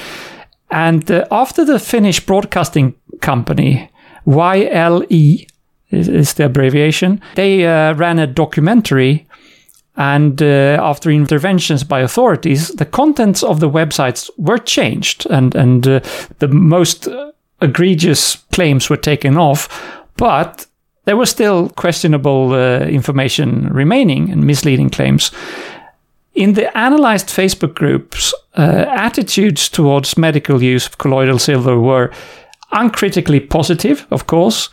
And 0.70 1.10
uh, 1.10 1.26
after 1.32 1.66
the 1.66 1.80
Finnish 1.80 2.26
broadcasting 2.26 2.94
company, 3.22 3.90
YLE 4.28 5.48
is, 5.90 6.08
is 6.08 6.34
the 6.34 6.46
abbreviation, 6.46 7.20
they 7.34 7.66
uh, 7.66 7.96
ran 7.96 8.20
a 8.20 8.28
documentary 8.28 9.26
and 10.02 10.42
uh, 10.42 10.80
after 10.82 11.12
interventions 11.12 11.84
by 11.84 12.00
authorities, 12.00 12.70
the 12.70 12.86
contents 12.86 13.44
of 13.44 13.60
the 13.60 13.70
websites 13.70 14.32
were 14.38 14.58
changed, 14.58 15.28
and 15.30 15.56
and 15.56 15.88
uh, 15.88 16.00
the 16.40 16.48
most 16.48 17.08
uh, 17.08 17.32
egregious 17.62 18.38
claims 18.52 18.90
were 18.90 19.02
taken 19.02 19.38
off. 19.38 19.70
But 20.18 20.66
there 21.06 21.18
was 21.18 21.30
still 21.30 21.70
questionable 21.70 22.54
uh, 22.54 22.88
information 22.88 23.70
remaining 23.74 24.32
and 24.32 24.44
misleading 24.44 24.90
claims. 24.90 25.32
In 26.34 26.54
the 26.54 26.76
analyzed 26.76 27.30
Facebook 27.30 27.74
groups, 27.76 28.34
uh, 28.58 28.86
attitudes 28.88 29.70
towards 29.70 30.18
medical 30.18 30.64
use 30.64 30.88
of 30.88 30.98
colloidal 30.98 31.40
silver 31.40 31.80
were 31.80 32.10
uncritically 32.72 33.40
positive, 33.40 34.08
of 34.10 34.26
course. 34.26 34.70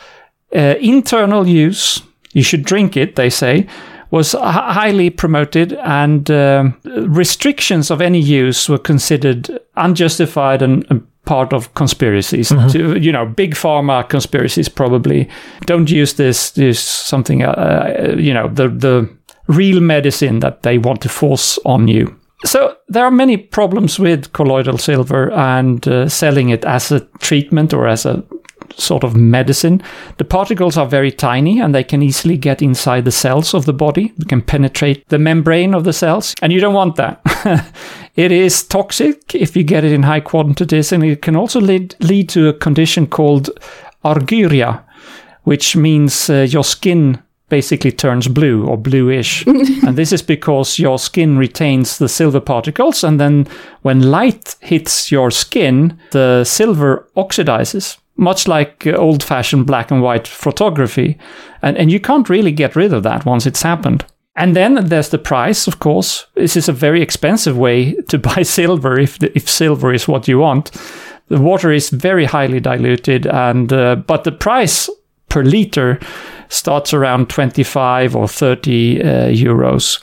Uh, 0.55 0.75
internal 0.81 1.47
use, 1.47 2.03
you 2.33 2.43
should 2.43 2.65
drink 2.65 2.97
it, 2.97 3.15
they 3.15 3.31
say, 3.31 3.67
was 4.11 4.35
h- 4.35 4.41
highly 4.41 5.11
promoted, 5.11 5.73
and 5.73 6.31
um 6.31 6.75
restrictions 7.17 7.91
of 7.91 8.01
any 8.01 8.21
use 8.21 8.69
were 8.69 8.79
considered 8.79 9.49
unjustified 9.77 10.63
and, 10.63 10.87
and 10.91 11.07
part 11.25 11.53
of 11.53 11.75
conspiracies. 11.75 12.49
To, 12.49 12.99
you 12.99 13.13
know, 13.13 13.27
big 13.27 13.55
pharma 13.55 14.09
conspiracies 14.09 14.69
probably 14.71 15.29
don't 15.67 15.91
use 15.91 16.15
this. 16.15 16.53
This 16.53 16.81
something, 16.81 17.43
uh, 17.45 18.15
you 18.19 18.33
know, 18.33 18.49
the 18.49 18.69
the 18.69 19.09
real 19.47 19.81
medicine 19.81 20.41
that 20.41 20.63
they 20.63 20.79
want 20.79 21.01
to 21.03 21.09
force 21.09 21.59
on 21.65 21.89
you. 21.89 22.15
So 22.45 22.77
there 22.89 23.05
are 23.05 23.11
many 23.11 23.37
problems 23.37 23.99
with 23.99 24.33
colloidal 24.33 24.79
silver 24.79 25.31
and 25.33 25.87
uh, 25.89 26.09
selling 26.09 26.51
it 26.51 26.65
as 26.65 26.93
a 26.93 27.01
treatment 27.19 27.75
or 27.75 27.89
as 27.89 28.07
a 28.07 28.23
sort 28.77 29.05
of 29.05 29.17
medicine. 29.17 29.83
The 30.19 30.25
particles 30.25 30.77
are 30.77 30.87
very 30.87 31.11
tiny 31.11 31.61
and 31.61 31.75
they 31.75 31.85
can 31.85 32.03
easily 32.03 32.37
get 32.37 32.63
inside 32.63 33.05
the 33.05 33.13
cells 33.13 33.55
of 33.55 33.67
the 33.67 33.73
body. 33.73 34.13
They 34.17 34.27
can 34.27 34.43
penetrate 34.43 35.09
the 35.09 35.19
membrane 35.19 35.75
of 35.75 35.85
the 35.85 35.93
cells, 35.93 36.35
and 36.43 36.53
you 36.53 36.61
don't 36.61 36.75
want 36.75 36.97
that. 36.97 37.21
it 38.17 38.33
is 38.33 38.63
toxic 38.63 39.35
if 39.35 39.57
you 39.57 39.63
get 39.63 39.85
it 39.85 39.93
in 39.93 40.03
high 40.03 40.21
quantities, 40.21 40.93
and 40.93 41.05
it 41.05 41.23
can 41.23 41.37
also 41.37 41.61
lead, 41.61 41.95
lead 42.01 42.29
to 42.31 42.49
a 42.49 42.53
condition 42.53 43.07
called 43.07 43.51
argyria, 44.05 44.83
which 45.45 45.77
means 45.77 46.31
uh, 46.31 46.47
your 46.49 46.65
skin 46.65 47.23
basically 47.49 47.93
turns 47.93 48.29
blue 48.29 48.67
or 48.67 48.77
bluish. 48.77 49.47
and 49.47 49.97
this 49.97 50.13
is 50.13 50.23
because 50.23 50.79
your 50.79 50.99
skin 50.99 51.39
retains 51.39 51.99
the 51.99 52.09
silver 52.09 52.41
particles, 52.41 53.03
and 53.05 53.19
then 53.19 53.47
when 53.83 54.11
light 54.11 54.57
hits 54.61 55.11
your 55.11 55.31
skin, 55.31 55.99
the 56.11 56.45
silver 56.45 57.09
oxidizes. 57.17 57.99
Much 58.19 58.47
like 58.47 58.87
uh, 58.87 58.93
old 58.93 59.23
fashioned 59.23 59.67
black 59.67 59.91
and 59.91 60.03
white 60.03 60.29
photography. 60.29 61.17
And, 61.63 61.79
and 61.79 61.91
you 61.91 62.01
can't 62.01 62.29
really 62.29 62.53
get 62.53 62.77
rid 62.77 62.93
of 62.93 63.03
that 63.05 63.25
once 63.25 63.47
it's 63.47 63.63
happened. 63.63 64.05
And 64.37 64.55
then 64.55 64.87
there's 64.87 65.09
the 65.09 65.19
price, 65.19 65.67
of 65.67 65.81
course. 65.81 66.27
This 66.35 66.57
is 66.57 66.69
a 66.69 66.73
very 66.73 67.03
expensive 67.03 67.57
way 67.57 67.95
to 68.09 68.19
buy 68.29 68.43
silver 68.43 68.99
if, 68.99 69.19
the, 69.19 69.35
if 69.37 69.49
silver 69.49 69.93
is 69.93 70.07
what 70.07 70.29
you 70.29 70.39
want. 70.39 70.71
The 71.29 71.41
water 71.41 71.73
is 71.73 71.91
very 71.91 72.25
highly 72.25 72.59
diluted, 72.59 73.27
and 73.27 73.71
uh, 73.71 73.97
but 73.97 74.25
the 74.25 74.33
price 74.33 74.89
per 75.29 75.43
liter 75.43 76.01
starts 76.49 76.95
around 76.95 77.29
25 77.29 78.17
or 78.17 78.27
30 78.27 79.03
uh, 79.03 79.05
euros. 79.27 80.03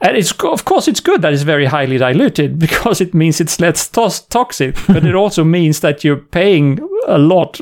And 0.00 0.16
it's 0.16 0.32
of 0.32 0.64
course 0.64 0.88
it's 0.88 1.00
good 1.00 1.22
that 1.22 1.32
it's 1.32 1.42
very 1.42 1.66
highly 1.66 1.98
diluted 1.98 2.58
because 2.66 3.00
it 3.00 3.14
means 3.14 3.40
it's 3.40 3.60
less 3.60 3.88
tos- 3.88 4.26
toxic, 4.26 4.76
but 4.86 5.04
it 5.04 5.14
also 5.14 5.44
means 5.44 5.80
that 5.80 6.04
you're 6.04 6.16
paying 6.16 6.78
a 7.06 7.18
lot 7.18 7.60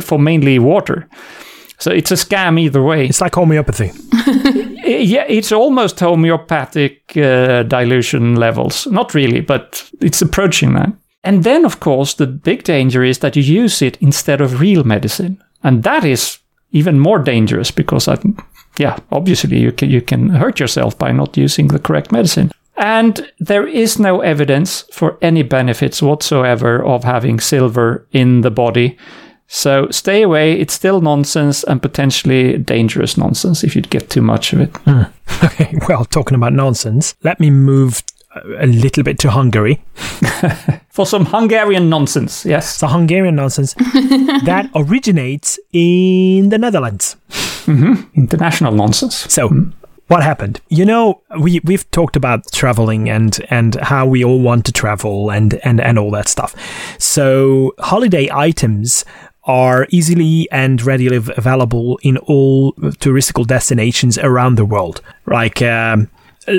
for 0.00 0.18
mainly 0.18 0.58
water. 0.58 1.08
So 1.78 1.90
it's 1.90 2.10
a 2.10 2.14
scam 2.14 2.58
either 2.58 2.82
way. 2.82 3.06
It's 3.06 3.20
like 3.20 3.34
homeopathy. 3.34 3.92
Yeah, 4.86 5.24
it's 5.28 5.50
almost 5.50 5.98
homeopathic 5.98 7.16
uh, 7.16 7.64
dilution 7.64 8.36
levels. 8.36 8.86
Not 8.86 9.14
really, 9.14 9.40
but 9.40 9.90
it's 10.00 10.22
approaching 10.22 10.74
that. 10.74 10.92
And 11.24 11.42
then, 11.42 11.64
of 11.64 11.80
course, 11.80 12.14
the 12.14 12.28
big 12.28 12.62
danger 12.62 13.02
is 13.02 13.18
that 13.18 13.34
you 13.34 13.42
use 13.42 13.82
it 13.82 13.96
instead 14.00 14.40
of 14.40 14.60
real 14.60 14.84
medicine, 14.84 15.42
and 15.64 15.82
that 15.82 16.04
is 16.04 16.38
even 16.70 17.00
more 17.00 17.18
dangerous 17.18 17.72
because, 17.72 18.06
I, 18.06 18.16
yeah, 18.78 18.98
obviously 19.10 19.58
you 19.58 19.72
can 19.72 19.90
you 19.90 20.00
can 20.00 20.30
hurt 20.30 20.60
yourself 20.60 20.98
by 20.98 21.12
not 21.12 21.36
using 21.36 21.68
the 21.68 21.78
correct 21.78 22.12
medicine. 22.12 22.50
And 22.76 23.32
there 23.38 23.66
is 23.66 23.98
no 23.98 24.20
evidence 24.20 24.84
for 24.92 25.18
any 25.22 25.42
benefits 25.42 26.02
whatsoever 26.02 26.84
of 26.84 27.04
having 27.04 27.40
silver 27.40 28.06
in 28.12 28.42
the 28.42 28.50
body. 28.50 28.98
So 29.48 29.88
stay 29.90 30.22
away. 30.22 30.60
It's 30.60 30.74
still 30.74 31.00
nonsense 31.00 31.64
and 31.64 31.80
potentially 31.80 32.58
dangerous 32.58 33.16
nonsense 33.16 33.64
if 33.64 33.76
you 33.76 33.82
get 33.82 34.10
too 34.10 34.22
much 34.22 34.52
of 34.52 34.60
it. 34.60 34.76
Hmm. 34.78 35.02
Okay, 35.44 35.74
well, 35.88 36.04
talking 36.04 36.34
about 36.34 36.52
nonsense, 36.52 37.14
let 37.22 37.40
me 37.40 37.50
move 37.50 38.02
uh, 38.34 38.40
a 38.58 38.66
little 38.66 39.02
bit 39.04 39.18
to 39.20 39.30
Hungary. 39.30 39.82
For 40.90 41.06
some 41.06 41.26
Hungarian 41.26 41.88
nonsense, 41.88 42.44
yes. 42.44 42.74
It's 42.74 42.82
a 42.82 42.88
Hungarian 42.88 43.36
nonsense 43.36 43.74
that 44.44 44.68
originates 44.74 45.58
in 45.72 46.48
the 46.48 46.58
Netherlands. 46.58 47.16
International 48.14 48.72
nonsense. 48.72 49.14
So, 49.32 49.48
what 50.08 50.22
happened? 50.22 50.60
You 50.68 50.84
know, 50.84 51.22
we 51.40 51.60
we've 51.64 51.88
talked 51.90 52.16
about 52.16 52.50
traveling 52.52 53.08
and 53.10 53.38
and 53.50 53.74
how 53.76 54.06
we 54.06 54.24
all 54.24 54.40
want 54.40 54.64
to 54.66 54.72
travel 54.72 55.30
and 55.30 55.54
and 55.64 55.80
and 55.80 55.98
all 55.98 56.10
that 56.12 56.28
stuff. 56.28 56.54
So, 56.98 57.74
holiday 57.78 58.28
items 58.32 59.04
are 59.44 59.86
easily 59.90 60.48
and 60.50 60.82
readily 60.82 61.16
available 61.16 61.98
in 62.02 62.16
all 62.18 62.72
touristical 62.74 63.46
destinations 63.46 64.18
around 64.18 64.56
the 64.56 64.64
world, 64.64 65.00
like 65.26 65.62
um, 65.62 66.10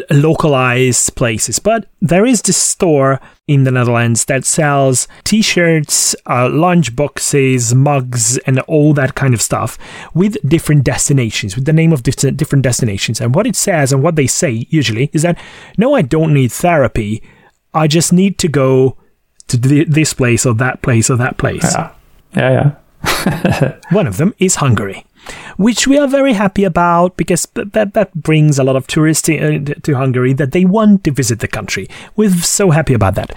localized 0.10 1.16
places. 1.16 1.60
But 1.60 1.88
there 2.02 2.26
is 2.26 2.42
this 2.42 2.58
store 2.58 3.20
in 3.48 3.64
the 3.64 3.72
Netherlands 3.72 4.26
that 4.26 4.46
sells 4.46 5.08
t-shirts, 5.24 6.16
uh, 6.26 6.50
lunch 6.50 6.96
boxes, 6.96 7.74
mugs, 7.74 8.38
and 8.40 8.60
all 8.62 8.94
that 8.94 9.16
kind 9.16 9.34
of 9.34 9.42
stuff 9.42 9.78
with 10.14 10.38
different 10.48 10.84
destinations, 10.84 11.56
with 11.56 11.66
the 11.66 11.74
name 11.74 11.94
of 11.94 12.04
different 12.04 12.38
different 12.38 12.64
destinations. 12.64 13.22
And 13.22 13.34
what 13.34 13.48
it 13.48 13.56
says 13.56 13.94
and 13.94 14.04
what 14.04 14.16
they 14.16 14.28
say 14.28 14.68
usually 14.70 15.10
is 15.14 15.22
that 15.22 15.40
no, 15.78 15.96
I 15.96 16.02
don't 16.02 16.34
need 16.34 16.52
therapy. 16.52 17.24
I 17.74 17.88
just 17.88 18.12
need 18.12 18.38
to 18.40 18.48
go 18.48 18.98
to 19.48 19.60
th- 19.60 19.88
this 19.88 20.14
place 20.14 20.46
or 20.46 20.54
that 20.56 20.82
place 20.82 21.10
or 21.10 21.16
that 21.18 21.38
place. 21.38 21.64
Yeah, 21.74 21.94
yeah, 22.36 22.52
yeah. 22.52 23.78
One 23.92 24.08
of 24.08 24.18
them 24.18 24.34
is 24.40 24.56
Hungary, 24.56 25.06
which 25.58 25.88
we 25.88 25.98
are 25.98 26.08
very 26.08 26.34
happy 26.34 26.64
about 26.64 27.18
because 27.18 27.48
that 27.56 27.94
that 27.94 28.14
brings 28.14 28.60
a 28.60 28.64
lot 28.64 28.76
of 28.76 28.88
tourists 28.88 29.24
to, 29.24 29.38
uh, 29.38 29.74
to 29.84 29.96
Hungary 29.96 30.34
that 30.34 30.52
they 30.52 30.66
want 30.66 31.04
to 31.04 31.12
visit 31.12 31.40
the 31.40 31.48
country. 31.48 31.88
We're 32.16 32.32
so 32.32 32.72
happy 32.72 32.94
about 32.94 33.16
that. 33.16 33.36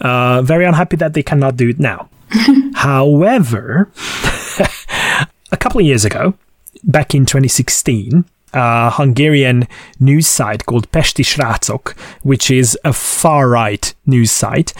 Uh, 0.00 0.42
very 0.42 0.64
unhappy 0.64 0.96
that 0.96 1.14
they 1.14 1.22
cannot 1.22 1.56
do 1.56 1.70
it 1.70 1.78
now. 1.78 2.08
However, 2.74 3.90
a 5.52 5.56
couple 5.56 5.80
of 5.80 5.86
years 5.86 6.04
ago, 6.04 6.34
back 6.84 7.14
in 7.14 7.26
2016, 7.26 8.24
a 8.52 8.90
Hungarian 8.90 9.66
news 10.00 10.26
site 10.26 10.66
called 10.66 10.90
Pesti 10.92 11.24
Srácok, 11.24 11.96
which 12.22 12.50
is 12.50 12.78
a 12.84 12.92
far 12.92 13.48
right 13.48 13.94
news 14.06 14.30
site, 14.30 14.72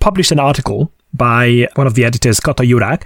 published 0.00 0.32
an 0.32 0.40
article 0.40 0.90
by 1.16 1.68
one 1.74 1.86
of 1.86 1.94
the 1.94 2.04
editors, 2.04 2.40
Kata 2.40 2.62
Jurak, 2.62 3.02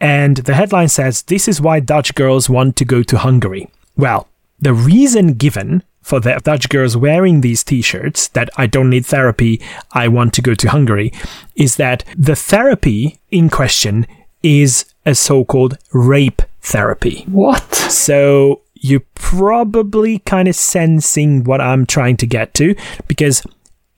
and 0.00 0.38
the 0.38 0.54
headline 0.54 0.88
says, 0.88 1.22
This 1.22 1.48
is 1.48 1.60
why 1.60 1.80
Dutch 1.80 2.14
girls 2.14 2.50
want 2.50 2.76
to 2.76 2.84
go 2.84 3.02
to 3.02 3.18
Hungary. 3.18 3.68
Well, 3.96 4.28
the 4.60 4.74
reason 4.74 5.34
given 5.34 5.82
for 6.02 6.20
the 6.20 6.40
Dutch 6.44 6.68
girls 6.68 6.96
wearing 6.96 7.40
these 7.40 7.64
t 7.64 7.80
shirts 7.80 8.28
that 8.28 8.50
I 8.56 8.66
don't 8.66 8.90
need 8.90 9.06
therapy, 9.06 9.60
I 9.92 10.08
want 10.08 10.34
to 10.34 10.42
go 10.42 10.54
to 10.54 10.68
Hungary, 10.68 11.12
is 11.56 11.76
that 11.76 12.04
the 12.16 12.36
therapy 12.36 13.18
in 13.30 13.48
question 13.48 14.06
is 14.42 14.84
a 15.06 15.14
so 15.14 15.44
called 15.44 15.78
rape 15.92 16.42
therapy. 16.60 17.24
What? 17.28 17.74
So 17.74 18.62
you're 18.74 19.06
probably 19.14 20.18
kind 20.20 20.46
of 20.46 20.54
sensing 20.54 21.44
what 21.44 21.60
I'm 21.60 21.86
trying 21.86 22.18
to 22.18 22.26
get 22.26 22.52
to 22.54 22.74
because 23.08 23.42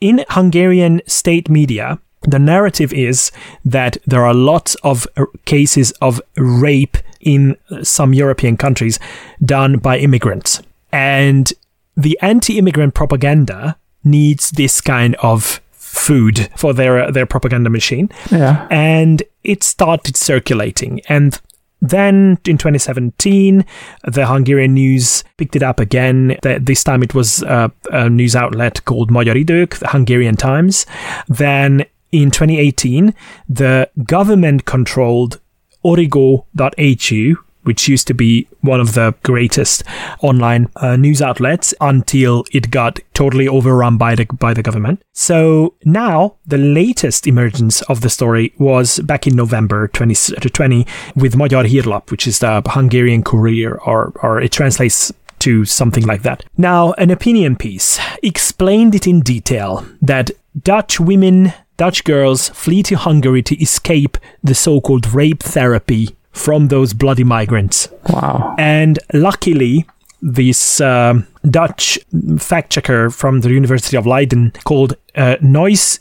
in 0.00 0.24
Hungarian 0.30 1.02
state 1.06 1.48
media, 1.50 1.98
the 2.26 2.38
narrative 2.38 2.92
is 2.92 3.30
that 3.64 3.96
there 4.06 4.24
are 4.26 4.34
lots 4.34 4.74
of 4.82 5.06
uh, 5.16 5.24
cases 5.44 5.92
of 6.00 6.20
rape 6.36 6.96
in 7.20 7.56
uh, 7.70 7.82
some 7.84 8.12
European 8.14 8.56
countries 8.56 8.98
done 9.44 9.78
by 9.78 9.98
immigrants. 9.98 10.62
And 10.92 11.52
the 11.96 12.18
anti 12.22 12.58
immigrant 12.58 12.94
propaganda 12.94 13.76
needs 14.04 14.50
this 14.50 14.80
kind 14.80 15.14
of 15.22 15.60
food 15.72 16.48
for 16.56 16.74
their 16.74 17.10
their 17.10 17.26
propaganda 17.26 17.70
machine 17.70 18.08
Yeah. 18.30 18.66
and 18.70 19.22
it 19.44 19.62
started 19.64 20.16
circulating. 20.16 21.00
And 21.08 21.40
then 21.80 22.38
in 22.46 22.58
2017, 22.58 23.64
the 24.04 24.26
Hungarian 24.26 24.74
news 24.74 25.24
picked 25.36 25.56
it 25.56 25.62
up 25.62 25.78
again. 25.80 26.36
Th- 26.42 26.60
This 26.62 26.82
time 26.84 27.02
it 27.02 27.14
was 27.14 27.42
uh, 27.42 27.68
a 27.92 28.08
news 28.10 28.34
outlet 28.36 28.84
called 28.84 29.10
Magyar 29.10 29.34
Idők, 29.34 29.78
the 29.78 29.88
Hungarian 29.88 30.36
Times. 30.36 30.86
Then 31.28 31.84
in 32.12 32.30
2018, 32.30 33.14
the 33.48 33.90
government 34.04 34.64
controlled 34.64 35.40
origo.hu 35.82 37.36
which 37.66 37.88
used 37.88 38.06
to 38.06 38.14
be 38.14 38.46
one 38.60 38.80
of 38.80 38.94
the 38.94 39.12
greatest 39.24 39.82
online 40.22 40.68
uh, 40.76 40.94
news 40.94 41.20
outlets 41.20 41.74
until 41.80 42.44
it 42.52 42.70
got 42.70 43.00
totally 43.12 43.48
overrun 43.48 43.96
by 43.98 44.14
the 44.14 44.24
by 44.38 44.54
the 44.54 44.62
government. 44.62 45.02
So 45.12 45.74
now 45.84 46.36
the 46.46 46.58
latest 46.58 47.26
emergence 47.26 47.82
of 47.82 48.02
the 48.02 48.08
story 48.08 48.54
was 48.58 49.00
back 49.00 49.26
in 49.26 49.34
November 49.34 49.88
2020 49.88 50.86
with 51.16 51.34
Magyar 51.34 51.64
Hírlap, 51.64 52.12
which 52.12 52.28
is 52.28 52.38
the 52.38 52.62
Hungarian 52.64 53.24
courier, 53.24 53.80
or 53.84 54.12
or 54.22 54.40
it 54.40 54.52
translates 54.52 55.12
to 55.40 55.64
something 55.64 56.06
like 56.06 56.22
that. 56.22 56.44
Now, 56.56 56.92
an 56.92 57.10
opinion 57.10 57.56
piece 57.56 57.98
explained 58.22 58.94
it 58.94 59.06
in 59.06 59.20
detail 59.20 59.84
that 60.00 60.30
Dutch 60.62 60.98
women, 60.98 61.52
Dutch 61.76 62.04
girls 62.04 62.48
flee 62.50 62.82
to 62.84 62.96
Hungary 62.96 63.42
to 63.42 63.60
escape 63.60 64.18
the 64.42 64.54
so 64.54 64.80
called 64.80 65.12
rape 65.12 65.42
therapy 65.42 66.16
from 66.32 66.68
those 66.68 66.92
bloody 66.92 67.24
migrants. 67.24 67.88
Wow. 68.08 68.54
And 68.58 68.98
luckily, 69.12 69.86
this 70.22 70.80
um 70.80 71.26
Dutch 71.48 71.98
fact 72.38 72.70
checker 72.72 73.10
from 73.10 73.40
the 73.40 73.50
University 73.50 73.96
of 73.96 74.06
Leiden 74.06 74.52
called 74.64 74.94
uh, 75.14 75.36
Noise 75.40 76.00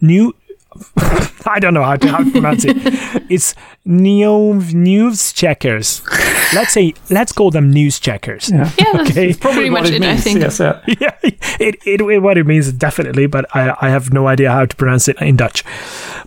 New. 0.00 0.34
I 1.46 1.58
don't 1.60 1.74
know 1.74 1.82
how 1.84 1.96
to, 1.96 2.08
how 2.08 2.18
to 2.24 2.30
pronounce 2.30 2.64
it. 2.64 2.76
It's 3.30 3.54
neo 3.84 4.54
news 4.54 5.32
checkers. 5.32 6.02
Let's 6.54 6.72
say 6.72 6.94
let's 7.10 7.32
call 7.32 7.50
them 7.50 7.70
news 7.70 7.98
checkers. 8.00 8.50
Yeah. 8.50 8.70
Yeah, 8.78 8.92
that's 8.92 9.10
Okay. 9.10 9.34
pretty 9.40 9.70
much 9.70 9.84
what 9.84 9.92
it, 9.94 10.02
I 10.02 10.16
think. 10.16 10.40
Yes, 10.40 10.60
yeah. 10.60 10.80
yeah, 10.86 11.14
it, 11.22 11.76
it, 11.84 12.00
it- 12.00 12.20
what 12.22 12.38
it 12.38 12.46
means 12.46 12.72
definitely, 12.72 13.26
but 13.26 13.44
I, 13.54 13.74
I 13.80 13.90
have 13.90 14.12
no 14.12 14.26
idea 14.28 14.50
how 14.50 14.66
to 14.66 14.76
pronounce 14.76 15.08
it 15.08 15.20
in 15.20 15.36
Dutch. 15.36 15.64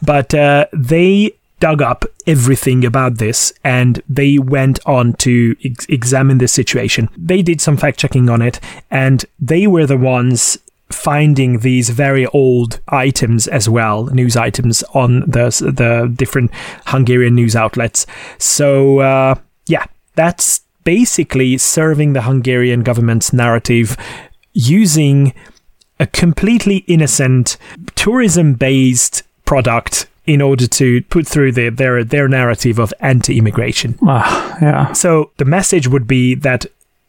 But 0.02 0.34
uh, 0.34 0.66
they 0.74 1.34
dug 1.60 1.82
up 1.82 2.06
everything 2.26 2.84
about 2.86 3.18
this 3.20 3.54
and 3.64 4.02
they 4.10 4.40
went 4.40 4.80
on 4.88 5.14
to 5.14 5.56
ex- 5.64 5.86
examine 5.90 6.40
the 6.40 6.48
situation. 6.48 7.08
They 7.16 7.42
did 7.44 7.62
some 7.62 7.78
fact 7.78 8.00
checking 8.00 8.30
on 8.30 8.42
it 8.42 8.60
and 8.90 9.24
they 9.40 9.68
were 9.68 9.86
the 9.86 9.98
ones 9.98 10.58
finding 10.92 11.60
these 11.60 11.90
very 11.90 12.26
old 12.28 12.80
items 12.88 13.48
as 13.48 13.68
well, 13.70 14.06
news 14.08 14.36
items 14.36 14.84
on 14.94 15.22
the 15.22 15.50
the 15.76 16.12
different 16.16 16.52
Hungarian 16.88 17.36
news 17.36 17.56
outlets. 17.56 18.06
So 18.38 19.00
uh, 19.00 19.36
yeah, 19.68 19.86
that's 20.16 20.62
basically 20.84 21.58
serving 21.58 22.14
the 22.14 22.24
Hungarian 22.24 22.84
government's 22.84 23.34
narrative 23.34 23.98
using 24.54 25.34
a 26.00 26.08
completely 26.08 26.78
innocent 26.88 27.58
tourism 27.96 28.56
based 28.56 29.24
product 29.46 30.08
in 30.26 30.42
order 30.42 30.68
to 30.68 31.02
put 31.04 31.28
through 31.28 31.52
their 31.52 31.72
their, 31.72 32.04
their 32.04 32.28
narrative 32.28 32.80
of 32.80 32.94
anti-immigration. 33.00 33.98
Ah, 34.04 34.58
yeah. 34.62 34.94
So 34.94 35.32
the 35.38 35.46
message 35.46 35.88
would 35.88 36.08
be 36.08 36.36
that 36.36 36.66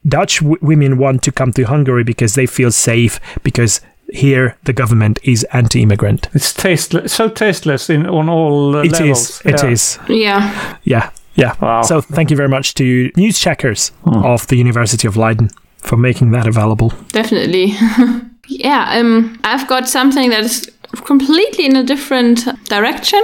Dutch 0.07 0.41
w- 0.41 0.59
women 0.61 0.99
want 0.99 1.23
to 1.25 1.33
come 1.33 1.53
to 1.53 1.63
Hungary 1.65 2.05
because 2.05 2.35
they 2.35 2.47
feel 2.47 2.71
safe 2.71 3.21
because 3.43 3.81
here 4.13 4.57
the 4.65 4.73
government 4.73 5.19
is 5.23 5.45
anti-immigrant. 5.53 6.29
It's 6.35 6.53
tasteless, 6.53 7.13
so 7.13 7.29
tasteless 7.29 7.89
in 7.89 8.07
on 8.07 8.29
all 8.29 8.77
uh, 8.77 8.83
It 8.83 8.93
levels. 8.93 9.31
is. 9.31 9.43
It 9.45 9.63
yeah. 9.63 9.71
is. 9.71 9.99
Yeah. 10.09 10.79
Yeah. 10.85 11.11
Yeah. 11.35 11.55
Wow. 11.61 11.83
So 11.83 12.01
thank 12.03 12.31
you 12.31 12.37
very 12.37 12.49
much 12.49 12.75
to 12.75 13.11
news 13.17 13.39
checkers 13.39 13.91
Hmm. 14.05 14.25
of 14.25 14.47
the 14.49 14.57
University 14.57 15.09
of 15.09 15.17
Leiden 15.17 15.49
for 15.79 15.97
making 15.97 16.33
that 16.33 16.47
available. 16.47 16.93
Definitely. 17.13 17.75
yeah, 18.49 18.99
um, 18.99 19.39
I've 19.45 19.67
got 19.67 19.89
something 19.89 20.31
that 20.31 20.41
is 20.45 20.71
completely 21.07 21.65
in 21.65 21.77
a 21.77 21.83
different 21.85 22.45
direction. 22.69 23.21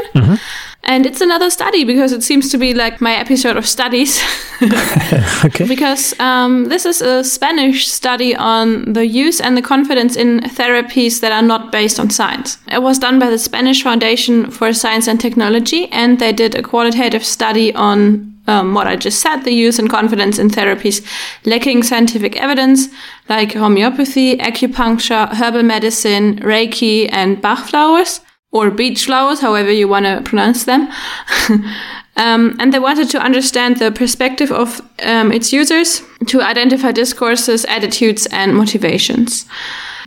And 0.84 1.04
it's 1.04 1.20
another 1.20 1.50
study 1.50 1.84
because 1.84 2.12
it 2.12 2.22
seems 2.22 2.50
to 2.50 2.58
be 2.58 2.72
like 2.72 3.00
my 3.00 3.14
episode 3.14 3.56
of 3.56 3.66
studies. 3.66 4.22
Okay. 5.44 5.66
because 5.66 6.18
um, 6.18 6.64
this 6.64 6.84
is 6.84 7.00
a 7.00 7.22
Spanish 7.22 7.86
study 7.86 8.34
on 8.34 8.92
the 8.92 9.06
use 9.06 9.40
and 9.40 9.56
the 9.56 9.62
confidence 9.62 10.16
in 10.16 10.40
therapies 10.40 11.20
that 11.20 11.30
are 11.30 11.42
not 11.42 11.70
based 11.70 12.00
on 12.00 12.10
science. 12.10 12.58
It 12.66 12.82
was 12.82 12.98
done 12.98 13.18
by 13.18 13.30
the 13.30 13.38
Spanish 13.38 13.82
Foundation 13.82 14.50
for 14.50 14.72
Science 14.72 15.06
and 15.06 15.20
Technology, 15.20 15.86
and 15.92 16.18
they 16.18 16.32
did 16.32 16.54
a 16.54 16.62
qualitative 16.62 17.24
study 17.24 17.72
on 17.74 18.34
um, 18.48 18.74
what 18.74 18.86
I 18.86 18.96
just 18.96 19.20
said 19.20 19.42
the 19.42 19.52
use 19.52 19.78
and 19.78 19.88
confidence 19.88 20.38
in 20.38 20.48
therapies 20.48 21.06
lacking 21.44 21.82
scientific 21.82 22.36
evidence, 22.36 22.88
like 23.28 23.52
homeopathy, 23.52 24.38
acupuncture, 24.38 25.28
herbal 25.34 25.62
medicine, 25.62 26.40
Reiki, 26.40 27.08
and 27.12 27.40
Bach 27.40 27.68
flowers. 27.68 28.20
Or 28.50 28.70
beach 28.70 29.04
flowers, 29.04 29.40
however 29.40 29.70
you 29.70 29.88
want 29.88 30.06
to 30.06 30.22
pronounce 30.24 30.64
them. 30.64 30.88
Um, 32.18 32.56
and 32.58 32.74
they 32.74 32.80
wanted 32.80 33.08
to 33.10 33.20
understand 33.20 33.76
the 33.76 33.92
perspective 33.92 34.50
of 34.50 34.82
um, 35.04 35.30
its 35.30 35.52
users 35.52 36.02
to 36.26 36.42
identify 36.42 36.90
discourses, 36.90 37.64
attitudes, 37.66 38.26
and 38.32 38.56
motivations. 38.56 39.46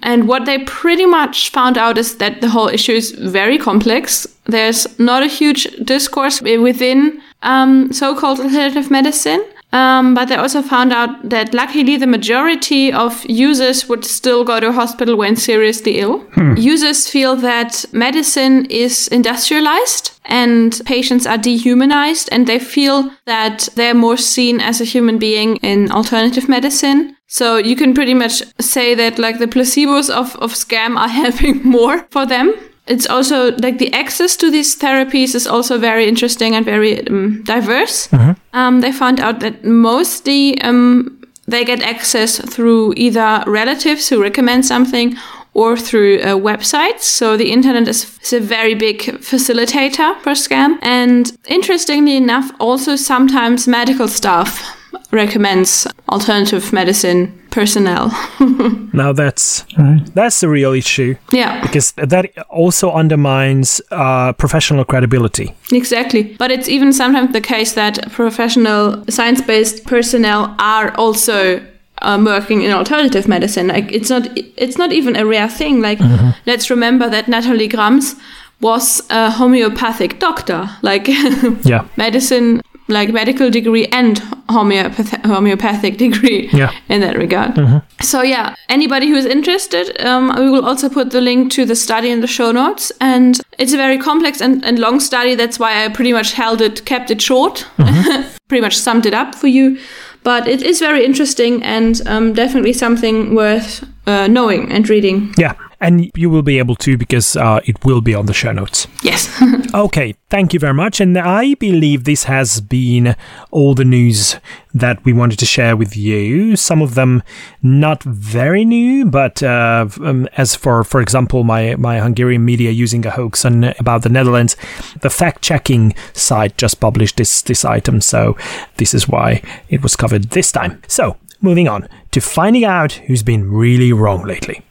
And 0.04 0.28
what 0.28 0.46
they 0.46 0.60
pretty 0.60 1.06
much 1.06 1.52
found 1.52 1.78
out 1.78 1.98
is 1.98 2.18
that 2.18 2.42
the 2.42 2.50
whole 2.50 2.68
issue 2.68 2.94
is 2.94 3.12
very 3.12 3.58
complex. 3.58 4.28
There's 4.46 5.00
not 5.00 5.24
a 5.24 5.28
huge 5.28 5.64
discourse 5.86 6.42
within 6.42 7.22
um, 7.44 7.94
so-called 7.94 8.42
alternative 8.42 8.92
medicine. 8.92 9.46
Um, 9.74 10.14
but 10.14 10.26
they 10.26 10.36
also 10.36 10.62
found 10.62 10.92
out 10.92 11.30
that 11.30 11.54
luckily 11.54 11.96
the 11.96 12.08
majority 12.08 12.92
of 12.92 13.26
users 13.26 13.88
would 13.88 14.04
still 14.04 14.44
go 14.44 14.60
to 14.60 14.72
hospital 14.74 15.16
when 15.16 15.36
seriously 15.36 16.00
ill. 16.00 16.26
Users 16.58 17.08
feel 17.08 17.36
that 17.38 17.86
medicine 17.94 18.66
is 18.66 19.08
industrialized 19.08 20.12
and 20.26 20.82
patients 20.86 21.26
are 21.26 21.38
dehumanized 21.38 22.28
and 22.32 22.48
they 22.48 22.60
feel 22.60 23.12
that 23.26 23.70
they're 23.76 23.94
more 23.94 24.18
seen 24.18 24.60
as 24.60 24.82
a 24.82 24.86
human 24.86 25.18
being 25.18 25.56
in 25.58 25.92
alternative 25.92 26.50
medicine. 26.50 27.16
So 27.28 27.56
you 27.56 27.78
can 27.78 27.94
pretty 27.94 28.14
much 28.14 28.44
say 28.60 28.94
that 28.96 29.18
like 29.18 29.40
the 29.40 29.48
placebos 29.48 30.10
of, 30.10 30.36
of 30.38 30.54
scam 30.54 30.98
are 30.98 31.08
helping 31.24 31.64
more 31.64 32.06
for 32.10 32.26
them. 32.26 32.54
It's 32.92 33.08
also 33.08 33.56
like 33.58 33.78
the 33.78 33.94
access 33.94 34.36
to 34.38 34.52
these 34.52 34.76
therapies 34.76 35.34
is 35.34 35.48
also 35.48 35.78
very 35.78 36.08
interesting 36.08 36.56
and 36.56 36.66
very 36.66 37.08
um, 37.08 37.42
diverse. 37.44 38.10
Um, 38.54 38.82
they 38.82 38.92
found 38.92 39.20
out 39.22 39.40
that 39.40 39.64
mostly 39.64 40.62
um, 40.62 41.18
they 41.48 41.64
get 41.64 41.82
access 41.82 42.40
through 42.54 42.94
either 42.98 43.44
relatives 43.48 44.10
who 44.10 44.22
recommend 44.22 44.66
something 44.66 45.16
or 45.54 45.78
through 45.78 46.20
uh, 46.20 46.36
websites. 46.36 47.04
So 47.04 47.38
the 47.38 47.52
internet 47.52 47.88
is, 47.88 48.20
is 48.24 48.34
a 48.34 48.40
very 48.40 48.76
big 48.76 49.00
facilitator 49.22 50.20
for 50.22 50.34
scam. 50.34 50.78
And 50.82 51.32
interestingly 51.48 52.18
enough, 52.18 52.52
also 52.60 52.98
sometimes 52.98 53.68
medical 53.68 54.08
staff 54.08 54.81
recommends 55.12 55.88
alternative 56.10 56.74
medicine 56.74 57.32
personnel. 57.52 58.12
Now 58.94 59.14
that's 59.14 59.66
that's 60.14 60.40
the 60.42 60.50
real 60.50 60.74
issue 60.74 61.16
yeah. 61.32 61.62
because 61.62 61.94
that 61.94 62.26
also 62.50 62.92
undermines 62.92 63.82
uh, 63.92 64.34
professional 64.34 64.84
credibility. 64.86 65.54
Exactly. 65.72 66.36
But 66.38 66.52
it's 66.52 66.68
even 66.68 66.94
sometimes 66.94 67.32
the 67.34 67.42
case 67.42 67.74
that 67.74 68.12
professional 68.12 69.04
science 69.10 69.42
based 69.42 69.86
personnel 69.86 70.56
are 70.60 70.94
also 70.98 71.62
um, 72.02 72.26
working 72.26 72.64
in 72.64 72.72
alternative 72.72 73.28
medicine. 73.28 73.68
Like 73.68 73.92
it's 73.92 74.10
not 74.10 74.28
it's 74.58 74.78
not 74.78 74.92
even 74.92 75.16
a 75.16 75.26
rare 75.26 75.50
thing. 75.50 75.82
Like 75.82 76.00
let's 76.46 76.70
remember 76.70 77.10
that 77.10 77.28
Natalie 77.28 77.68
Grams 77.70 78.16
was 78.60 79.02
a 79.10 79.32
homeopathic 79.32 80.20
doctor. 80.20 80.70
Like 80.82 81.08
Yeah. 81.64 81.86
medicine 81.98 82.62
like 82.92 83.12
medical 83.12 83.50
degree 83.50 83.88
and 83.88 84.18
homeopath- 84.50 85.26
homeopathic 85.26 85.98
degree 85.98 86.50
Yeah. 86.54 86.72
in 86.90 87.02
that 87.02 87.18
regard. 87.18 87.54
So 88.02 88.22
yeah, 88.22 88.56
anybody 88.70 89.08
who 89.08 89.16
is 89.16 89.26
interested, 89.26 90.00
um, 90.06 90.34
we 90.38 90.50
will 90.50 90.66
also 90.66 90.90
put 90.90 91.12
the 91.12 91.22
link 91.22 91.52
to 91.54 91.66
the 91.66 91.76
study 91.76 92.10
in 92.10 92.22
the 92.22 92.28
show 92.28 92.52
notes. 92.52 92.92
And 93.00 93.40
it's 93.58 93.74
a 93.74 93.78
very 93.78 93.98
complex 93.98 94.42
and, 94.42 94.64
and 94.66 94.78
long 94.80 95.00
study. 95.00 95.36
That's 95.36 95.58
why 95.60 95.84
I 95.86 95.90
pretty 95.90 96.14
much 96.14 96.34
held 96.34 96.62
it, 96.62 96.86
kept 96.86 97.10
it 97.12 97.22
short, 97.22 97.66
pretty 98.48 98.62
much 98.62 98.78
summed 98.78 99.06
it 99.06 99.14
up 99.14 99.36
for 99.36 99.48
you. 99.48 99.78
But 100.24 100.48
it 100.48 100.62
is 100.62 100.80
very 100.80 101.04
interesting 101.04 101.64
and 101.64 102.00
um, 102.08 102.34
definitely 102.34 102.74
something 102.74 103.34
worth 103.34 103.84
uh, 104.06 104.28
knowing 104.28 104.72
and 104.72 104.88
reading. 104.90 105.34
Yeah. 105.38 105.54
And 105.82 106.12
you 106.16 106.30
will 106.30 106.44
be 106.44 106.60
able 106.60 106.76
to 106.78 106.96
because 106.96 107.36
uh, 107.36 107.60
it 107.66 107.84
will 107.84 108.02
be 108.02 108.14
on 108.14 108.28
the 108.28 108.34
show 108.34 108.52
notes. 108.52 108.88
Yes. 109.02 109.28
Okay, 109.74 110.16
thank 110.30 110.54
you 110.54 110.60
very 110.60 110.74
much. 110.74 111.00
And 111.00 111.18
I 111.18 111.54
believe 111.54 112.04
this 112.04 112.26
has 112.26 112.60
been 112.60 113.16
all 113.52 113.74
the 113.74 113.86
news 113.86 114.36
that 114.74 115.04
we 115.06 115.14
wanted 115.14 115.40
to 115.40 115.46
share 115.46 115.78
with 115.78 115.96
you. 115.96 116.58
Some 116.58 116.82
of 116.82 116.96
them 116.96 117.24
not 117.62 118.04
very 118.04 118.66
new, 118.66 119.06
but 119.06 119.42
uh, 119.42 119.88
um, 120.02 120.28
as 120.36 120.56
for, 120.56 120.84
for 120.84 121.00
example, 121.00 121.46
my, 121.46 121.76
my 121.76 122.00
Hungarian 122.02 122.44
media 122.44 122.72
using 122.72 123.06
a 123.06 123.12
hoax 123.12 123.46
on, 123.46 123.64
about 123.80 124.04
the 124.04 124.10
Netherlands, 124.10 124.58
the 125.02 125.10
fact 125.10 125.42
checking 125.42 125.96
site 126.12 126.58
just 126.58 126.82
published 126.82 127.16
this, 127.16 127.42
this 127.42 127.64
item. 127.64 128.02
So 128.02 128.36
this 128.76 128.94
is 128.94 129.08
why 129.08 129.42
it 129.70 129.82
was 129.82 129.96
covered 129.96 130.32
this 130.32 130.52
time. 130.52 130.82
So 130.88 131.16
moving 131.40 131.70
on 131.70 131.88
to 132.12 132.20
finding 132.20 132.66
out 132.66 132.94
who's 133.08 133.24
been 133.24 133.50
really 133.50 133.94
wrong 133.94 134.24
lately. 134.26 134.64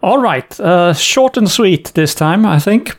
All 0.00 0.18
right, 0.18 0.60
uh, 0.60 0.94
short 0.94 1.36
and 1.36 1.50
sweet 1.50 1.92
this 1.94 2.14
time, 2.14 2.46
I 2.46 2.60
think. 2.60 2.96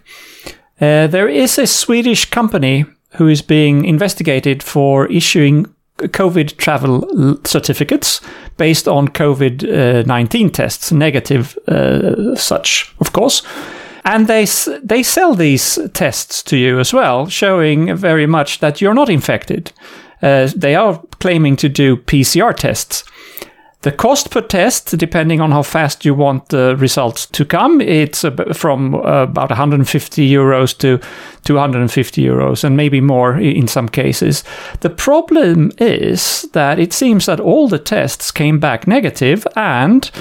Uh, 0.82 1.08
there 1.08 1.30
is 1.30 1.58
a 1.58 1.68
Swedish 1.68 2.26
company 2.26 2.86
who 3.16 3.28
is 3.28 3.42
being 3.42 3.86
investigated 3.86 4.62
for 4.62 5.08
issuing 5.08 5.66
COVID 5.98 6.58
travel 6.58 7.38
certificates 7.46 8.22
based 8.58 8.88
on 8.88 9.08
COVID 9.08 10.06
19 10.06 10.50
tests, 10.50 10.92
negative 10.92 11.58
uh, 11.68 12.36
such, 12.36 12.94
of 13.00 13.14
course. 13.14 13.44
And 14.06 14.28
they, 14.28 14.46
they 14.84 15.04
sell 15.04 15.36
these 15.36 15.78
tests 15.94 16.42
to 16.44 16.58
you 16.58 16.80
as 16.80 16.94
well, 16.94 17.28
showing 17.28 17.96
very 17.96 18.26
much 18.26 18.60
that 18.60 18.82
you're 18.82 18.94
not 18.94 19.10
infected. 19.10 19.72
Uh, 20.22 20.50
they 20.56 20.76
are 20.76 21.02
claiming 21.20 21.56
to 21.58 21.70
do 21.70 21.98
PCR 21.98 22.56
tests. 22.56 23.04
The 23.82 23.94
cost 23.94 24.30
per 24.30 24.42
test, 24.42 24.98
depending 24.98 25.40
on 25.40 25.52
how 25.52 25.64
fast 25.64 26.04
you 26.04 26.14
want 26.14 26.50
the 26.50 26.76
results 26.76 27.26
to 27.28 27.46
come, 27.46 27.80
it's 27.80 28.26
from 28.54 28.96
uh, 28.96 29.24
about 29.24 29.50
150 29.52 30.30
euros 30.30 30.78
to 30.80 31.00
250 31.46 32.22
euros, 32.22 32.66
and 32.66 32.76
maybe 32.76 33.00
more 33.00 33.38
in 33.38 33.70
some 33.70 33.88
cases. 33.88 34.44
The 34.82 34.90
problem 34.90 35.72
is 35.78 36.42
that 36.52 36.78
it 36.78 36.92
seems 36.92 37.26
that 37.28 37.40
all 37.40 37.70
the 37.70 37.80
tests 37.80 38.32
came 38.32 38.60
back 38.60 38.86
negative, 38.86 39.48
and 39.56 40.12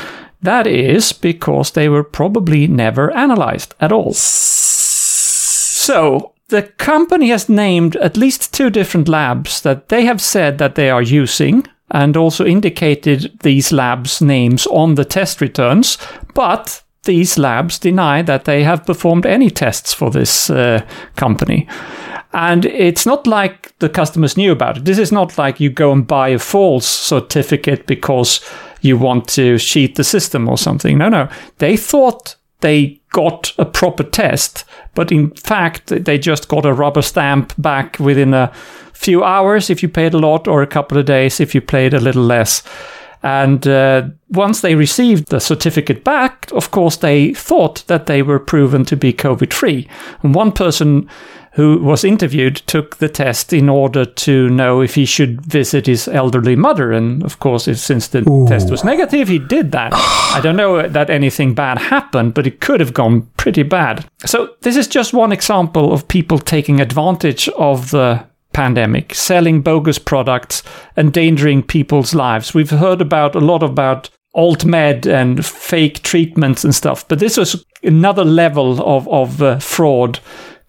that 0.41 0.69
is 0.69 1.13
because 1.13 1.73
they 1.73 1.89
were 1.89 2.05
probably 2.05 2.69
never 2.69 3.11
analyzed 3.11 3.75
at 3.81 3.91
all. 3.91 4.13
So 5.89 6.33
the 6.47 6.63
company 6.63 7.31
has 7.31 7.49
named 7.49 7.97
at 7.97 8.17
least 8.17 8.55
two 8.55 8.71
different 8.71 9.09
labs 9.09 9.63
that 9.63 9.89
they 9.89 10.05
have 10.05 10.21
said 10.21 10.59
that 10.59 10.77
they 10.77 10.91
are 10.91 11.03
using 11.03 11.67
and 11.91 12.17
also 12.17 12.45
indicated 12.45 13.39
these 13.43 13.73
labs' 13.73 14.21
names 14.21 14.67
on 14.67 14.95
the 14.95 15.05
test 15.05 15.41
returns, 15.41 15.99
but 16.35 16.83
these 17.05 17.39
labs 17.39 17.79
deny 17.79 18.23
that 18.23 18.45
they 18.45 18.63
have 18.63 18.85
performed 18.85 19.25
any 19.25 19.51
tests 19.51 19.95
for 19.95 20.11
this 20.11 20.51
uh, 20.51 20.81
company. 21.17 21.67
And 22.35 22.67
it's 22.67 23.07
not 23.07 23.27
like 23.27 23.77
the 23.79 23.89
customers 23.89 24.37
knew 24.37 24.53
about 24.53 24.77
it. 24.77 24.85
This 24.85 24.99
is 24.99 25.11
not 25.11 25.39
like 25.39 25.61
you 25.61 25.71
go 25.71 25.93
and 25.93 26.07
buy 26.07 26.29
a 26.29 26.39
false 26.39 26.87
certificate 26.87 27.87
because 27.87 28.45
you 28.83 28.99
want 28.99 29.27
to 29.29 29.59
cheat 29.59 29.95
the 29.97 30.05
system 30.05 30.49
or 30.49 30.59
something. 30.59 30.99
No, 30.99 31.09
no. 31.09 31.29
They 31.57 31.77
thought 31.77 32.37
they 32.61 33.01
got 33.11 33.53
a 33.59 33.65
proper 33.65 34.03
test, 34.03 34.65
but 34.95 35.13
in 35.13 35.31
fact, 35.31 35.87
they 35.87 36.19
just 36.19 36.49
got 36.49 36.67
a 36.67 36.73
rubber 36.73 37.03
stamp 37.03 37.55
back 37.57 37.99
within 37.99 38.35
a 38.35 38.53
few 38.93 39.23
hours 39.23 39.71
if 39.71 39.83
you 39.83 39.89
paid 39.89 40.15
a 40.15 40.19
lot, 40.19 40.49
or 40.49 40.63
a 40.63 40.67
couple 40.67 40.99
of 40.99 41.07
days 41.07 41.41
if 41.41 41.55
you 41.55 41.61
paid 41.61 41.95
a 41.95 42.01
little 42.01 42.25
less. 42.25 42.63
And 43.23 43.67
uh, 43.67 44.09
once 44.29 44.61
they 44.61 44.75
received 44.75 45.29
the 45.29 45.41
certificate 45.41 46.05
back, 46.05 46.51
of 46.53 46.71
course, 46.71 46.97
they 46.97 47.35
thought 47.35 47.85
that 47.87 48.07
they 48.07 48.23
were 48.23 48.39
proven 48.39 48.85
to 48.87 48.97
be 48.97 49.13
COVID 49.13 49.53
free. 49.53 49.89
And 50.23 50.35
one 50.35 50.53
person 50.53 51.09
who 51.59 51.77
was 51.79 52.05
interviewed 52.05 52.55
took 52.69 52.99
the 52.99 53.09
test 53.09 53.53
in 53.53 53.69
order 53.69 54.05
to 54.05 54.49
know 54.49 54.81
if 54.81 54.95
he 54.95 55.05
should 55.05 55.41
visit 55.41 55.89
his 55.89 56.07
elderly 56.07 56.55
mother. 56.55 56.93
And 56.93 57.21
of 57.25 57.41
course, 57.41 57.67
if, 57.67 57.79
since 57.79 58.07
the 58.07 58.23
test 58.47 58.71
was 58.71 58.85
negative, 58.85 59.27
he 59.27 59.41
did 59.41 59.73
that. 59.73 59.91
I 59.93 60.39
don't 60.41 60.55
know 60.55 60.87
that 60.87 61.11
anything 61.11 61.55
bad 61.55 61.79
happened, 61.79 62.35
but 62.35 62.47
it 62.47 62.61
could 62.61 62.79
have 62.79 62.95
gone 62.95 63.23
pretty 63.37 63.65
bad. 63.65 64.09
So, 64.25 64.55
this 64.61 64.77
is 64.77 64.87
just 64.87 65.13
one 65.13 65.33
example 65.33 65.93
of 65.93 66.07
people 66.07 66.39
taking 66.39 66.81
advantage 66.81 67.49
of 67.49 67.91
the 67.91 68.25
pandemic, 68.53 69.13
selling 69.17 69.61
bogus 69.61 69.99
products, 69.99 70.63
endangering 70.97 71.65
people's 71.65 72.15
lives. 72.15 72.55
We've 72.55 72.71
heard 72.71 73.01
about 73.01 73.35
a 73.35 73.41
lot 73.41 73.65
about 73.65 74.11
alt 74.33 74.65
med 74.65 75.09
and 75.09 75.45
fake 75.45 76.05
treatments 76.05 76.63
and 76.63 76.73
stuff, 76.73 77.09
but 77.09 77.19
this 77.19 77.37
was 77.37 77.65
another 77.83 78.25
level 78.25 78.81
of, 78.81 79.09
of 79.09 79.43
uh, 79.43 79.59
fraud 79.59 80.21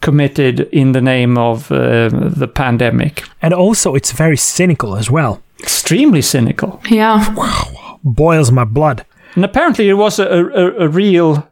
committed 0.01 0.59
in 0.71 0.91
the 0.93 1.01
name 1.01 1.37
of 1.37 1.71
uh, 1.71 2.09
the 2.09 2.47
pandemic. 2.47 3.23
And 3.41 3.53
also, 3.53 3.95
it's 3.95 4.11
very 4.11 4.37
cynical 4.37 4.95
as 4.95 5.09
well. 5.11 5.41
Extremely 5.59 6.21
cynical. 6.21 6.79
Yeah. 6.89 7.97
Boils 8.03 8.51
my 8.51 8.63
blood. 8.65 9.05
And 9.35 9.43
apparently, 9.45 9.89
it 9.89 9.95
was 9.97 10.19
a, 10.19 10.25
a, 10.25 10.85
a 10.85 10.87
real 10.87 11.47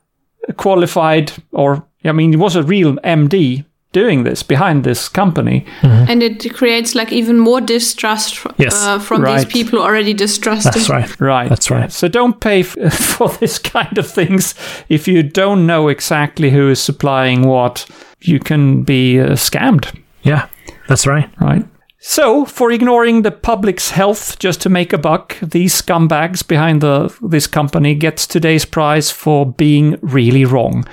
qualified, 0.55 1.31
or 1.51 1.83
I 2.05 2.11
mean, 2.11 2.33
it 2.33 2.39
was 2.39 2.55
a 2.55 2.63
real 2.63 2.95
MD 3.03 3.65
doing 3.93 4.23
this 4.23 4.43
behind 4.43 4.83
this 4.83 5.09
company. 5.09 5.65
And 5.81 6.21
it 6.21 6.53
creates 6.53 6.93
like 6.93 7.11
even 7.11 7.39
more 7.39 7.61
distrust 7.61 8.45
Yes. 8.57 8.75
uh, 8.75 8.99
from 8.99 9.21
Right. 9.23 9.37
these 9.37 9.45
people 9.51 9.79
already 9.79 10.13
distrusting. 10.13 10.71
That's 10.73 10.89
right. 10.89 11.19
Right. 11.21 11.49
That's 11.49 11.71
right. 11.71 11.91
So 11.91 12.07
don't 12.07 12.39
pay 12.39 12.59
f- 12.61 12.75
for 12.93 13.29
this 13.39 13.57
kind 13.59 13.97
of 13.97 14.05
things 14.07 14.53
if 14.89 15.07
you 15.07 15.23
don't 15.23 15.65
know 15.65 15.87
exactly 15.87 16.49
who 16.51 16.69
is 16.69 16.79
supplying 16.79 17.47
what. 17.47 17.85
You 18.21 18.39
can 18.39 18.83
be 18.83 19.19
uh, 19.19 19.31
scammed, 19.35 19.93
Yeah, 20.23 20.47
that's 20.87 21.05
right. 21.07 21.29
right? 21.39 21.65
So, 21.99 22.45
for 22.45 22.71
ignoring 22.71 23.23
the 23.23 23.31
public's 23.31 23.91
health 23.91 24.37
just 24.39 24.61
to 24.61 24.69
make 24.69 24.93
a 24.93 24.97
buck, 24.97 25.35
these 25.41 25.81
scumbags 25.81 26.47
behind 26.47 26.81
the 26.81 27.09
this 27.21 27.47
company 27.47 27.95
gets 27.95 28.27
today's 28.27 28.65
prize 28.65 29.11
for 29.11 29.45
being 29.45 29.97
really 30.01 30.45
wrong. 30.45 30.85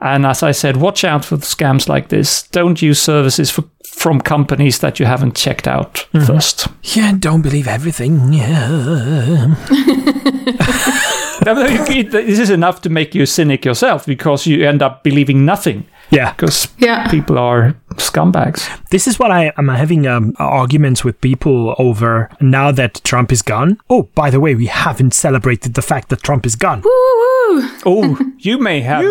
And 0.00 0.24
as 0.26 0.42
I 0.42 0.52
said, 0.52 0.76
watch 0.78 1.04
out 1.04 1.24
for 1.24 1.36
scams 1.38 1.88
like 1.88 2.08
this. 2.08 2.42
Don't 2.48 2.82
use 2.82 3.00
services 3.00 3.50
for, 3.50 3.64
from 3.86 4.20
companies 4.20 4.78
that 4.80 4.98
you 4.98 5.06
haven't 5.06 5.36
checked 5.36 5.68
out 5.68 6.06
first. 6.26 6.66
Yeah, 6.96 7.12
don't 7.18 7.42
believe 7.42 7.68
everything. 7.68 8.32
Yeah. 8.32 9.54
this 11.44 12.38
is 12.38 12.50
enough 12.50 12.80
to 12.82 12.88
make 12.90 13.14
you 13.14 13.22
a 13.22 13.26
cynic 13.26 13.64
yourself 13.64 14.06
because 14.06 14.46
you 14.46 14.66
end 14.68 14.82
up 14.82 15.02
believing 15.02 15.44
nothing 15.44 15.84
Yeah. 16.10 16.32
because 16.32 16.68
Yeah. 16.78 17.08
people 17.08 17.38
are 17.38 17.74
scumbags. 17.98 18.68
This 18.90 19.06
is 19.06 19.18
what 19.18 19.30
I 19.30 19.52
am 19.56 19.68
having 19.68 20.06
um, 20.06 20.34
arguments 20.38 21.04
with 21.04 21.20
people 21.20 21.74
over 21.78 22.30
now 22.40 22.70
that 22.72 23.00
Trump 23.04 23.32
is 23.32 23.42
gone. 23.42 23.78
Oh, 23.90 24.04
by 24.14 24.30
the 24.30 24.40
way, 24.40 24.54
we 24.54 24.66
haven't 24.66 25.14
celebrated 25.14 25.74
the 25.74 25.82
fact 25.82 26.08
that 26.10 26.22
Trump 26.22 26.46
is 26.46 26.56
gone. 26.56 26.80
Woo-woo. 26.82 27.68
Oh, 27.84 28.18
you 28.38 28.58
may 28.58 28.80
have, 28.80 29.02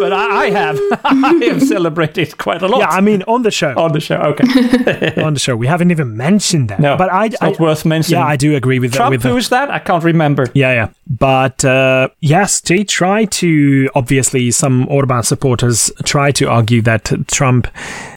but 0.00 0.12
I, 0.12 0.46
I 0.46 0.50
have. 0.50 0.78
I 1.04 1.44
have 1.46 1.62
celebrated 1.62 2.36
quite 2.38 2.62
a 2.62 2.68
lot. 2.68 2.78
Yeah, 2.80 2.88
I 2.88 3.00
mean 3.00 3.22
on 3.26 3.42
the 3.42 3.50
show. 3.50 3.74
on 3.76 3.92
the 3.92 4.00
show. 4.00 4.16
Okay, 4.16 5.22
on 5.22 5.34
the 5.34 5.40
show, 5.40 5.56
we 5.56 5.66
haven't 5.66 5.90
even 5.90 6.16
mentioned 6.16 6.68
that. 6.70 6.80
no, 6.80 6.96
but 6.96 7.12
I, 7.12 7.26
it's 7.26 7.36
I 7.42 7.50
not 7.50 7.60
worth 7.60 7.84
mentioning. 7.84 8.20
yeah, 8.20 8.26
I 8.26 8.36
do 8.36 8.54
agree 8.54 8.78
with 8.78 8.92
that. 8.92 8.96
Trump, 8.98 9.10
With 9.12 9.22
the- 9.22 9.30
who's 9.30 9.48
that? 9.50 9.70
I 9.70 9.78
can't 9.78 10.04
remember. 10.04 10.46
Yeah, 10.54 10.72
yeah. 10.72 10.88
But 11.08 11.64
uh, 11.64 12.08
yes, 12.20 12.60
they 12.60 12.84
try 12.84 13.24
to, 13.26 13.88
obviously, 13.94 14.50
some 14.50 14.86
Orban 14.88 15.22
supporters 15.22 15.90
try 16.04 16.32
to 16.32 16.48
argue 16.48 16.82
that 16.82 17.10
Trump 17.28 17.68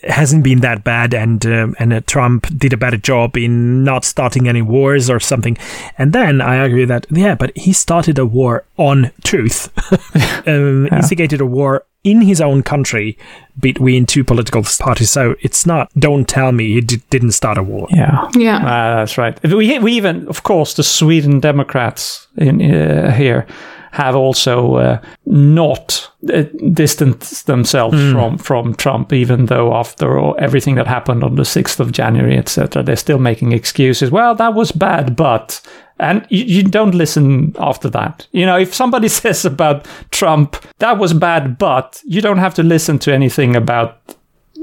hasn't 0.09 0.43
been 0.43 0.61
that 0.61 0.83
bad 0.83 1.13
and, 1.13 1.45
um 1.45 1.75
and 1.79 1.93
uh, 1.93 2.01
Trump 2.07 2.47
did 2.57 2.73
a 2.73 2.77
better 2.77 2.97
job 2.97 3.37
in 3.37 3.83
not 3.83 4.03
starting 4.05 4.47
any 4.47 4.61
wars 4.61 5.09
or 5.09 5.19
something. 5.19 5.57
And 5.97 6.13
then 6.13 6.41
I 6.41 6.59
argue 6.59 6.85
that, 6.85 7.05
yeah, 7.09 7.35
but 7.35 7.55
he 7.55 7.73
started 7.73 8.17
a 8.19 8.25
war 8.25 8.65
on 8.77 9.11
truth, 9.23 9.69
um, 10.47 10.87
instigated 10.87 11.41
a 11.41 11.45
war 11.45 11.85
in 12.03 12.21
his 12.21 12.39
own 12.39 12.63
country 12.63 13.17
between 13.59 14.05
two 14.05 14.23
political 14.23 14.63
parties. 14.79 15.11
So 15.11 15.35
it's 15.41 15.65
not, 15.65 15.91
don't 15.99 16.27
tell 16.27 16.51
me 16.51 16.73
he 16.75 16.81
d- 16.81 17.01
didn't 17.09 17.33
start 17.33 17.57
a 17.57 17.63
war. 17.63 17.87
Yeah. 17.91 18.29
Yeah. 18.35 18.57
Uh, 18.57 18.95
that's 18.97 19.17
right. 19.17 19.41
We, 19.43 19.79
we 19.79 19.91
even, 19.93 20.27
of 20.27 20.43
course, 20.43 20.75
the 20.75 20.83
Sweden 20.83 21.39
Democrats 21.39 22.27
in 22.37 22.61
uh, 22.61 23.11
here 23.11 23.45
have 23.91 24.15
also 24.15 24.75
uh, 24.75 25.01
not 25.25 26.11
uh, 26.33 26.43
distanced 26.73 27.47
themselves 27.47 27.97
from 28.11 28.37
from 28.37 28.73
Trump, 28.75 29.13
even 29.13 29.45
though 29.45 29.73
after 29.73 30.19
all, 30.19 30.35
everything 30.39 30.75
that 30.75 30.87
happened 30.87 31.23
on 31.23 31.35
the 31.35 31.45
sixth 31.45 31.79
of 31.79 31.91
January, 31.91 32.37
etc., 32.37 32.83
they're 32.83 32.95
still 32.95 33.19
making 33.19 33.51
excuses. 33.51 34.11
Well, 34.11 34.35
that 34.35 34.53
was 34.53 34.71
bad, 34.71 35.15
but. 35.15 35.61
And 36.01 36.25
you, 36.29 36.45
you 36.45 36.63
don't 36.63 36.95
listen 36.95 37.53
after 37.59 37.89
that. 37.89 38.25
You 38.31 38.45
know, 38.45 38.57
if 38.57 38.73
somebody 38.73 39.07
says 39.09 39.43
about 39.43 39.85
Trump, 40.11 40.55
that 40.77 40.97
was 40.97 41.11
bad, 41.13 41.57
but 41.57 42.01
you 42.05 42.21
don't 42.21 42.37
have 42.37 42.55
to 42.55 42.63
listen 42.63 42.99
to 42.99 43.13
anything 43.13 43.53
about 43.53 43.99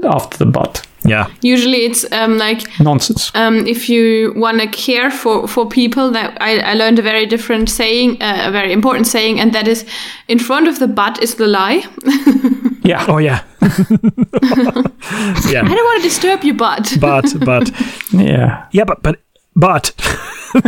after 0.03 0.37
the 0.37 0.47
but. 0.47 0.86
Yeah. 1.03 1.27
Usually 1.41 1.85
it's 1.85 2.05
um, 2.11 2.37
like 2.37 2.61
Nonsense. 2.79 3.31
um, 3.35 3.65
if 3.67 3.89
you 3.89 4.33
want 4.35 4.59
to 4.61 4.67
care 4.67 5.11
for, 5.11 5.47
for 5.47 5.67
people, 5.67 6.11
that 6.11 6.37
I, 6.41 6.59
I 6.59 6.73
learned 6.73 6.99
a 6.99 7.01
very 7.01 7.25
different 7.25 7.69
saying, 7.69 8.21
uh, 8.21 8.43
a 8.47 8.51
very 8.51 8.71
important 8.73 9.07
saying, 9.07 9.39
and 9.39 9.53
that 9.53 9.67
is, 9.67 9.85
in 10.27 10.39
front 10.39 10.67
of 10.67 10.79
the 10.79 10.87
butt 10.87 11.21
is 11.23 11.35
the 11.35 11.47
lie. 11.47 11.83
Yeah. 12.87 13.05
Oh, 13.09 13.17
yeah. 13.17 13.43
yeah 13.61 13.69
I 15.61 15.75
don't 15.75 15.85
want 15.85 16.01
to 16.01 16.07
disturb 16.07 16.43
you, 16.45 16.53
but 16.53 16.95
But, 17.01 17.33
but, 17.45 17.69
Yeah. 18.13 18.65
Yeah, 18.71 18.85
but 18.85 19.03
but 19.03 19.19
but 19.55 19.91
but 20.53 20.63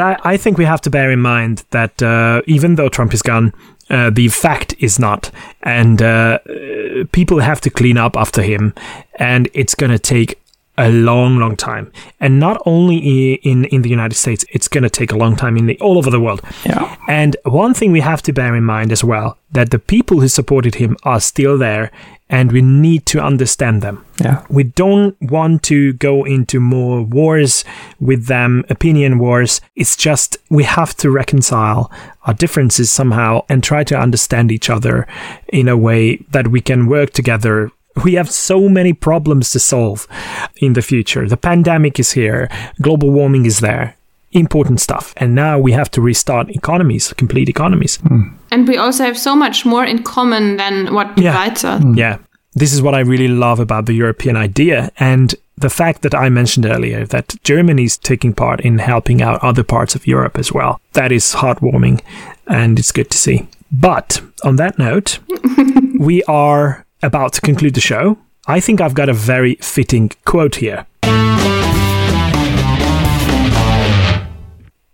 I, 0.00 0.16
I 0.24 0.36
think 0.36 0.58
we 0.58 0.64
have 0.64 0.80
to 0.82 0.90
bear 0.90 1.10
in 1.10 1.20
mind 1.20 1.64
that 1.70 2.02
uh, 2.02 2.42
even 2.46 2.76
though 2.76 2.88
Trump 2.88 3.14
is 3.14 3.22
gone, 3.22 3.52
uh, 3.90 4.10
the 4.10 4.28
fact 4.28 4.74
is 4.78 4.98
not, 4.98 5.30
and 5.62 6.00
uh, 6.00 6.38
uh, 6.48 7.04
people 7.12 7.40
have 7.40 7.60
to 7.60 7.70
clean 7.70 7.98
up 7.98 8.16
after 8.16 8.42
him, 8.42 8.74
and 9.16 9.48
it's 9.52 9.74
going 9.74 9.90
to 9.90 9.98
take 9.98 10.38
a 10.78 10.90
long, 10.90 11.36
long 11.36 11.56
time. 11.56 11.92
And 12.18 12.40
not 12.40 12.62
only 12.64 13.34
in, 13.34 13.66
in 13.66 13.82
the 13.82 13.90
United 13.90 14.14
States, 14.14 14.44
it's 14.50 14.68
going 14.68 14.84
to 14.84 14.90
take 14.90 15.12
a 15.12 15.16
long 15.16 15.36
time 15.36 15.58
in 15.58 15.66
the, 15.66 15.78
all 15.80 15.98
over 15.98 16.10
the 16.10 16.20
world. 16.20 16.40
Yeah. 16.64 16.96
And 17.08 17.36
one 17.44 17.74
thing 17.74 17.92
we 17.92 18.00
have 18.00 18.22
to 18.22 18.32
bear 18.32 18.56
in 18.56 18.64
mind 18.64 18.90
as 18.90 19.04
well 19.04 19.36
that 19.50 19.70
the 19.70 19.78
people 19.78 20.20
who 20.20 20.28
supported 20.28 20.76
him 20.76 20.96
are 21.02 21.20
still 21.20 21.58
there 21.58 21.90
and 22.32 22.50
we 22.50 22.62
need 22.62 23.04
to 23.04 23.20
understand 23.20 23.82
them. 23.82 24.04
Yeah. 24.18 24.44
We 24.48 24.64
don't 24.64 25.14
want 25.20 25.62
to 25.64 25.92
go 25.92 26.24
into 26.24 26.58
more 26.60 27.02
wars 27.02 27.62
with 28.00 28.26
them, 28.26 28.64
opinion 28.70 29.18
wars. 29.18 29.60
It's 29.76 29.96
just 29.96 30.38
we 30.48 30.64
have 30.64 30.96
to 30.96 31.10
reconcile 31.10 31.92
our 32.24 32.32
differences 32.32 32.90
somehow 32.90 33.44
and 33.50 33.62
try 33.62 33.84
to 33.84 33.98
understand 33.98 34.50
each 34.50 34.70
other 34.70 35.06
in 35.48 35.68
a 35.68 35.76
way 35.76 36.24
that 36.30 36.48
we 36.48 36.62
can 36.62 36.86
work 36.86 37.10
together. 37.10 37.70
We 38.02 38.14
have 38.14 38.30
so 38.30 38.66
many 38.70 38.94
problems 38.94 39.50
to 39.50 39.60
solve 39.60 40.08
in 40.56 40.72
the 40.72 40.80
future. 40.80 41.28
The 41.28 41.36
pandemic 41.36 42.00
is 42.00 42.12
here, 42.12 42.48
global 42.80 43.10
warming 43.10 43.44
is 43.44 43.60
there. 43.60 43.94
Important 44.32 44.80
stuff. 44.80 45.12
And 45.16 45.34
now 45.34 45.58
we 45.58 45.72
have 45.72 45.90
to 45.92 46.00
restart 46.00 46.48
economies, 46.50 47.12
complete 47.16 47.48
economies. 47.48 47.96
Hmm. 47.96 48.22
And 48.50 48.66
we 48.68 48.76
also 48.78 49.04
have 49.04 49.18
so 49.18 49.36
much 49.36 49.64
more 49.66 49.84
in 49.84 50.02
common 50.02 50.56
than 50.56 50.92
what 50.94 51.06
Yeah. 51.18 51.32
divides 51.32 51.64
us. 51.64 51.82
Hmm. 51.82 51.94
Yeah. 51.98 52.16
This 52.54 52.72
is 52.72 52.80
what 52.82 52.94
I 52.94 53.00
really 53.00 53.28
love 53.28 53.60
about 53.60 53.86
the 53.86 53.94
European 53.94 54.36
idea 54.36 54.90
and 54.98 55.34
the 55.56 55.70
fact 55.70 56.02
that 56.02 56.14
I 56.14 56.28
mentioned 56.28 56.66
earlier 56.66 57.06
that 57.06 57.34
Germany 57.44 57.84
is 57.84 57.96
taking 57.98 58.34
part 58.34 58.60
in 58.60 58.78
helping 58.78 59.22
out 59.22 59.42
other 59.42 59.62
parts 59.64 59.94
of 59.94 60.06
Europe 60.06 60.38
as 60.38 60.52
well. 60.52 60.80
That 60.92 61.12
is 61.12 61.34
heartwarming 61.34 62.00
and 62.46 62.78
it's 62.78 62.92
good 62.92 63.10
to 63.10 63.16
see. 63.18 63.46
But 63.70 64.20
on 64.44 64.56
that 64.56 64.78
note, 64.78 65.18
we 65.98 66.22
are 66.24 66.84
about 67.02 67.32
to 67.34 67.40
conclude 67.40 67.74
the 67.74 67.80
show. 67.80 68.16
I 68.46 68.60
think 68.60 68.80
I've 68.80 68.94
got 68.94 69.08
a 69.08 69.14
very 69.14 69.54
fitting 69.60 70.10
quote 70.24 70.56
here. 70.56 70.84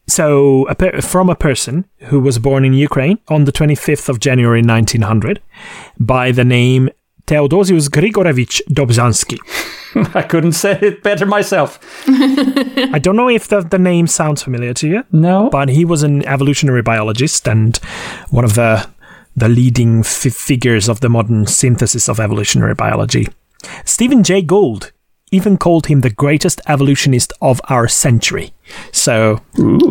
So, 0.09 0.67
a 0.69 0.75
per- 0.75 1.01
from 1.03 1.29
a 1.29 1.35
person 1.37 1.85
who 2.09 2.19
was 2.21 2.39
born 2.39 2.65
in 2.65 2.73
Ukraine 2.73 3.19
on 3.29 3.45
the 3.45 3.53
25th 3.53 4.09
of 4.09 4.21
January 4.21 4.63
1900 4.63 5.41
by 6.01 6.33
the 6.33 6.45
name 6.45 6.89
Theodosius 7.27 7.89
Grigorevich 7.91 8.63
Dobzhansky. 8.71 9.39
I 10.15 10.23
couldn't 10.23 10.53
say 10.53 10.79
it 10.81 11.03
better 11.03 11.27
myself. 11.27 11.79
I 12.09 12.99
don't 12.99 13.17
know 13.17 13.29
if 13.29 13.49
the, 13.49 13.61
the 13.61 13.79
name 13.79 14.07
sounds 14.07 14.43
familiar 14.43 14.73
to 14.75 14.89
you, 14.89 15.05
No. 15.13 15.51
but 15.51 15.69
he 15.69 15.85
was 15.85 16.03
an 16.03 16.25
evolutionary 16.27 16.83
biologist 16.83 17.47
and 17.47 17.77
one 18.31 18.45
of 18.45 18.55
the 18.55 18.89
the 19.37 19.49
leading 19.49 20.01
f- 20.01 20.33
figures 20.33 20.89
of 20.89 20.99
the 21.01 21.09
modern 21.09 21.47
synthesis 21.47 22.09
of 22.09 22.19
evolutionary 22.19 22.75
biology. 22.75 23.29
Stephen 23.85 24.25
Jay 24.25 24.43
Gould 24.43 24.91
even 25.31 25.57
called 25.59 25.87
him 25.87 26.01
the 26.01 26.11
greatest 26.11 26.61
evolutionist 26.67 27.33
of 27.41 27.61
our 27.69 27.89
century. 27.89 28.53
So, 28.93 29.41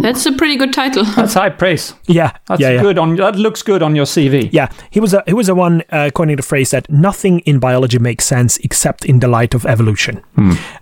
That's 0.01 0.25
a 0.25 0.31
pretty 0.31 0.55
good 0.55 0.73
title. 0.73 1.03
That's 1.15 1.33
high 1.33 1.49
praise. 1.49 1.93
yeah, 2.05 2.38
That's 2.45 2.61
yeah, 2.61 2.71
yeah. 2.71 2.81
good 2.81 2.97
on 2.97 3.15
that 3.15 3.35
looks 3.35 3.61
good 3.63 3.81
on 3.81 3.95
your 3.95 4.05
CV. 4.05 4.49
Yeah, 4.51 4.69
he 4.91 4.99
was 4.99 5.13
a 5.13 5.23
he 5.25 5.33
was 5.33 5.47
the 5.47 5.55
one 5.55 5.83
uh, 5.91 6.09
coining 6.13 6.35
the 6.35 6.43
phrase 6.43 6.71
that 6.71 6.89
nothing 6.89 7.39
in 7.39 7.59
biology 7.59 7.99
makes 7.99 8.25
sense 8.25 8.57
except 8.57 9.05
in 9.05 9.19
the 9.19 9.27
light 9.27 9.53
of 9.55 9.65
evolution, 9.65 10.21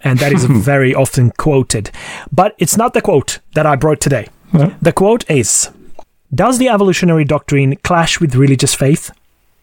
and 0.04 0.20
that 0.20 0.34
is 0.34 0.44
very 0.66 0.94
often 0.94 1.32
quoted. 1.38 1.92
But 2.32 2.56
it's 2.58 2.78
not 2.78 2.94
the 2.94 3.02
quote 3.02 3.40
that 3.54 3.66
I 3.66 3.76
brought 3.76 4.02
today. 4.02 4.28
No. 4.54 4.74
The 4.82 4.92
quote 4.94 5.30
is: 5.30 5.70
"Does 6.34 6.58
the 6.58 6.70
evolutionary 6.70 7.24
doctrine 7.26 7.76
clash 7.78 8.20
with 8.20 8.36
religious 8.36 8.74
faith? 8.76 9.12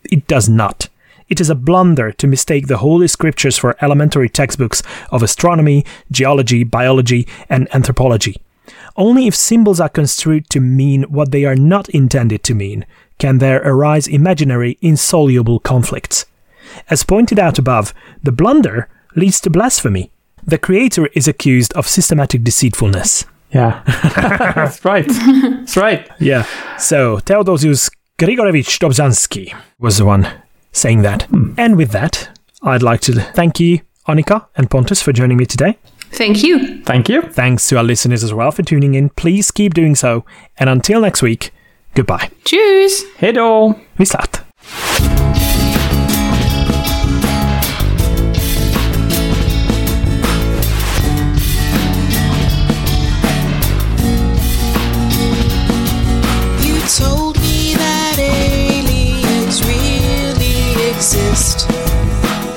It 0.04 0.26
does 0.26 0.48
not." 0.48 0.88
It 1.32 1.40
is 1.40 1.48
a 1.48 1.54
blunder 1.54 2.12
to 2.12 2.26
mistake 2.26 2.66
the 2.66 2.76
Holy 2.76 3.08
Scriptures 3.08 3.56
for 3.56 3.74
elementary 3.80 4.28
textbooks 4.28 4.82
of 5.10 5.22
astronomy, 5.22 5.82
geology, 6.10 6.62
biology, 6.62 7.26
and 7.48 7.74
anthropology. 7.74 8.36
Only 8.98 9.26
if 9.26 9.34
symbols 9.34 9.80
are 9.80 9.88
construed 9.88 10.50
to 10.50 10.60
mean 10.60 11.04
what 11.04 11.30
they 11.32 11.46
are 11.46 11.56
not 11.56 11.88
intended 11.88 12.42
to 12.42 12.54
mean 12.54 12.84
can 13.18 13.38
there 13.38 13.62
arise 13.64 14.06
imaginary, 14.06 14.76
insoluble 14.82 15.58
conflicts. 15.58 16.26
As 16.90 17.02
pointed 17.02 17.38
out 17.38 17.58
above, 17.58 17.94
the 18.22 18.30
blunder 18.30 18.90
leads 19.16 19.40
to 19.40 19.48
blasphemy. 19.48 20.10
The 20.44 20.58
Creator 20.58 21.06
is 21.14 21.26
accused 21.26 21.72
of 21.72 21.88
systematic 21.88 22.44
deceitfulness. 22.44 23.24
Yeah. 23.52 23.82
That's 24.54 24.84
right. 24.84 25.08
That's 25.08 25.78
right. 25.78 26.10
Yeah. 26.20 26.44
So 26.76 27.20
Theodosius 27.20 27.88
Grigorevich 28.18 28.78
Dobzhansky 28.78 29.58
was 29.78 29.96
the 29.96 30.04
one 30.04 30.28
saying 30.72 31.02
that. 31.02 31.26
And 31.56 31.76
with 31.76 31.90
that, 31.92 32.28
I'd 32.62 32.82
like 32.82 33.00
to 33.02 33.12
thank 33.12 33.60
you, 33.60 33.80
Annika 34.08 34.46
and 34.56 34.68
Pontus, 34.70 35.02
for 35.02 35.12
joining 35.12 35.36
me 35.36 35.46
today. 35.46 35.78
Thank 36.12 36.42
you. 36.42 36.82
Thank 36.84 37.08
you. 37.08 37.22
Thanks 37.22 37.68
to 37.68 37.76
our 37.78 37.84
listeners 37.84 38.22
as 38.22 38.34
well 38.34 38.50
for 38.50 38.62
tuning 38.62 38.94
in. 38.94 39.08
Please 39.10 39.50
keep 39.50 39.74
doing 39.74 39.94
so. 39.94 40.24
And 40.58 40.68
until 40.68 41.00
next 41.00 41.22
week, 41.22 41.52
goodbye. 41.94 42.30
Cheers. 42.44 43.02
Hej 43.16 43.32
då. 43.32 43.74
Vi 43.96 44.06
slatt. 44.06 44.44
You 56.60 56.80
told 56.98 57.31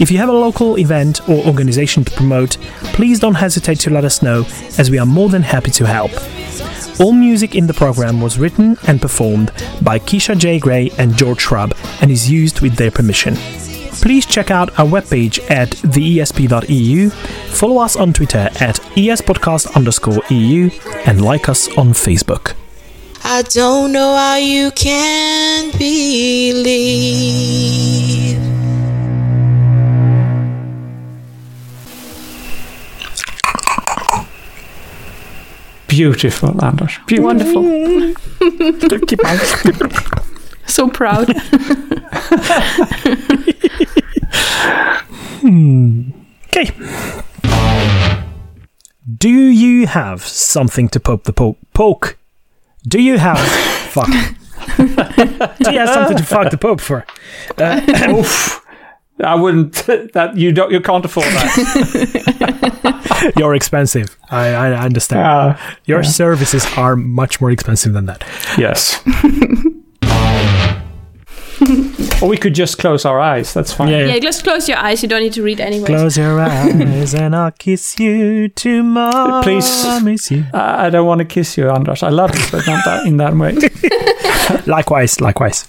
If 0.00 0.10
you 0.10 0.18
have 0.18 0.28
a 0.28 0.32
local 0.32 0.78
event 0.78 1.28
or 1.28 1.44
organization 1.46 2.04
to 2.04 2.10
promote, 2.12 2.56
please 2.94 3.20
don't 3.20 3.34
hesitate 3.34 3.78
to 3.80 3.90
let 3.90 4.04
us 4.04 4.22
know, 4.22 4.44
as 4.78 4.90
we 4.90 4.98
are 4.98 5.06
more 5.06 5.28
than 5.28 5.42
happy 5.42 5.70
to 5.72 5.86
help. 5.86 6.10
All 7.00 7.12
music 7.12 7.54
in 7.54 7.66
the 7.66 7.74
program 7.74 8.20
was 8.20 8.38
written 8.38 8.76
and 8.86 9.00
performed 9.00 9.50
by 9.80 9.98
Keisha 9.98 10.36
J. 10.36 10.58
Gray 10.58 10.90
and 10.98 11.16
George 11.16 11.40
Shrub 11.40 11.74
and 12.00 12.10
is 12.10 12.30
used 12.30 12.60
with 12.60 12.76
their 12.76 12.90
permission. 12.90 13.36
Please 14.02 14.26
check 14.26 14.50
out 14.50 14.76
our 14.78 14.86
webpage 14.86 15.38
at 15.50 15.70
theesp.eu, 15.70 17.10
follow 17.10 17.78
us 17.78 17.96
on 17.96 18.12
Twitter 18.12 18.48
at 18.60 18.80
espodcast 18.96 19.74
underscore 19.76 20.22
EU, 20.30 20.70
and 21.06 21.24
like 21.24 21.48
us 21.48 21.68
on 21.78 21.90
Facebook. 21.90 22.54
I 23.24 23.42
don't 23.42 23.92
know 23.92 24.16
how 24.16 24.36
you 24.36 24.72
can 24.72 25.70
believe. 25.78 26.62
Beautiful, 35.92 36.64
Anders. 36.64 36.98
Beautiful. 37.06 37.62
Wonderful. 37.62 38.14
So 40.66 40.88
proud. 40.88 41.28
Hmm. 45.42 46.12
Okay. 46.46 46.70
Do 49.18 49.28
you 49.28 49.86
have 49.88 50.22
something 50.22 50.88
to 50.90 51.00
poke 51.00 51.24
the 51.24 51.32
poke? 51.32 51.58
Poke. 51.74 52.16
Do 52.86 53.02
you 53.02 53.18
have 53.18 53.38
fuck? 53.90 54.06
Do 54.76 55.72
you 55.72 55.78
have 55.80 55.88
something 55.88 56.16
to 56.16 56.22
fuck 56.24 56.50
the 56.52 56.58
pope 56.58 56.80
for? 56.80 57.04
Uh, 57.58 57.80
oof. 58.16 58.61
I 59.20 59.34
wouldn't. 59.34 59.74
That 60.12 60.36
you 60.36 60.52
don't. 60.52 60.70
You 60.70 60.80
can't 60.80 61.04
afford 61.04 61.26
that. 61.26 63.32
You're 63.38 63.54
expensive. 63.54 64.16
I, 64.30 64.48
I 64.48 64.84
understand. 64.84 65.26
Uh, 65.26 65.56
Your 65.84 66.02
services 66.02 66.66
are 66.76 66.96
much 66.96 67.40
more 67.40 67.50
expensive 67.50 67.92
than 67.92 68.06
that. 68.06 68.24
yes. 68.58 69.00
or 72.22 72.28
we 72.28 72.36
could 72.36 72.54
just 72.54 72.78
close 72.78 73.04
our 73.04 73.20
eyes. 73.20 73.54
That's 73.54 73.72
fine. 73.72 73.88
Yeah. 73.88 74.06
yeah, 74.06 74.18
just 74.18 74.42
close 74.44 74.68
your 74.68 74.78
eyes. 74.78 75.02
You 75.02 75.08
don't 75.08 75.22
need 75.22 75.32
to 75.34 75.42
read 75.42 75.60
anyway. 75.60 75.86
Close 75.86 76.16
your 76.16 76.40
eyes 76.40 77.14
and 77.14 77.36
I'll 77.36 77.52
kiss 77.52 77.98
you 77.98 78.48
tomorrow. 78.48 79.42
Please. 79.42 80.02
miss 80.02 80.30
you. 80.30 80.44
I 80.52 80.86
I 80.86 80.90
don't 80.90 81.06
want 81.06 81.20
to 81.20 81.24
kiss 81.24 81.56
you, 81.56 81.70
Anders. 81.70 82.02
I 82.02 82.10
love 82.10 82.34
you, 82.34 82.44
but 82.50 82.66
not 82.66 82.84
that 82.84 83.06
in 83.06 83.16
that 83.18 83.34
way. 83.36 83.54
Likewise, 84.72 85.20
likewise. 85.20 85.66